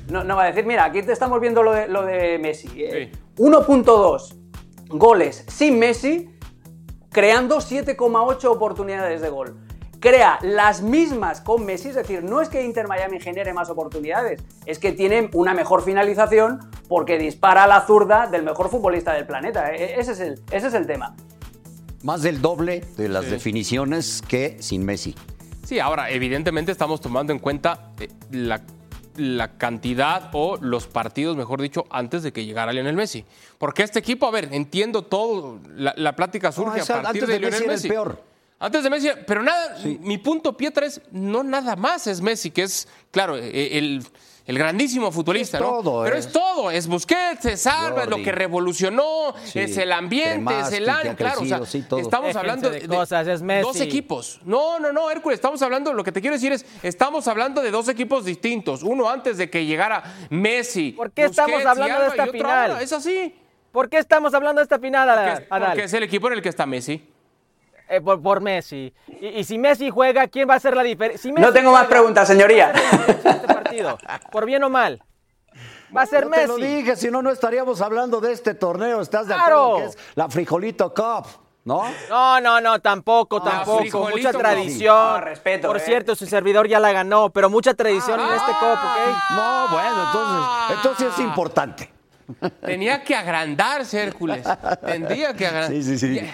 No, 0.09 0.37
va 0.37 0.44
a 0.44 0.46
decir, 0.46 0.64
mira, 0.64 0.85
aquí 0.85 1.03
te 1.03 1.12
estamos 1.12 1.40
viendo 1.40 1.62
lo 1.62 1.72
de, 1.72 1.88
lo 1.88 2.03
de 2.03 2.38
Messi. 2.38 2.68
1.2 3.37 4.33
eh, 4.33 4.37
goles 4.88 5.44
sin 5.49 5.79
Messi, 5.79 6.31
creando 7.11 7.59
7,8 7.59 8.44
oportunidades 8.46 9.20
de 9.20 9.29
gol 9.29 9.65
crea 10.00 10.38
las 10.42 10.82
mismas 10.82 11.40
con 11.40 11.64
Messi, 11.64 11.88
es 11.88 11.94
decir, 11.94 12.22
no 12.22 12.40
es 12.40 12.48
que 12.48 12.64
Inter 12.64 12.88
Miami 12.88 13.20
genere 13.20 13.52
más 13.52 13.70
oportunidades, 13.70 14.42
es 14.64 14.78
que 14.78 14.92
tiene 14.92 15.30
una 15.32 15.54
mejor 15.54 15.82
finalización 15.82 16.61
porque 16.88 17.18
dispara 17.18 17.64
a 17.64 17.66
la 17.66 17.87
zurda 17.87 18.26
del 18.26 18.42
mejor 18.42 18.70
futbolista 18.70 19.12
del 19.12 19.26
planeta. 19.26 19.72
E, 19.72 19.85
e, 19.85 20.00
ese 20.00 20.12
es 20.12 20.20
el, 20.20 20.40
ese 20.50 20.68
es 20.68 20.74
el 20.74 20.87
tema. 20.87 21.14
Más 22.02 22.22
del 22.22 22.40
doble 22.40 22.85
de 22.96 23.09
las 23.09 23.30
definiciones 23.30 24.22
que 24.26 24.56
sin 24.61 24.85
Messi. 24.85 25.14
Sí, 25.64 25.80
ahora, 25.80 26.11
evidentemente 26.11 26.70
estamos 26.70 27.00
tomando 27.00 27.32
en 27.32 27.40
cuenta 27.40 27.90
eh, 27.98 28.09
la, 28.30 28.62
cantidad 29.59 30.30
o 30.32 30.59
los 30.61 30.87
partidos, 30.87 31.37
mejor 31.37 31.61
dicho, 31.61 31.87
antes 31.90 32.22
de 32.22 32.32
que 32.32 32.44
llegara 32.44 32.72
Lionel 32.72 32.94
Messi. 32.94 33.24
Porque 33.59 33.82
este 33.82 33.98
equipo, 33.98 34.26
a 34.26 34.30
ver, 34.30 34.50
entiendo 34.52 35.02
todo, 35.02 35.59
la, 35.74 36.14
plática 36.14 36.52
surge 36.52 36.80
a 36.80 37.02
partir 37.02 37.26
de, 37.26 37.40
Lionel 37.40 37.66
Messi. 37.66 37.88
peor. 37.88 38.36
Antes 38.59 38.83
de 38.83 38.88
Messi, 38.88 39.11
pero 39.27 39.42
nada, 39.42 39.77
mi 39.85 40.16
punto, 40.16 40.57
Pietra, 40.57 40.87
es 40.87 41.01
no 41.11 41.42
nada 41.42 41.77
más 41.77 42.07
es 42.07 42.23
Messi, 42.23 42.51
que 42.51 42.62
es, 42.62 42.88
claro, 43.11 43.37
e, 43.37 43.77
el, 43.77 44.03
grandísimo 44.47 45.12
futbolista, 45.12 45.61
¿no? 45.61 45.83
pero 46.03 46.16
es. 46.16 46.33
todo, 46.33 46.71
es 46.71 46.87
Busquets, 46.87 47.45
es 47.45 47.66
Alba, 47.66 48.05
es 48.05 48.09
lo 48.09 48.16
que 48.16 48.33
revolucionó, 48.33 49.35
es 49.53 49.77
el 49.77 49.92
ambiente, 49.92 50.59
es 50.59 50.73
el 50.73 50.88
año, 50.88 51.14
claro, 51.14 51.42
o 51.42 51.45
sea, 51.45 51.61
estamos 51.99 52.35
hablando 52.35 52.71
de, 52.71 52.87
dos 52.87 53.81
equipos. 53.81 54.40
No, 54.47 54.81
no, 54.81 54.90
no, 54.90 55.11
Hércules, 55.11 55.37
estamos 55.37 55.61
hablando, 55.61 55.92
lo 55.92 56.03
que 56.03 56.12
te 56.12 56.23
quiero 56.23 56.35
decir 56.35 56.53
es, 56.53 56.64
estamos 56.83 57.29
hablando 57.29 57.61
de 57.61 57.71
dos 57.71 57.90
equipos 57.90 58.25
distintos, 58.25 58.83
uno 58.83 59.11
antes 59.11 59.37
de 59.37 59.51
que 59.51 59.66
llegara 59.66 60.03
Messi. 60.31 60.92
¿Por 60.92 61.11
qué 61.11 61.25
estamos 61.25 61.62
hablando 61.66 62.01
de 62.01 62.09
esta 62.09 62.27
final? 62.29 62.81
es 62.81 62.92
así. 62.95 63.35
¿Por 63.71 63.90
qué 63.90 63.99
estamos 63.99 64.33
hablando 64.33 64.61
de 64.61 64.62
esta 64.62 64.79
final, 64.79 65.11
Adal? 65.11 65.47
porque 65.51 65.85
es 65.85 65.92
el 65.92 66.05
equipo 66.05 66.29
en 66.29 66.35
el 66.35 66.42
que 66.42 66.49
está 66.49 66.64
Messi. 66.64 67.15
Eh, 67.88 68.01
por, 68.01 68.40
Messi. 68.40 68.92
Y, 69.20 69.44
si 69.44 69.59
Messi 69.59 69.90
juega, 69.90 70.27
¿quién 70.27 70.49
va 70.49 70.55
a 70.55 70.57
hacer 70.57 70.77
la 70.77 70.83
diferencia? 70.83 71.33
no 71.33 71.53
tengo 71.53 71.72
más 71.72 71.87
preguntas, 71.87 72.27
señoría. 72.27 72.72
Este 73.07 73.46
partido, 73.46 73.99
por 74.33 74.44
bien 74.44 74.62
o 74.64 74.70
mal. 74.70 75.03
Va 75.96 76.03
a 76.03 76.07
ser 76.07 76.27
Messi. 76.27 76.42
Te 76.42 76.49
lo 76.49 76.57
dije, 76.57 76.96
si 76.96 77.11
no, 77.11 77.22
no 77.22 77.31
estaríamos 77.31 77.81
hablando 77.81 78.20
de 78.20 78.33
este 78.33 78.55
torneo. 78.55 79.01
¿Estás 79.01 79.29
de 79.29 79.35
acuerdo 79.35 79.77
que 79.79 79.85
es 79.85 79.99
la 80.14 80.29
Frijolito 80.29 80.92
Cup? 80.92 81.27
¿No? 81.64 81.83
No, 82.09 82.40
no, 82.40 82.61
no, 82.61 82.81
tampoco, 82.81 83.38
ah, 83.38 83.64
tampoco. 83.64 84.09
Mucha 84.11 84.33
tradición. 84.33 85.22
respeto. 85.22 85.66
Por 85.66 85.79
eh. 85.79 85.81
cierto, 85.81 86.14
su 86.14 86.27
servidor 86.27 86.68
ya 86.68 86.79
la 86.79 86.92
ganó, 86.92 87.31
pero 87.31 87.51
mucha 87.51 87.75
tradición 87.75 88.20
en 88.20 88.35
este 88.35 88.53
Cup, 88.53 88.79
¿ok? 88.79 89.37
No, 89.37 89.68
bueno, 89.72 90.05
entonces, 90.07 90.77
entonces 90.77 91.12
es 91.12 91.18
importante. 91.25 91.90
Tenía 92.61 93.03
que 93.03 93.14
agrandarse, 93.14 94.01
Hércules. 94.01 94.46
Tendría 94.85 95.35
que 95.35 95.46
agrandarse. 95.46 95.83
Sí, 95.83 95.99
sí, 95.99 96.18
sí. 96.18 96.31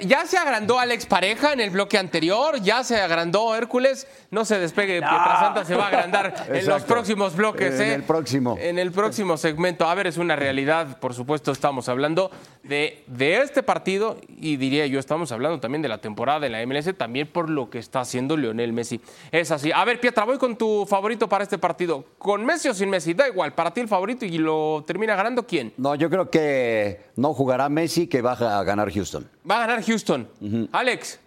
Ya, 0.00 0.26
se 0.26 0.38
agrandó 0.38 0.78
Alex 0.78 1.06
Pareja 1.06 1.52
en 1.52 1.60
el 1.60 1.70
bloque 1.70 1.98
anterior, 1.98 2.60
ya 2.60 2.84
se 2.84 3.00
agrandó 3.00 3.54
Hércules. 3.54 4.06
No 4.30 4.44
se 4.44 4.58
despegue, 4.58 5.00
no. 5.00 5.08
Santa 5.08 5.64
se 5.64 5.74
va 5.74 5.84
a 5.84 5.88
agrandar 5.88 6.46
en 6.52 6.66
los 6.66 6.82
próximos 6.84 7.36
bloques. 7.36 7.74
En 7.74 7.88
¿eh? 7.88 7.94
el 7.94 8.02
próximo. 8.02 8.56
En 8.58 8.78
el 8.78 8.92
próximo 8.92 9.36
segmento. 9.36 9.86
A 9.86 9.94
ver, 9.94 10.06
es 10.06 10.16
una 10.16 10.36
realidad, 10.36 10.98
por 10.98 11.14
supuesto, 11.14 11.52
estamos 11.52 11.88
hablando 11.88 12.30
de, 12.62 13.04
de 13.06 13.42
este 13.42 13.62
partido 13.62 14.16
y 14.28 14.56
diría 14.56 14.86
yo, 14.86 14.98
estamos 14.98 15.32
hablando 15.32 15.60
también 15.60 15.82
de 15.82 15.88
la 15.88 15.98
temporada 15.98 16.40
de 16.40 16.48
la 16.48 16.64
MLS, 16.66 16.96
también 16.96 17.28
por 17.28 17.50
lo 17.50 17.68
que 17.68 17.78
está 17.78 18.00
haciendo 18.00 18.36
Lionel 18.36 18.72
Messi. 18.72 19.00
Es 19.30 19.50
así. 19.50 19.70
A 19.72 19.84
ver, 19.84 20.00
Pietra, 20.00 20.24
voy 20.24 20.38
con 20.38 20.56
tu 20.56 20.86
favorito 20.86 21.28
para 21.28 21.44
este 21.44 21.58
partido. 21.58 22.04
¿Con 22.18 22.44
Messi 22.44 22.68
o 22.68 22.74
sin 22.74 22.90
Messi? 22.90 23.14
Da 23.14 23.28
igual, 23.28 23.54
para 23.54 23.72
ti 23.72 23.80
el 23.80 23.88
favorito 23.88 24.24
y 24.24 24.38
lo 24.38 24.84
termina 24.86 25.14
ganando 25.14 25.46
quién? 25.46 25.72
No, 25.76 25.94
yo 25.94 26.08
creo 26.08 26.30
que 26.30 27.00
no 27.16 27.34
jugará 27.34 27.68
Messi, 27.68 28.06
que 28.06 28.22
va 28.22 28.32
a 28.32 28.64
ganar 28.64 28.92
Houston. 28.92 29.28
Va 29.48 29.56
a 29.56 29.66
ganar 29.66 29.84
Houston. 29.84 30.28
Alex. 30.72 31.20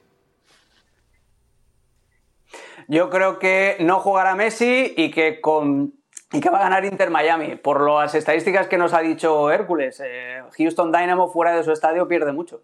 Yo 2.88 3.10
creo 3.10 3.40
que 3.40 3.78
no 3.80 4.00
jugará 4.00 4.36
Messi 4.36 4.94
y 4.96 5.12
que 5.12 5.42
con 5.42 5.94
y 6.32 6.40
que 6.40 6.50
va 6.50 6.60
a 6.60 6.64
ganar 6.64 6.86
Inter 6.86 7.10
Miami. 7.10 7.56
Por 7.56 7.90
las 7.90 8.16
estadísticas 8.16 8.68
que 8.68 8.78
nos 8.78 8.94
ha 8.94 9.00
dicho 9.00 9.50
Hércules, 9.52 10.02
eh, 10.04 10.44
Houston 10.58 10.92
Dynamo 10.92 11.32
fuera 11.32 11.56
de 11.56 11.64
su 11.64 11.72
estadio 11.72 12.08
pierde 12.08 12.32
mucho. 12.34 12.62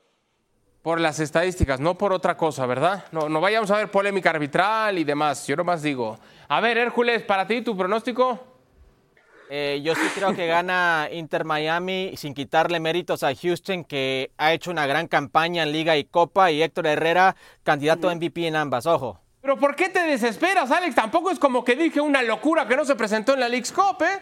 Por 0.82 0.99
las 0.99 1.19
estadísticas, 1.19 1.80
no 1.80 1.95
por 1.95 2.11
otra 2.11 2.36
cosa, 2.36 2.65
¿verdad? 2.65 3.05
No, 3.11 3.30
no 3.30 3.39
vayamos 3.39 3.69
a 3.69 3.78
ver 3.78 3.91
polémica 3.91 4.32
arbitral 4.32 4.97
y 4.97 5.03
demás. 5.03 5.45
Yo 5.45 5.55
nomás 5.55 5.84
digo. 5.84 6.17
A 6.47 6.59
ver, 6.59 6.78
Hércules, 6.78 7.21
para 7.21 7.45
ti, 7.45 7.61
tu 7.61 7.78
pronóstico. 7.78 8.50
Eh, 9.53 9.81
yo 9.83 9.95
sí 9.95 10.01
creo 10.15 10.33
que 10.33 10.47
gana 10.47 11.09
Inter 11.11 11.43
Miami 11.43 12.13
sin 12.15 12.33
quitarle 12.33 12.79
méritos 12.79 13.21
a 13.21 13.35
Houston, 13.35 13.83
que 13.83 14.31
ha 14.37 14.53
hecho 14.53 14.71
una 14.71 14.87
gran 14.87 15.09
campaña 15.09 15.63
en 15.63 15.73
Liga 15.73 15.97
y 15.97 16.05
Copa, 16.05 16.51
y 16.51 16.63
Héctor 16.63 16.87
Herrera, 16.87 17.35
candidato 17.61 18.07
a 18.07 18.15
MVP 18.15 18.47
en 18.47 18.55
ambas, 18.55 18.85
ojo. 18.85 19.19
Pero 19.41 19.57
¿por 19.57 19.75
qué 19.75 19.89
te 19.89 20.03
desesperas, 20.03 20.71
Alex? 20.71 20.95
Tampoco 20.95 21.31
es 21.31 21.37
como 21.37 21.65
que 21.65 21.75
dije 21.75 21.99
una 21.99 22.21
locura 22.21 22.65
que 22.65 22.77
no 22.77 22.85
se 22.85 22.95
presentó 22.95 23.33
en 23.33 23.41
la 23.41 23.49
League's 23.49 23.73
Cup, 23.73 24.01
¿eh? 24.01 24.21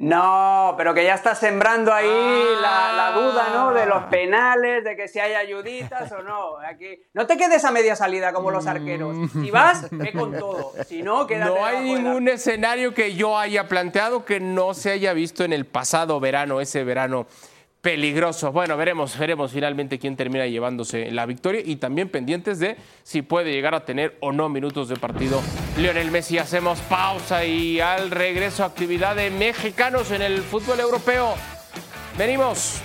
No, 0.00 0.76
pero 0.78 0.94
que 0.94 1.04
ya 1.04 1.12
está 1.12 1.34
sembrando 1.34 1.92
ahí 1.92 2.08
la, 2.08 3.12
duda, 3.14 3.48
¿no? 3.52 3.74
De 3.74 3.84
los 3.84 4.04
penales, 4.04 4.82
de 4.82 4.96
que 4.96 5.08
si 5.08 5.18
hay 5.18 5.34
ayuditas 5.34 6.10
o 6.12 6.22
no. 6.22 6.56
Aquí... 6.66 7.02
No 7.12 7.26
te 7.26 7.36
quedes 7.36 7.66
a 7.66 7.70
media 7.70 7.94
salida 7.94 8.32
como 8.32 8.50
los 8.50 8.66
arqueros. 8.66 9.14
Si 9.30 9.50
vas, 9.50 9.88
ve 9.90 10.10
con 10.14 10.32
todo. 10.38 10.72
Si 10.86 11.02
no, 11.02 11.26
quédate 11.26 11.50
No 11.50 11.66
hay 11.66 11.80
ningún 11.80 12.28
escenario 12.28 12.94
que 12.94 13.14
yo 13.14 13.38
haya 13.38 13.68
planteado 13.68 14.24
que 14.24 14.40
no 14.40 14.72
se 14.72 14.92
haya 14.92 15.12
visto 15.12 15.44
en 15.44 15.52
el 15.52 15.66
pasado 15.66 16.18
verano, 16.18 16.62
ese 16.62 16.82
verano 16.82 17.26
peligroso. 17.80 18.52
Bueno, 18.52 18.76
veremos, 18.76 19.18
veremos 19.18 19.52
finalmente 19.52 19.98
quién 19.98 20.16
termina 20.16 20.46
llevándose 20.46 21.10
la 21.10 21.26
victoria 21.26 21.62
y 21.64 21.76
también 21.76 22.08
pendientes 22.08 22.58
de 22.58 22.76
si 23.02 23.22
puede 23.22 23.52
llegar 23.52 23.74
a 23.74 23.84
tener 23.84 24.16
o 24.20 24.32
no 24.32 24.48
minutos 24.48 24.88
de 24.88 24.96
partido 24.96 25.40
Lionel 25.78 26.10
Messi. 26.10 26.38
Hacemos 26.38 26.80
pausa 26.80 27.44
y 27.44 27.80
al 27.80 28.10
regreso 28.10 28.64
actividad 28.64 29.16
de 29.16 29.30
mexicanos 29.30 30.10
en 30.10 30.22
el 30.22 30.42
fútbol 30.42 30.80
europeo. 30.80 31.34
Venimos. 32.18 32.82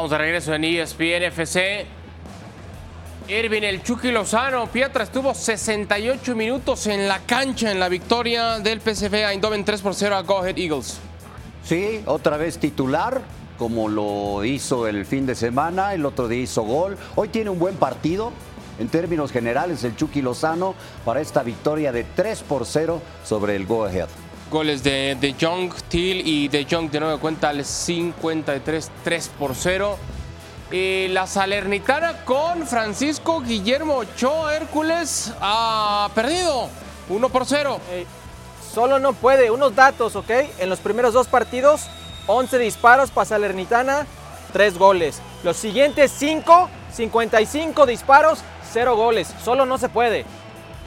Estamos 0.00 0.12
de 0.12 0.24
regreso 0.24 0.54
en 0.54 0.64
ESPN 0.64 1.24
FC. 1.24 1.84
Irving 3.28 3.60
el 3.60 3.82
Chucky 3.82 4.10
Lozano, 4.10 4.66
Pietra 4.68 5.04
estuvo 5.04 5.34
68 5.34 6.34
minutos 6.34 6.86
en 6.86 7.06
la 7.06 7.18
cancha 7.18 7.70
en 7.70 7.78
la 7.78 7.90
victoria 7.90 8.60
del 8.60 8.80
PSV 8.80 9.14
Eindhoven 9.14 9.62
3 9.62 9.82
por 9.82 9.94
0 9.94 10.16
a 10.16 10.22
Go 10.22 10.38
Ahead 10.38 10.56
Eagles. 10.56 10.98
Sí, 11.62 12.00
otra 12.06 12.38
vez 12.38 12.56
titular, 12.56 13.20
como 13.58 13.90
lo 13.90 14.42
hizo 14.42 14.88
el 14.88 15.04
fin 15.04 15.26
de 15.26 15.34
semana, 15.34 15.92
el 15.92 16.06
otro 16.06 16.28
día 16.28 16.44
hizo 16.44 16.62
gol. 16.62 16.96
Hoy 17.14 17.28
tiene 17.28 17.50
un 17.50 17.58
buen 17.58 17.74
partido, 17.74 18.32
en 18.78 18.88
términos 18.88 19.30
generales, 19.30 19.84
el 19.84 19.96
Chucky 19.96 20.22
Lozano 20.22 20.74
para 21.04 21.20
esta 21.20 21.42
victoria 21.42 21.92
de 21.92 22.04
3 22.04 22.42
por 22.44 22.64
0 22.64 23.02
sobre 23.22 23.54
el 23.54 23.66
Go 23.66 23.84
Ahead. 23.84 24.08
Goles 24.50 24.82
de, 24.82 25.16
de 25.20 25.32
Young, 25.34 25.72
Till 25.88 26.26
y 26.26 26.48
de 26.48 26.64
Young 26.64 26.90
de 26.90 26.98
nuevo 26.98 27.20
cuenta 27.20 27.50
al 27.50 27.64
53, 27.64 28.90
3 29.04 29.30
por 29.38 29.54
0. 29.54 29.96
Y 30.72 31.08
la 31.08 31.28
Salernitana 31.28 32.24
con 32.24 32.66
Francisco 32.66 33.40
Guillermo 33.40 33.98
Ochoa 33.98 34.56
Hércules 34.56 35.32
ha 35.40 36.10
perdido 36.14 36.68
1 37.08 37.28
por 37.28 37.46
0. 37.46 37.78
solo 38.74 38.98
no 38.98 39.12
puede, 39.12 39.52
unos 39.52 39.74
datos, 39.76 40.16
¿ok? 40.16 40.30
En 40.58 40.68
los 40.68 40.80
primeros 40.80 41.14
dos 41.14 41.28
partidos, 41.28 41.86
11 42.26 42.58
disparos 42.58 43.10
para 43.10 43.26
Salernitana, 43.26 44.06
3 44.52 44.78
goles. 44.78 45.20
Los 45.44 45.56
siguientes 45.56 46.12
5, 46.16 46.68
55 46.92 47.86
disparos, 47.86 48.40
0 48.72 48.96
goles. 48.96 49.32
Solo 49.44 49.64
no 49.64 49.78
se 49.78 49.88
puede. 49.88 50.24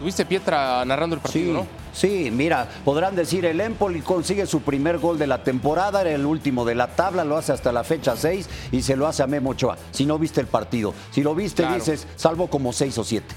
Tuviste 0.03 0.25
Pietra 0.25 0.83
narrando 0.83 1.15
el 1.15 1.21
partido, 1.21 1.53
¿no? 1.53 1.67
Sí, 1.93 2.29
mira, 2.29 2.67
podrán 2.83 3.15
decir 3.15 3.45
el 3.45 3.61
Empoli 3.61 4.01
consigue 4.01 4.45
su 4.45 4.59
primer 4.59 4.97
gol 4.97 5.17
de 5.17 5.27
la 5.27 5.45
temporada, 5.45 6.01
era 6.01 6.11
el 6.11 6.25
último 6.25 6.65
de 6.65 6.75
la 6.75 6.87
tabla, 6.87 7.23
lo 7.23 7.37
hace 7.37 7.53
hasta 7.53 7.71
la 7.71 7.85
fecha 7.85 8.17
6 8.17 8.49
y 8.73 8.81
se 8.81 8.97
lo 8.97 9.07
hace 9.07 9.23
a 9.23 9.27
Memo 9.27 9.51
Ochoa. 9.51 9.77
Si 9.91 10.05
no 10.05 10.19
viste 10.19 10.41
el 10.41 10.47
partido, 10.47 10.93
si 11.09 11.23
lo 11.23 11.33
viste 11.33 11.65
dices, 11.65 12.05
salvo 12.17 12.47
como 12.47 12.73
6 12.73 12.97
o 12.97 13.03
7. 13.05 13.33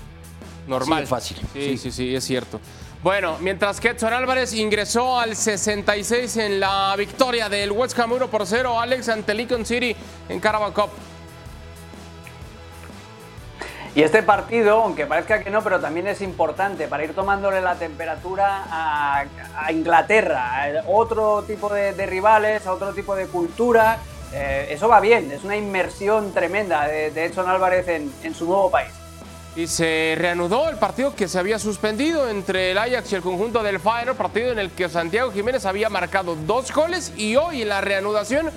Normal. 0.66 1.04
Sí, 1.04 1.06
fácil. 1.08 1.36
Sí, 1.52 1.78
sí, 1.78 1.92
sí, 1.92 2.16
es 2.16 2.24
cierto. 2.24 2.58
Bueno, 3.00 3.36
mientras 3.40 3.78
que 3.78 3.90
Edson 3.90 4.12
Álvarez 4.12 4.52
ingresó 4.52 5.20
al 5.20 5.36
66 5.36 6.36
en 6.38 6.58
la 6.58 6.96
victoria 6.98 7.48
del 7.48 7.70
West 7.70 7.96
Ham 7.96 8.10
1 8.10 8.28
por 8.28 8.44
0, 8.44 8.80
Alex 8.80 9.08
ante 9.08 9.34
Lincoln 9.34 9.64
City 9.64 9.94
en 10.28 10.40
Carabao 10.40 10.74
Cup. 10.74 10.90
Y 13.96 14.02
este 14.02 14.22
partido, 14.22 14.82
aunque 14.82 15.06
parezca 15.06 15.42
que 15.42 15.48
no, 15.48 15.64
pero 15.64 15.80
también 15.80 16.06
es 16.06 16.20
importante 16.20 16.86
para 16.86 17.02
ir 17.02 17.14
tomándole 17.14 17.62
la 17.62 17.76
temperatura 17.76 18.66
a, 18.70 19.24
Inglaterra, 19.72 20.64
a 20.64 20.82
otro 20.86 21.42
tipo 21.44 21.72
de, 21.72 21.94
rivales, 22.04 22.66
a 22.66 22.74
otro 22.74 22.92
tipo 22.92 23.16
de 23.16 23.26
cultura. 23.26 23.96
Eh, 24.34 24.68
eso 24.68 24.86
va 24.86 25.00
bien, 25.00 25.32
es 25.32 25.44
una 25.44 25.56
inmersión 25.56 26.34
tremenda 26.34 26.86
de, 26.86 27.06
Edson 27.24 27.48
Álvarez 27.48 27.88
en, 27.88 28.34
su 28.34 28.44
nuevo 28.44 28.70
país. 28.70 28.92
Y 29.56 29.66
se 29.66 30.14
reanudó 30.18 30.68
el 30.68 30.76
partido 30.76 31.14
que 31.14 31.26
se 31.26 31.38
había 31.38 31.58
suspendido 31.58 32.28
entre 32.28 32.72
el 32.72 32.78
Ajax 32.78 33.12
y 33.12 33.14
el 33.14 33.22
conjunto 33.22 33.62
del 33.62 33.80
Feyenoord, 33.80 34.18
partido 34.18 34.52
en 34.52 34.58
el 34.58 34.72
que 34.72 34.90
Santiago 34.90 35.32
Jiménez 35.32 35.64
había 35.64 35.88
marcado 35.88 36.36
dos 36.36 36.70
goles 36.70 37.14
y 37.16 37.36
hoy 37.36 37.62
en 37.62 37.70
la 37.70 37.80
reanudación 37.80 38.50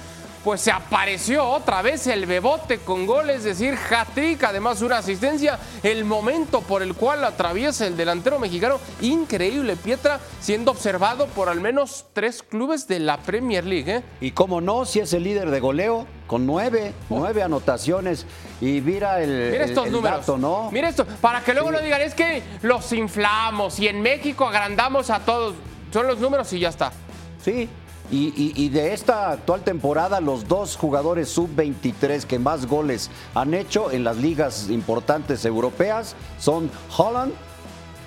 pues 0.50 0.62
se 0.62 0.72
apareció 0.72 1.47
otra 1.47 1.84
vez 1.84 2.08
el 2.08 2.26
Bebote 2.26 2.80
con 2.80 3.06
goles, 3.06 3.36
es 3.36 3.43
decir, 3.43 3.78
hat-trick, 3.91 4.43
además 4.43 4.82
una 4.82 4.97
asistencia, 4.97 5.60
el 5.84 6.06
momento 6.06 6.62
por 6.62 6.82
el 6.82 6.95
cual 6.95 7.24
atraviesa 7.24 7.86
el 7.86 7.95
delantero 7.95 8.39
mexicano, 8.39 8.80
increíble 9.00 9.76
Pietra, 9.76 10.20
siendo 10.39 10.72
observado 10.72 11.28
por 11.28 11.50
al 11.50 11.62
menos 11.62 12.08
tres 12.14 12.41
clubes 12.41 12.88
de 12.88 12.97
la 12.97 13.18
Premier 13.18 13.64
League. 13.64 13.97
¿eh? 13.97 14.04
Y 14.22 14.32
cómo 14.32 14.60
no, 14.60 14.86
si 14.86 15.00
es 15.00 15.14
el 15.14 15.22
líder 15.22 15.52
de 15.52 15.60
goleo, 15.60 16.08
con 16.26 16.47
nueve, 16.47 16.93
nueve 17.12 17.43
anotaciones. 17.43 18.26
Y 18.60 18.82
mira 18.82 19.22
el, 19.22 19.52
mira 19.52 19.66
estos 19.66 19.91
números. 19.91 20.28
¿no? 20.39 20.72
Mira 20.72 20.89
esto, 20.89 21.06
para 21.22 21.43
que 21.43 21.54
luego 21.54 21.70
no 21.70 21.80
digan, 21.80 22.02
es 22.02 22.16
que 22.16 22.41
los 22.64 22.91
inflamos 22.91 23.80
y 23.80 23.88
en 23.88 24.02
México 24.02 24.47
agrandamos 24.47 25.12
a 25.12 25.20
todos. 25.20 25.54
Son 25.93 26.08
los 26.08 26.18
números 26.18 26.52
y 26.54 26.60
ya 26.60 26.70
está. 26.70 26.91
Sí, 27.39 27.70
y, 28.12 28.70
de 28.70 28.93
esta 28.93 29.32
actual 29.32 29.62
temporada, 29.62 30.20
los 30.20 30.47
dos 30.47 30.76
jugadores 30.76 31.30
sub-23 31.30 32.24
que 32.24 32.39
más 32.39 32.66
goles 32.66 33.10
han 33.36 33.53
hecho 33.53 33.91
en 33.91 34.03
las 34.03 34.18
ligas 34.18 34.70
importantes 34.70 35.45
europeas 35.45 36.16
son 36.39 36.72
Holland 36.97 37.34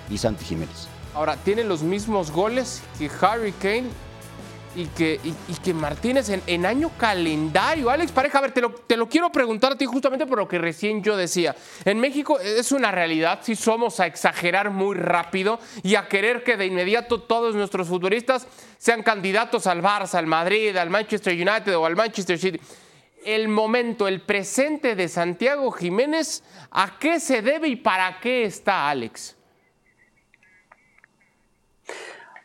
y 0.09 0.17
Santi 0.17 0.43
Jiménez. 0.45 0.87
Ahora, 1.13 1.37
tienen 1.37 1.69
los 1.69 1.83
mismos 1.83 2.31
goles 2.31 2.81
que 2.97 3.09
Harry 3.21 3.53
Kane 3.53 3.89
y 4.75 4.85
que, 4.87 5.19
y, 5.23 5.53
que 5.63 5.73
Martínez 5.73 6.29
en, 6.29 6.65
año 6.65 6.91
calendario. 6.97 7.89
Alex 7.89 8.11
Pareja, 8.11 8.39
a 8.39 8.41
ver, 8.41 8.51
te 8.51 8.61
lo, 8.61 8.71
te 8.71 8.97
lo, 8.97 9.07
quiero 9.07 9.31
preguntar 9.31 9.73
a 9.73 9.77
ti 9.77 9.85
justamente 9.85 10.25
por 10.25 10.37
lo 10.37 10.47
que 10.47 10.57
recién 10.57 11.03
yo 11.03 11.15
decía. 11.15 11.55
En 11.85 11.99
México 11.99 12.39
es 12.39 12.71
una 12.71 12.91
realidad, 12.91 13.39
si 13.43 13.55
somos 13.55 13.99
a 13.99 14.07
exagerar 14.07 14.69
muy 14.69 14.95
rápido 14.95 15.59
y 15.83 15.95
a 15.95 16.07
querer 16.07 16.43
que 16.43 16.57
de 16.57 16.65
inmediato 16.65 17.21
todos 17.21 17.55
nuestros 17.55 17.87
futbolistas 17.87 18.47
sean 18.77 19.03
candidatos 19.03 19.67
al 19.67 19.81
Barça, 19.81 20.15
al 20.15 20.27
Madrid, 20.27 20.75
al 20.75 20.89
Manchester 20.89 21.33
United 21.33 21.77
o 21.77 21.85
al 21.85 21.95
Manchester 21.95 22.37
City. 22.37 22.59
El 23.25 23.47
momento, 23.47 24.07
el 24.07 24.21
presente 24.21 24.95
de 24.95 25.07
Santiago 25.07 25.71
Jiménez, 25.71 26.43
¿a 26.71 26.97
qué 26.99 27.19
se 27.19 27.41
debe 27.41 27.69
y 27.69 27.77
para 27.77 28.19
qué 28.19 28.43
está 28.43 28.89
Alex? 28.89 29.37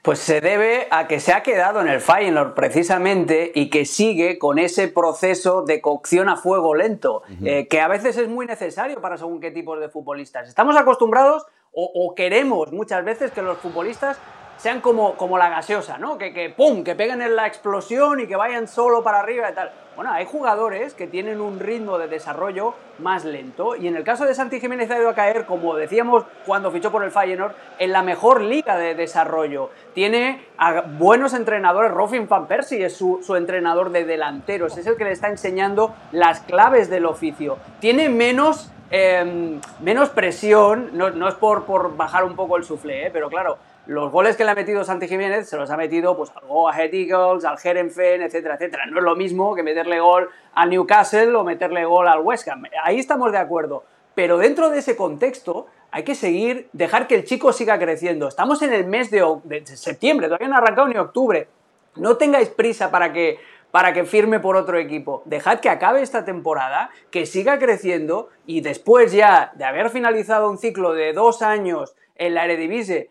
Pues 0.09 0.21
se 0.21 0.41
debe 0.41 0.89
a 0.91 1.07
que 1.07 1.21
se 1.21 1.35
ha 1.35 1.43
quedado 1.43 1.83
en 1.83 1.87
el 1.87 2.01
Feyenoord 2.01 2.55
precisamente 2.55 3.53
y 3.55 3.69
que 3.69 3.85
sigue 3.85 4.39
con 4.39 4.59
ese 4.59 4.89
proceso 4.89 5.65
de 5.65 5.83
cocción 5.83 6.31
a 6.31 6.39
fuego 6.39 6.75
lento, 6.75 7.25
eh, 7.45 7.69
que 7.69 7.83
a 7.83 7.89
veces 7.89 8.17
es 8.17 8.27
muy 8.27 8.47
necesario 8.47 9.03
para 9.03 9.19
según 9.19 9.39
qué 9.39 9.51
tipos 9.51 9.79
de 9.79 9.91
futbolistas. 9.91 10.49
Estamos 10.49 10.79
acostumbrados 10.79 11.45
o 11.73 12.15
queremos 12.15 12.73
muchas 12.73 13.05
veces 13.05 13.33
que 13.33 13.43
los 13.43 13.59
futbolistas 13.59 14.19
sean 14.59 14.81
como, 14.81 15.17
como 15.17 15.39
la 15.39 15.49
gaseosa, 15.49 15.99
¿no? 15.99 16.19
Que, 16.19 16.33
que 16.35 16.51
¡pum! 16.51 16.85
que 16.85 16.95
peguen 16.95 17.23
en 17.23 17.35
la 17.35 17.47
explosión 17.47 18.21
y 18.21 18.27
que 18.27 18.37
vayan 18.37 18.69
solo 18.69 19.03
para 19.03 19.21
arriba 19.21 19.51
y 19.51 19.55
tal. 19.55 19.73
Bueno, 19.99 20.13
hay 20.13 20.27
jugadores 20.27 20.95
que 20.95 21.09
tienen 21.09 21.41
un 21.41 21.59
ritmo 21.59 21.99
de 21.99 22.07
desarrollo 22.07 22.75
más 23.01 23.25
lento 23.25 23.75
y 23.75 23.89
en 23.89 23.97
el 23.97 24.05
caso 24.05 24.27
de 24.27 24.35
Santi 24.35 24.61
Jiménez 24.61 24.89
ha 24.93 24.99
ido 24.99 25.09
a 25.09 25.15
caer, 25.15 25.45
como 25.45 25.75
decíamos 25.75 26.25
cuando 26.47 26.71
fichó 26.71 26.93
por 26.93 27.03
el 27.03 27.11
Feyenoord, 27.11 27.53
en 27.81 27.91
la 27.91 28.03
mejor 28.03 28.41
liga 28.41 28.77
de 28.77 28.95
desarrollo. 28.95 29.71
Tiene 29.95 30.47
a 30.57 30.83
buenos 30.83 31.35
entrenadores, 31.35 31.91
Rofin 31.91 32.29
van 32.29 32.47
Persie 32.47 32.85
es 32.85 32.97
su, 32.97 33.21
entrenador 33.37 33.91
de 33.91 34.05
delanteros, 34.05 34.77
es 34.79 34.87
el 34.87 34.97
que 34.97 35.03
le 35.03 35.11
está 35.11 35.31
enseñando 35.31 35.93
las 36.13 36.43
claves 36.43 36.89
del 36.89 37.05
oficio. 37.05 37.59
Tiene 37.81 38.09
menos 38.09 38.71
em, 38.93 39.61
menos 39.81 40.11
presión, 40.11 40.91
no, 40.93 41.29
es 41.29 41.35
por, 41.35 41.65
por, 41.65 41.97
bajar 41.97 42.23
un 42.23 42.37
poco 42.37 42.57
el 42.57 42.63
suflé, 42.63 43.09
¿eh? 43.09 43.11
pero 43.13 43.29
claro, 43.29 43.59
los 43.89 44.13
goles 44.13 44.37
que 44.37 44.45
le 44.45 44.51
ha 44.51 44.55
metido 44.55 44.85
Santi 44.85 45.09
Jiménez 45.09 45.49
se 45.49 45.57
los 45.57 45.71
ha 45.71 45.77
metido 45.79 46.15
pues, 46.15 46.31
al 46.37 46.47
Go 46.47 46.69
Ahead 46.69 46.93
Eagles, 46.93 47.47
al 47.47 47.57
Herenfen, 47.63 48.21
etcétera, 48.21 48.57
etcétera. 48.57 48.85
No 48.85 48.99
es 48.99 49.03
lo 49.03 49.17
mismo 49.17 49.55
que 49.55 49.63
meterle 49.63 49.99
gol 49.99 50.29
al 50.53 50.69
Newcastle 50.69 51.35
o 51.35 51.43
meterle 51.43 51.87
gol 51.87 52.07
al 52.07 52.21
West 52.21 52.47
Ham. 52.49 52.65
Ahí 52.85 52.99
estamos 52.99 53.33
de 53.33 53.39
acuerdo. 53.39 53.85
Pero 54.15 54.37
dentro 54.37 54.69
de 54.69 54.81
ese 54.81 54.95
contexto, 54.95 55.69
hay 55.91 56.03
que 56.03 56.15
seguir, 56.15 56.69
dejar 56.75 57.07
que 57.07 57.15
el 57.15 57.25
chico 57.25 57.51
siga 57.55 57.79
creciendo. 57.79 58.29
Estamos 58.29 58.61
en 58.61 58.75
el 58.75 58.85
mes 58.85 59.11
de, 59.11 59.25
de 59.45 59.65
septiembre, 59.67 60.27
todavía 60.27 60.49
no 60.49 60.57
ha 60.57 60.59
arrancado 60.59 60.87
ni 60.89 60.99
octubre. 60.99 61.49
No 61.97 62.19
tengáis 62.19 62.51
prisa 62.51 62.91
para 62.91 63.15
que, 63.15 63.39
para 63.71 63.95
que 63.95 64.05
firme 64.05 64.39
por 64.39 64.57
otro 64.57 64.77
equipo. 64.77 65.23
Dejad 65.25 65.61
que 65.61 65.71
acabe 65.71 66.03
esta 66.03 66.27
temporada, 66.27 66.91
que 67.11 67.25
siga 67.25 67.59
creciendo 67.59 68.29
y 68.45 68.61
después 68.61 69.13
ya 69.13 69.53
de 69.55 69.65
haber 69.65 69.89
finalizado 69.89 70.51
un 70.51 70.59
ciclo 70.59 70.93
de 70.93 71.15
dos 71.15 71.41
años 71.41 71.95
en 72.17 72.35
la 72.35 72.45
Eredivisie, 72.45 73.09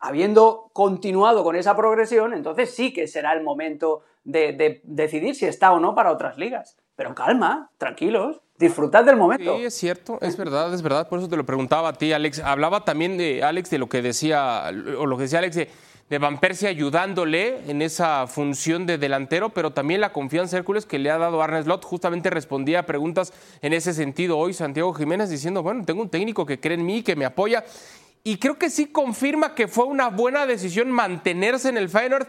habiendo 0.00 0.70
continuado 0.72 1.44
con 1.44 1.56
esa 1.56 1.76
progresión, 1.76 2.34
entonces 2.34 2.74
sí 2.74 2.92
que 2.92 3.06
será 3.06 3.32
el 3.32 3.42
momento 3.42 4.02
de, 4.24 4.52
de 4.52 4.80
decidir 4.84 5.34
si 5.34 5.46
está 5.46 5.72
o 5.72 5.80
no 5.80 5.94
para 5.94 6.10
otras 6.10 6.38
ligas. 6.38 6.76
Pero 6.96 7.14
calma, 7.14 7.70
tranquilos, 7.78 8.42
disfrutad 8.58 9.04
del 9.04 9.16
momento. 9.16 9.56
Sí, 9.56 9.64
es 9.64 9.74
cierto, 9.74 10.18
es 10.20 10.36
verdad, 10.36 10.72
es 10.74 10.82
verdad. 10.82 11.08
Por 11.08 11.18
eso 11.18 11.28
te 11.28 11.36
lo 11.36 11.46
preguntaba 11.46 11.88
a 11.88 11.92
ti, 11.94 12.12
Alex. 12.12 12.40
Hablaba 12.40 12.84
también 12.84 13.16
de 13.16 13.42
Alex 13.42 13.70
de 13.70 13.78
lo 13.78 13.88
que 13.88 14.02
decía, 14.02 14.70
o 14.98 15.06
lo 15.06 15.16
que 15.16 15.22
decía 15.22 15.38
Alex 15.38 15.56
de, 15.56 16.18
Van 16.18 16.38
Persie 16.40 16.68
ayudándole 16.68 17.70
en 17.70 17.82
esa 17.82 18.26
función 18.26 18.84
de 18.84 18.98
delantero, 18.98 19.50
pero 19.50 19.70
también 19.70 20.00
la 20.00 20.12
confianza 20.12 20.58
Hércules 20.58 20.84
que 20.84 20.98
le 20.98 21.10
ha 21.10 21.16
dado 21.16 21.40
Arne 21.40 21.62
Slot. 21.62 21.84
Justamente 21.84 22.28
respondía 22.30 22.80
a 22.80 22.82
preguntas 22.82 23.32
en 23.62 23.72
ese 23.72 23.94
sentido 23.94 24.36
hoy 24.36 24.52
Santiago 24.52 24.92
Jiménez 24.92 25.30
diciendo, 25.30 25.62
bueno, 25.62 25.84
tengo 25.86 26.02
un 26.02 26.10
técnico 26.10 26.44
que 26.44 26.60
cree 26.60 26.76
en 26.76 26.84
mí, 26.84 27.02
que 27.02 27.16
me 27.16 27.24
apoya. 27.24 27.64
Y 28.22 28.38
creo 28.38 28.58
que 28.58 28.70
sí 28.70 28.86
confirma 28.86 29.54
que 29.54 29.68
fue 29.68 29.84
una 29.84 30.08
buena 30.08 30.46
decisión 30.46 30.90
mantenerse 30.90 31.68
en 31.68 31.76
el 31.76 31.88
Feyenoord 31.88 32.28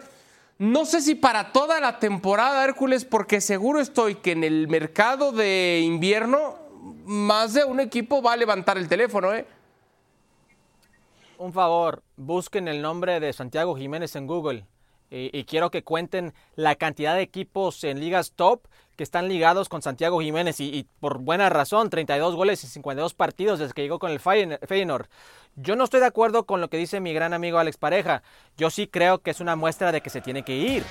no 0.62 0.86
sé 0.86 1.02
si 1.02 1.16
para 1.16 1.52
toda 1.54 1.80
la 1.80 1.98
temporada, 1.98 2.64
Hércules, 2.64 3.04
porque 3.04 3.42
seguro 3.42 3.80
estoy 3.80 4.14
que 4.14 4.34
en 4.34 4.44
el 4.44 4.68
mercado 4.68 5.32
de 5.32 5.82
invierno 5.84 6.56
más 7.04 7.56
de 7.56 7.64
un 7.66 7.80
equipo 7.80 8.22
va 8.22 8.34
a 8.34 8.38
levantar 8.38 8.78
el 8.78 8.88
teléfono, 8.88 9.34
¿eh? 9.34 9.48
Un 11.40 11.52
favor, 11.52 12.04
busquen 12.16 12.68
el 12.68 12.80
nombre 12.80 13.20
de 13.20 13.34
Santiago 13.34 13.76
Jiménez 13.76 14.16
en 14.16 14.28
Google 14.28 14.68
y, 15.10 15.46
quiero 15.46 15.72
que 15.72 15.84
cuenten 15.84 16.32
la 16.56 16.76
cantidad 16.76 17.16
de 17.16 17.24
equipos 17.24 17.84
en 17.84 18.00
ligas 18.00 18.34
top 18.34 18.62
que 18.96 19.04
están 19.04 19.30
ligados 19.30 19.68
con 19.68 19.82
Santiago 19.82 20.22
Jiménez 20.22 20.60
y, 20.60 20.88
por 21.00 21.18
buena 21.18 21.50
razón, 21.50 21.90
32 21.90 22.36
goles 22.36 22.64
y 22.64 22.68
52 22.68 23.16
partidos 23.16 23.58
desde 23.58 23.74
que 23.74 23.82
llegó 23.82 23.98
con 23.98 24.12
el 24.12 24.20
Feyenoord. 24.20 25.08
Yo 25.58 25.76
no 25.76 25.84
estoy 25.84 26.00
de 26.00 26.06
acuerdo 26.06 26.46
con 26.46 26.62
lo 26.62 26.70
que 26.70 26.78
dice 26.78 27.02
mi 27.02 27.14
gran 27.14 27.34
amigo 27.34 27.60
Alex 27.60 27.76
Pareja. 27.76 28.24
Yo 28.58 28.70
sí 28.70 28.88
creo 28.88 29.20
que 29.20 29.32
es 29.32 29.42
una 29.42 29.58
muestra 29.58 29.92
de 29.92 30.00
que 30.00 30.10
se 30.10 30.22
tiene 30.22 30.44
que 30.44 30.56
ir. 30.56 30.84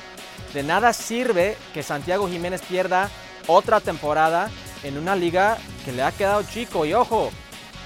De 0.52 0.62
nada 0.62 0.92
sirve 0.92 1.56
que 1.72 1.82
Santiago 1.82 2.28
Jiménez 2.28 2.60
pierda 2.60 3.08
otra 3.46 3.80
temporada 3.80 4.50
en 4.82 4.98
una 4.98 5.16
liga 5.16 5.56
que 5.84 5.92
le 5.92 6.02
ha 6.02 6.12
quedado 6.12 6.42
chico. 6.42 6.84
Y 6.84 6.92
ojo, 6.92 7.30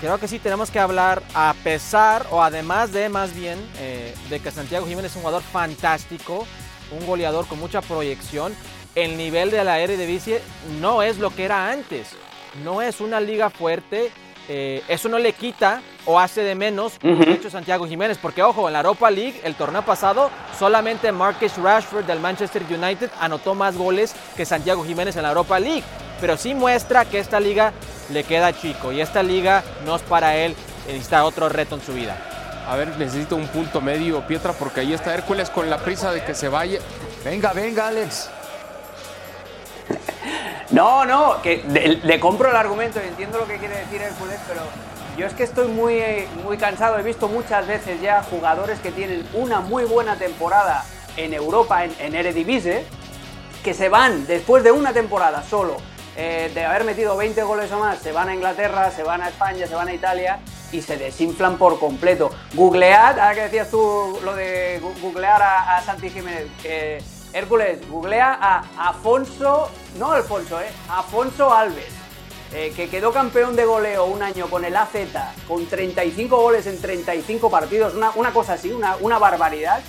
creo 0.01 0.18
que 0.18 0.27
sí 0.27 0.41
tenemos 0.41 0.72
que 0.72 0.81
hablar 0.81 1.22
a 1.33 1.55
pesar 1.62 2.27
o 2.33 2.43
además 2.43 2.93
de 2.93 3.09
más 3.09 3.37
bien 3.37 3.59
eh, 3.79 4.12
de 4.29 4.41
que 4.41 4.51
Santiago 4.51 4.87
Jiménez 4.87 5.12
es 5.12 5.16
un 5.16 5.22
jugador 5.22 5.43
fantástico, 5.43 6.45
un 6.91 7.07
goleador 7.07 7.47
con 7.47 7.61
mucha 7.61 7.83
proyección. 7.83 8.53
El 8.97 9.16
nivel 9.16 9.53
de 9.53 9.62
la 9.62 9.79
Eredivisie 9.79 10.41
no 10.81 11.03
es 11.03 11.18
lo 11.18 11.31
que 11.31 11.45
era 11.45 11.70
antes. 11.70 12.11
No 12.64 12.83
es 12.83 13.01
una 13.01 13.20
liga 13.20 13.49
fuerte 13.49 14.11
eh, 14.49 14.82
eso 14.88 15.09
no 15.09 15.18
le 15.18 15.32
quita 15.32 15.82
o 16.07 16.20
hace 16.20 16.42
de 16.42 16.55
menos 16.55 16.95
el 17.03 17.28
hecho 17.28 17.49
Santiago 17.49 17.86
Jiménez, 17.86 18.18
porque 18.20 18.42
ojo, 18.42 18.68
en 18.68 18.74
la 18.74 18.80
Europa 18.80 19.11
League, 19.11 19.40
el 19.42 19.55
torneo 19.55 19.82
pasado, 19.82 20.30
solamente 20.59 21.11
Marcus 21.12 21.57
Rashford 21.57 22.05
del 22.05 22.20
Manchester 22.20 22.62
United 22.68 23.11
anotó 23.20 23.55
más 23.55 23.76
goles 23.76 24.14
que 24.36 24.45
Santiago 24.45 24.84
Jiménez 24.84 25.16
en 25.16 25.22
la 25.22 25.30
Europa 25.30 25.59
League, 25.59 25.82
pero 26.20 26.36
sí 26.36 26.55
muestra 26.55 27.07
que 27.07 27.18
esta 27.18 27.40
liga 27.40 27.72
le 28.11 28.24
queda 28.24 28.53
chico 28.53 28.92
y 28.92 29.01
esta 29.01 29.22
liga 29.22 29.64
no 29.86 29.97
es 29.97 30.03
para 30.03 30.36
él, 30.36 30.55
necesita 30.86 31.24
otro 31.24 31.49
reto 31.49 31.76
en 31.76 31.82
su 31.82 31.95
vida. 31.95 32.16
A 32.68 32.76
ver, 32.76 32.97
necesito 32.99 33.36
un 33.36 33.47
punto 33.49 33.80
medio, 33.80 34.26
Pietra, 34.26 34.53
porque 34.53 34.80
ahí 34.80 34.92
está 34.92 35.14
Hércules 35.14 35.51
con 35.51 35.68
la 35.68 35.78
prisa 35.78 36.12
de 36.12 36.22
que 36.22 36.34
se 36.34 36.49
vaya. 36.49 36.80
Venga, 37.24 37.53
venga, 37.53 37.88
Alex. 37.88 38.30
No, 40.71 41.05
no, 41.05 41.43
que 41.43 41.62
le, 42.03 42.21
compro 42.21 42.51
el 42.51 42.57
argumento 42.57 43.01
y 43.05 43.09
entiendo 43.09 43.39
lo 43.39 43.47
que 43.47 43.59
quiere 43.59 43.77
decir 43.77 44.01
Hércules, 44.01 44.39
pero 44.49 44.62
yo 45.17 45.27
es 45.27 45.35
que 45.35 45.43
estoy 45.43 45.69
muy, 45.69 46.03
muy 46.43 46.57
cansado. 46.57 46.99
He 46.99 47.03
visto 47.03 47.29
muchas 47.29 47.67
veces 47.67 48.01
ya 48.01 48.23
jugadores 48.23 48.81
que 48.81 48.91
tienen 48.91 49.27
una 49.35 49.61
muy 49.61 49.85
buena 49.85 50.17
temporada 50.17 50.85
en 51.17 51.35
Europa, 51.35 51.85
en, 51.85 52.15
Eredivisie, 52.15 52.85
que 53.62 53.75
se 53.75 53.89
van 53.89 54.27
después 54.27 54.65
de 54.65 54.73
una 54.73 54.93
temporada 54.93 55.43
solo, 55.43 55.77
eh, 56.17 56.51
de 56.55 56.65
haber 56.65 56.85
metido 56.85 57.17
20 57.17 57.43
goles 57.43 57.71
o 57.71 57.79
más, 57.79 57.99
se 57.99 58.12
van 58.12 58.29
a 58.29 58.35
Inglaterra, 58.35 58.91
se 58.91 59.03
van 59.03 59.23
a 59.23 59.29
España, 59.29 59.67
se 59.67 59.75
van 59.75 59.89
a 59.89 59.95
Italia 59.95 60.41
y 60.73 60.83
se 60.83 60.97
desinflan 60.97 61.57
por 61.57 61.79
completo. 61.79 62.31
Googlead, 62.55 63.19
ahora 63.19 63.35
que 63.35 63.43
decías 63.43 63.71
tú 63.71 64.19
lo 64.25 64.35
de 64.35 64.81
googlear 65.01 65.41
a, 65.43 65.81
Santi 65.85 66.11
Jiménez, 66.11 66.49
Hércules, 67.35 67.80
googlea 67.91 68.39
a 68.41 68.91
Afonso, 68.91 69.68
no 69.99 70.12
Alfonso, 70.12 70.61
eh, 70.61 70.68
Afonso 70.89 71.53
Alves, 71.53 71.93
eh, 72.55 72.72
que 72.76 72.89
quedó 72.89 73.12
campeón 73.12 73.57
de 73.57 73.64
goleo 73.64 74.05
un 74.05 74.22
año 74.22 74.47
con 74.47 74.64
el 74.64 74.76
AZ, 74.76 74.95
con 75.49 75.66
35 75.66 76.37
goles 76.41 76.68
en 76.68 76.80
35 76.80 77.51
partidos, 77.51 77.95
una, 77.95 78.12
una 78.14 78.32
cosa 78.32 78.53
así, 78.53 78.70
una, 78.70 78.95
una 79.01 79.18
barbaridad. 79.18 79.82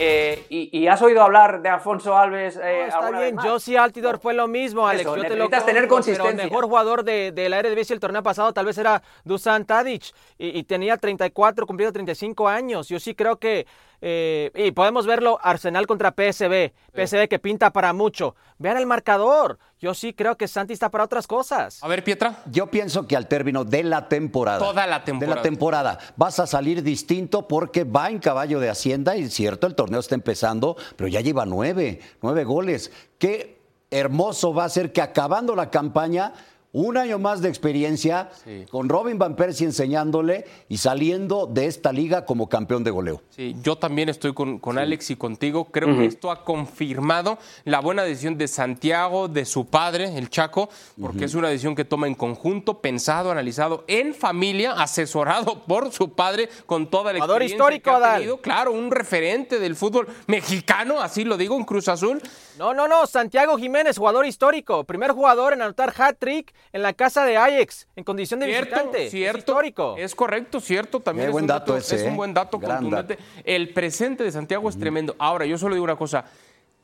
Eh, 0.00 0.46
y, 0.48 0.86
has 0.86 1.02
oído 1.02 1.22
hablar 1.22 1.60
de 1.60 1.68
Alfonso 1.68 2.16
Alves. 2.16 2.56
Eh, 2.62 2.86
está 2.86 3.10
bien, 3.10 3.36
Josie 3.36 3.76
Altidor 3.76 4.20
fue 4.20 4.32
lo 4.32 4.46
mismo, 4.46 4.86
Alex. 4.86 5.04
Yo 5.04 5.22
te 5.22 5.34
lo 5.34 5.48
tener 5.48 5.88
consistencia. 5.88 6.44
El 6.44 6.50
mejor 6.50 6.66
jugador 6.66 7.02
de, 7.02 7.32
de 7.32 7.48
la 7.48 7.58
Eredivisie 7.58 7.94
el 7.94 8.00
torneo 8.00 8.22
pasado 8.22 8.52
tal 8.52 8.66
vez 8.66 8.78
era 8.78 9.02
Dusan 9.24 9.64
Tadic 9.64 10.14
y, 10.38 10.56
y, 10.56 10.62
tenía 10.62 10.96
34, 10.96 11.66
cumplido 11.66 11.90
35 11.90 12.46
años. 12.46 12.88
Yo 12.88 13.00
sí 13.00 13.16
creo 13.16 13.40
que 13.40 13.66
eh, 14.00 14.50
y 14.54 14.70
podemos 14.70 15.06
verlo 15.06 15.38
Arsenal 15.42 15.86
contra 15.86 16.12
PSB, 16.12 16.72
PSB 16.94 17.28
que 17.28 17.38
pinta 17.38 17.72
para 17.72 17.92
mucho. 17.92 18.36
Vean 18.58 18.76
el 18.76 18.86
marcador. 18.86 19.58
Yo 19.80 19.94
sí 19.94 20.12
creo 20.12 20.36
que 20.36 20.48
Santi 20.48 20.72
está 20.72 20.90
para 20.90 21.04
otras 21.04 21.26
cosas. 21.26 21.82
A 21.82 21.88
ver, 21.88 22.04
Pietra. 22.04 22.42
Yo 22.50 22.68
pienso 22.68 23.06
que 23.06 23.16
al 23.16 23.28
término 23.28 23.64
de 23.64 23.84
la 23.84 24.08
temporada. 24.08 24.58
Toda 24.58 24.86
la 24.86 25.04
temporada. 25.04 25.34
De 25.34 25.36
la 25.36 25.42
temporada. 25.42 25.98
Vas 26.16 26.38
a 26.38 26.46
salir 26.46 26.82
distinto 26.82 27.48
porque 27.48 27.84
va 27.84 28.08
en 28.10 28.18
caballo 28.18 28.60
de 28.60 28.70
Hacienda 28.70 29.16
y 29.16 29.28
cierto, 29.30 29.66
el 29.66 29.74
torneo 29.74 30.00
está 30.00 30.14
empezando, 30.14 30.76
pero 30.96 31.08
ya 31.08 31.20
lleva 31.20 31.46
nueve, 31.46 32.00
nueve 32.22 32.44
goles. 32.44 32.92
Qué 33.18 33.58
hermoso 33.90 34.52
va 34.52 34.64
a 34.64 34.68
ser 34.68 34.92
que 34.92 35.00
acabando 35.00 35.56
la 35.56 35.70
campaña 35.70 36.32
un 36.78 36.96
año 36.96 37.18
más 37.18 37.40
de 37.42 37.48
experiencia 37.48 38.30
con 38.70 38.88
Robin 38.88 39.18
Van 39.18 39.34
Persie 39.34 39.66
enseñándole 39.66 40.44
y 40.68 40.78
saliendo 40.78 41.46
de 41.46 41.66
esta 41.66 41.92
liga 41.92 42.24
como 42.24 42.48
campeón 42.48 42.84
de 42.84 42.90
goleo. 42.90 43.20
Sí, 43.30 43.56
yo 43.62 43.76
también 43.76 44.08
estoy 44.08 44.32
con, 44.32 44.78
Alex 44.78 45.10
y 45.10 45.16
contigo. 45.16 45.66
Creo 45.66 45.96
que 45.96 46.04
esto 46.04 46.30
ha 46.30 46.44
confirmado 46.44 47.38
la 47.64 47.80
buena 47.80 48.04
decisión 48.04 48.38
de 48.38 48.46
Santiago, 48.46 49.26
de 49.26 49.44
su 49.44 49.66
padre, 49.66 50.16
el 50.16 50.30
Chaco, 50.30 50.68
porque 51.00 51.24
es 51.24 51.34
una 51.34 51.48
decisión 51.48 51.74
que 51.74 51.84
toma 51.84 52.06
en 52.06 52.14
conjunto, 52.14 52.80
pensado, 52.80 53.32
analizado, 53.32 53.84
en 53.88 54.14
familia, 54.14 54.72
asesorado 54.72 55.62
por 55.66 55.90
su 55.90 56.12
padre 56.12 56.48
con 56.66 56.88
toda 56.88 57.12
la 57.12 57.18
Jugador 57.18 57.42
experiencia 57.42 57.56
histórico, 57.56 57.98
que 57.98 58.06
ha 58.06 58.14
tenido. 58.14 58.40
Claro, 58.40 58.72
un 58.72 58.92
referente 58.92 59.58
del 59.58 59.74
fútbol 59.74 60.06
mexicano, 60.28 61.00
así 61.00 61.24
lo 61.24 61.36
digo, 61.36 61.56
en 61.56 61.64
Cruz 61.64 61.88
Azul. 61.88 62.22
No, 62.56 62.74
no, 62.74 62.86
no, 62.86 63.06
Santiago 63.06 63.56
Jiménez, 63.56 63.98
jugador 63.98 64.26
histórico, 64.26 64.84
primer 64.84 65.12
jugador 65.12 65.52
en 65.52 65.62
anotar 65.62 65.92
hat-trick 65.96 66.52
en 66.72 66.82
la 66.82 66.92
casa 66.92 67.24
de 67.24 67.36
Ajax, 67.36 67.86
en 67.96 68.04
condición 68.04 68.40
de 68.40 68.46
cierto, 68.46 68.70
visitante. 68.70 69.10
Cierto, 69.10 69.38
es 69.38 69.42
histórico. 69.44 69.94
Es 69.96 70.14
correcto, 70.14 70.60
cierto, 70.60 71.00
también 71.00 71.28
es, 71.28 71.32
buen 71.32 71.44
un 71.44 71.48
dato, 71.48 71.76
ese, 71.76 71.96
es 71.96 72.02
un 72.02 72.12
¿eh? 72.12 72.16
buen 72.16 72.34
dato 72.34 72.60
contundente. 72.60 73.18
El 73.44 73.72
presente 73.72 74.24
de 74.24 74.32
Santiago 74.32 74.68
es 74.68 74.78
tremendo. 74.78 75.14
Ahora, 75.18 75.46
yo 75.46 75.58
solo 75.58 75.74
digo 75.74 75.84
una 75.84 75.96
cosa, 75.96 76.24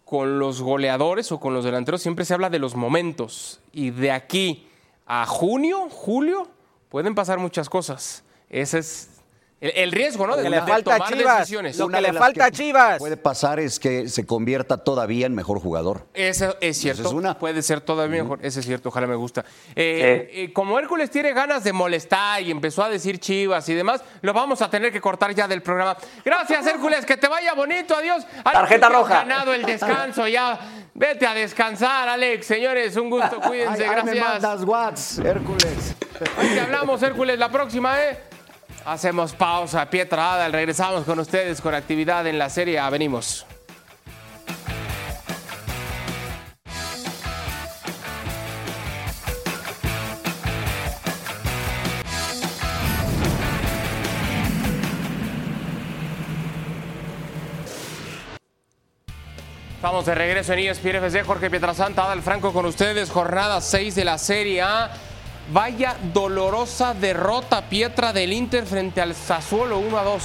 con 0.04 0.38
los 0.38 0.60
goleadores 0.60 1.32
o 1.32 1.40
con 1.40 1.54
los 1.54 1.64
delanteros 1.64 2.02
siempre 2.02 2.24
se 2.24 2.34
habla 2.34 2.50
de 2.50 2.58
los 2.58 2.74
momentos 2.74 3.60
y 3.72 3.90
de 3.90 4.10
aquí 4.12 4.68
a 5.06 5.26
junio, 5.26 5.88
julio, 5.90 6.48
pueden 6.88 7.14
pasar 7.14 7.38
muchas 7.38 7.68
cosas. 7.68 8.24
Ese 8.48 8.78
es 8.78 9.13
el, 9.60 9.92
riesgo, 9.92 10.26
¿no? 10.26 10.36
De, 10.36 10.50
le 10.50 10.60
falta 10.60 10.96
tomar 10.98 11.12
Chivas, 11.12 11.38
decisiones. 11.38 11.78
Lo 11.78 11.88
que 11.88 12.00
le 12.00 12.12
falta 12.12 12.44
a 12.46 12.50
Chivas. 12.50 12.98
Puede 12.98 13.16
pasar 13.16 13.60
es 13.60 13.80
que 13.80 14.08
se 14.08 14.26
convierta 14.26 14.78
todavía 14.78 15.26
en 15.26 15.34
mejor 15.34 15.58
jugador. 15.58 16.06
Eso 16.12 16.56
es 16.60 16.76
cierto. 16.76 17.38
Puede 17.38 17.62
ser 17.62 17.80
todavía 17.80 18.22
mejor. 18.22 18.40
Ese 18.42 18.60
es 18.60 18.66
cierto, 18.66 18.90
ojalá 18.90 19.06
me 19.06 19.14
gusta. 19.14 19.44
Eh, 19.74 20.30
eh, 20.32 20.52
como 20.52 20.78
Hércules 20.78 21.10
tiene 21.10 21.32
ganas 21.32 21.64
de 21.64 21.72
molestar 21.72 22.42
y 22.42 22.50
empezó 22.50 22.82
a 22.82 22.90
decir 22.90 23.18
Chivas 23.18 23.66
y 23.68 23.74
demás, 23.74 24.02
lo 24.20 24.32
vamos 24.34 24.60
a 24.60 24.68
tener 24.68 24.92
que 24.92 25.00
cortar 25.00 25.34
ya 25.34 25.48
del 25.48 25.62
programa. 25.62 25.96
Gracias, 26.24 26.66
Hércules, 26.66 27.06
que 27.06 27.16
te 27.16 27.28
vaya 27.28 27.54
bonito. 27.54 27.96
Adiós. 27.96 28.26
Tarjeta 28.42 28.88
roja. 28.88 29.24
ganado 29.24 29.54
el 29.54 29.64
descanso 29.64 30.28
ya. 30.28 30.58
Vete 30.92 31.26
a 31.26 31.34
descansar, 31.34 32.08
Alex. 32.08 32.46
Señores, 32.46 32.96
un 32.96 33.08
gusto. 33.08 33.40
Cuídense. 33.40 33.84
Gracias. 33.84 34.14
me 34.14 34.20
mandas 34.20 34.62
watts, 34.62 35.18
Hércules. 35.18 35.96
Hoy 36.38 36.48
te 36.48 36.60
hablamos, 36.60 37.02
Hércules, 37.02 37.38
la 37.38 37.50
próxima, 37.50 38.00
¿eh? 38.00 38.33
Hacemos 38.86 39.32
pausa, 39.32 39.88
pie 39.88 40.04
trabada, 40.04 40.46
regresamos 40.48 41.04
con 41.04 41.18
ustedes 41.18 41.62
con 41.62 41.74
actividad 41.74 42.26
en 42.26 42.38
la 42.38 42.50
serie. 42.50 42.78
Venimos. 42.90 43.46
Estamos 59.76 60.04
de 60.04 60.14
regreso 60.14 60.52
en 60.52 60.58
ESPN 60.58 60.96
FC. 60.96 61.22
Jorge 61.22 61.50
Pietrasanta, 61.50 62.04
Adal 62.04 62.20
Franco 62.20 62.52
con 62.52 62.66
ustedes. 62.66 63.10
Jornada 63.10 63.62
6 63.62 63.94
de 63.94 64.04
la 64.04 64.18
Serie 64.18 64.60
A. 64.60 64.90
Vaya 65.52 65.96
dolorosa 66.14 66.94
derrota 66.94 67.68
Pietra 67.68 68.14
del 68.14 68.32
Inter 68.32 68.64
frente 68.64 69.02
al 69.02 69.14
Sassuolo 69.14 69.78
1 69.78 69.98
a 69.98 70.04
2. 70.04 70.22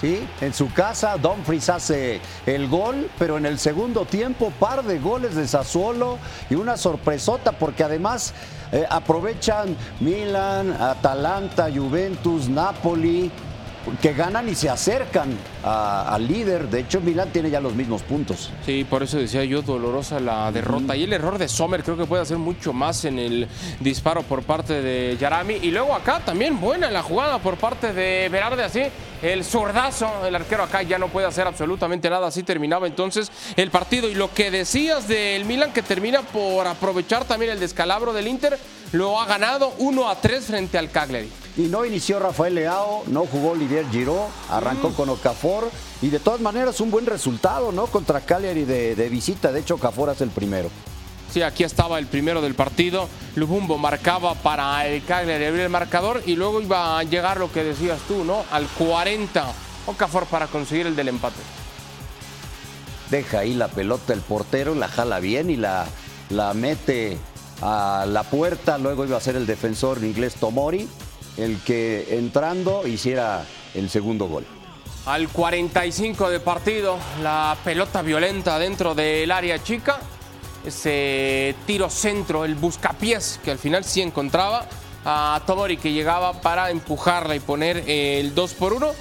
Sí, 0.00 0.28
en 0.40 0.54
su 0.54 0.72
casa 0.72 1.16
Dumfries 1.16 1.68
hace 1.70 2.20
el 2.46 2.68
gol, 2.68 3.10
pero 3.18 3.36
en 3.36 3.46
el 3.46 3.58
segundo 3.58 4.04
tiempo 4.04 4.52
par 4.60 4.84
de 4.84 4.98
goles 4.98 5.34
de 5.34 5.48
Sassuolo 5.48 6.18
y 6.50 6.54
una 6.54 6.76
sorpresota 6.76 7.52
porque 7.52 7.82
además 7.82 8.32
eh, 8.70 8.84
aprovechan 8.88 9.74
Milan, 9.98 10.70
Atalanta, 10.80 11.68
Juventus, 11.74 12.48
Napoli, 12.48 13.32
que 14.00 14.12
ganan 14.12 14.48
y 14.48 14.54
se 14.54 14.68
acercan 14.68 15.36
al 15.62 16.26
líder. 16.26 16.68
De 16.68 16.80
hecho, 16.80 17.00
Milán 17.00 17.30
tiene 17.30 17.50
ya 17.50 17.60
los 17.60 17.74
mismos 17.74 18.02
puntos. 18.02 18.50
Sí, 18.64 18.84
por 18.88 19.02
eso 19.02 19.18
decía 19.18 19.44
yo, 19.44 19.62
dolorosa 19.62 20.20
la 20.20 20.50
derrota. 20.52 20.96
Y 20.96 21.04
el 21.04 21.12
error 21.12 21.38
de 21.38 21.48
Sommer 21.48 21.82
creo 21.82 21.96
que 21.96 22.06
puede 22.06 22.22
hacer 22.22 22.38
mucho 22.38 22.72
más 22.72 23.04
en 23.04 23.18
el 23.18 23.48
disparo 23.80 24.22
por 24.22 24.42
parte 24.42 24.80
de 24.82 25.16
Yarami. 25.18 25.54
Y 25.54 25.70
luego 25.70 25.94
acá 25.94 26.20
también 26.24 26.60
buena 26.60 26.90
la 26.90 27.02
jugada 27.02 27.38
por 27.38 27.56
parte 27.56 27.92
de 27.92 28.28
Berarde, 28.30 28.64
así. 28.64 28.82
El 29.20 29.44
zurdazo, 29.44 30.26
el 30.26 30.34
arquero 30.36 30.62
acá 30.62 30.82
ya 30.82 30.96
no 30.96 31.08
puede 31.08 31.26
hacer 31.26 31.46
absolutamente 31.46 32.08
nada. 32.08 32.28
Así 32.28 32.42
terminaba 32.42 32.86
entonces 32.86 33.30
el 33.56 33.70
partido. 33.70 34.08
Y 34.08 34.14
lo 34.14 34.32
que 34.32 34.50
decías 34.50 35.08
del 35.08 35.44
Milan, 35.44 35.72
que 35.72 35.82
termina 35.82 36.22
por 36.22 36.66
aprovechar 36.66 37.24
también 37.24 37.52
el 37.52 37.60
descalabro 37.60 38.12
del 38.12 38.28
Inter, 38.28 38.58
lo 38.92 39.20
ha 39.20 39.26
ganado 39.26 39.72
1 39.78 40.08
a 40.08 40.20
3 40.20 40.44
frente 40.44 40.78
al 40.78 40.90
Cagliari. 40.90 41.30
Y 41.58 41.62
no 41.62 41.84
inició 41.84 42.20
Rafael 42.20 42.54
Leao, 42.54 43.02
no 43.08 43.26
jugó 43.26 43.50
Olivier 43.50 43.84
Giroud, 43.90 44.28
arrancó 44.48 44.90
mm. 44.90 44.92
con 44.92 45.08
Okafor 45.08 45.68
y 46.00 46.08
de 46.08 46.20
todas 46.20 46.40
maneras 46.40 46.80
un 46.80 46.92
buen 46.92 47.04
resultado, 47.04 47.72
¿no? 47.72 47.88
Contra 47.88 48.20
Cagliari 48.20 48.64
de, 48.64 48.94
de 48.94 49.08
visita, 49.08 49.50
de 49.50 49.58
hecho 49.58 49.74
Okafor 49.74 50.10
es 50.10 50.20
el 50.20 50.30
primero. 50.30 50.70
Sí, 51.32 51.42
aquí 51.42 51.64
estaba 51.64 51.98
el 51.98 52.06
primero 52.06 52.40
del 52.40 52.54
partido. 52.54 53.08
Lubumbo 53.34 53.76
marcaba 53.76 54.36
para 54.36 54.86
el 54.86 55.04
Cagliari 55.04 55.46
abrir 55.46 55.62
el 55.62 55.68
marcador 55.68 56.22
y 56.26 56.36
luego 56.36 56.60
iba 56.60 56.96
a 56.96 57.02
llegar 57.02 57.40
lo 57.40 57.50
que 57.50 57.64
decías 57.64 57.98
tú, 58.06 58.22
¿no? 58.22 58.44
Al 58.52 58.68
40. 58.68 59.44
Okafor 59.86 60.26
para 60.26 60.46
conseguir 60.46 60.86
el 60.86 60.94
del 60.94 61.08
empate. 61.08 61.40
Deja 63.10 63.40
ahí 63.40 63.54
la 63.54 63.66
pelota 63.66 64.12
el 64.12 64.20
portero, 64.20 64.76
la 64.76 64.86
jala 64.86 65.18
bien 65.18 65.50
y 65.50 65.56
la, 65.56 65.86
la 66.30 66.54
mete 66.54 67.18
a 67.62 68.06
la 68.06 68.22
puerta. 68.22 68.78
Luego 68.78 69.04
iba 69.04 69.16
a 69.16 69.20
ser 69.20 69.34
el 69.34 69.46
defensor 69.46 70.04
inglés 70.04 70.36
Tomori 70.36 70.88
el 71.38 71.60
que 71.62 72.18
entrando 72.18 72.86
hiciera 72.86 73.44
el 73.74 73.88
segundo 73.88 74.26
gol. 74.26 74.44
Al 75.06 75.28
45 75.28 76.28
de 76.28 76.40
partido, 76.40 76.98
la 77.22 77.56
pelota 77.64 78.02
violenta 78.02 78.58
dentro 78.58 78.94
del 78.94 79.30
área 79.32 79.62
chica, 79.62 80.00
ese 80.66 81.54
tiro 81.66 81.88
centro, 81.88 82.44
el 82.44 82.56
buscapiés 82.56 83.40
que 83.42 83.52
al 83.52 83.58
final 83.58 83.84
sí 83.84 84.02
encontraba 84.02 84.66
a 85.04 85.40
Tomori 85.46 85.78
que 85.78 85.92
llegaba 85.92 86.42
para 86.42 86.70
empujarla 86.70 87.36
y 87.36 87.40
poner 87.40 87.84
el 87.86 88.34
2 88.34 88.54
por 88.54 88.74
1 88.74 88.92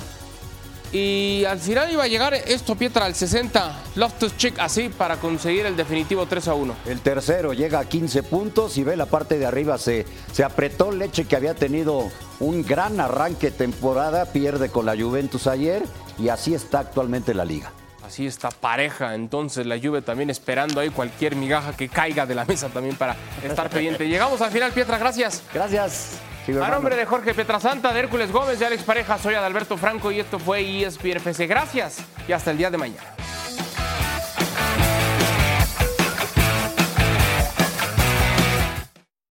y 0.92 1.44
al 1.46 1.60
final 1.60 1.92
iba 1.92 2.04
a 2.04 2.08
llegar 2.08 2.34
esto, 2.34 2.76
Pietra, 2.76 3.06
al 3.06 3.16
60. 3.16 3.84
Loftus 3.96 4.38
Chick 4.38 4.60
así 4.60 4.90
para 4.90 5.18
conseguir 5.18 5.66
el 5.66 5.76
definitivo 5.76 6.26
3 6.26 6.48
a 6.48 6.54
1. 6.54 6.76
El 6.86 7.02
tercero 7.02 7.54
llega 7.54 7.80
a 7.80 7.86
15 7.86 8.24
puntos 8.24 8.78
y 8.78 8.84
ve 8.84 8.96
la 8.96 9.06
parte 9.06 9.38
de 9.38 9.46
arriba. 9.46 9.78
Se, 9.78 10.06
se 10.32 10.44
apretó 10.44 10.92
Leche 10.92 11.26
que 11.26 11.36
había 11.36 11.54
tenido 11.54 12.10
un 12.40 12.64
gran 12.64 13.00
arranque 13.00 13.52
temporada. 13.52 14.26
Pierde 14.26 14.70
con 14.70 14.86
la 14.86 14.96
Juventus 14.96 15.48
ayer 15.48 15.84
y 16.18 16.30
así 16.30 16.54
está 16.54 16.80
actualmente 16.80 17.34
la 17.34 17.46
liga. 17.46 17.72
Así 18.06 18.26
está 18.26 18.50
pareja, 18.50 19.16
entonces 19.16 19.66
la 19.66 19.78
Juve 19.78 20.02
también 20.02 20.30
esperando 20.30 20.80
ahí 20.80 20.90
cualquier 20.92 21.36
migaja 21.36 21.76
que 21.76 21.90
caiga 21.90 22.26
de 22.26 22.36
la 22.36 22.46
mesa 22.46 22.70
también 22.70 22.96
para 22.96 23.18
estar 23.44 23.70
pendiente. 23.70 24.08
Llegamos 24.08 24.40
al 24.42 24.50
final, 24.50 24.72
Pietra, 24.72 24.98
gracias. 24.98 25.44
Gracias. 25.54 26.18
A 26.56 26.70
nombre 26.70 26.95
de 26.95 27.06
Jorge 27.06 27.34
Petrasanta, 27.34 27.91
de 27.91 28.00
Hércules 28.00 28.32
Gómez, 28.32 28.58
de 28.58 28.66
Alex 28.66 28.84
Pareja, 28.84 29.18
soy 29.18 29.34
Adalberto 29.34 29.78
Franco 29.78 30.12
y 30.12 30.20
esto 30.22 30.39
fue 30.39 30.62
ESPN 30.62 31.18
FC. 31.18 31.45
Gracias 31.45 31.98
y 32.26 32.32
hasta 32.32 32.52
el 32.52 32.58
día 32.58 32.72
de 32.72 32.78
mañana. 32.78 33.04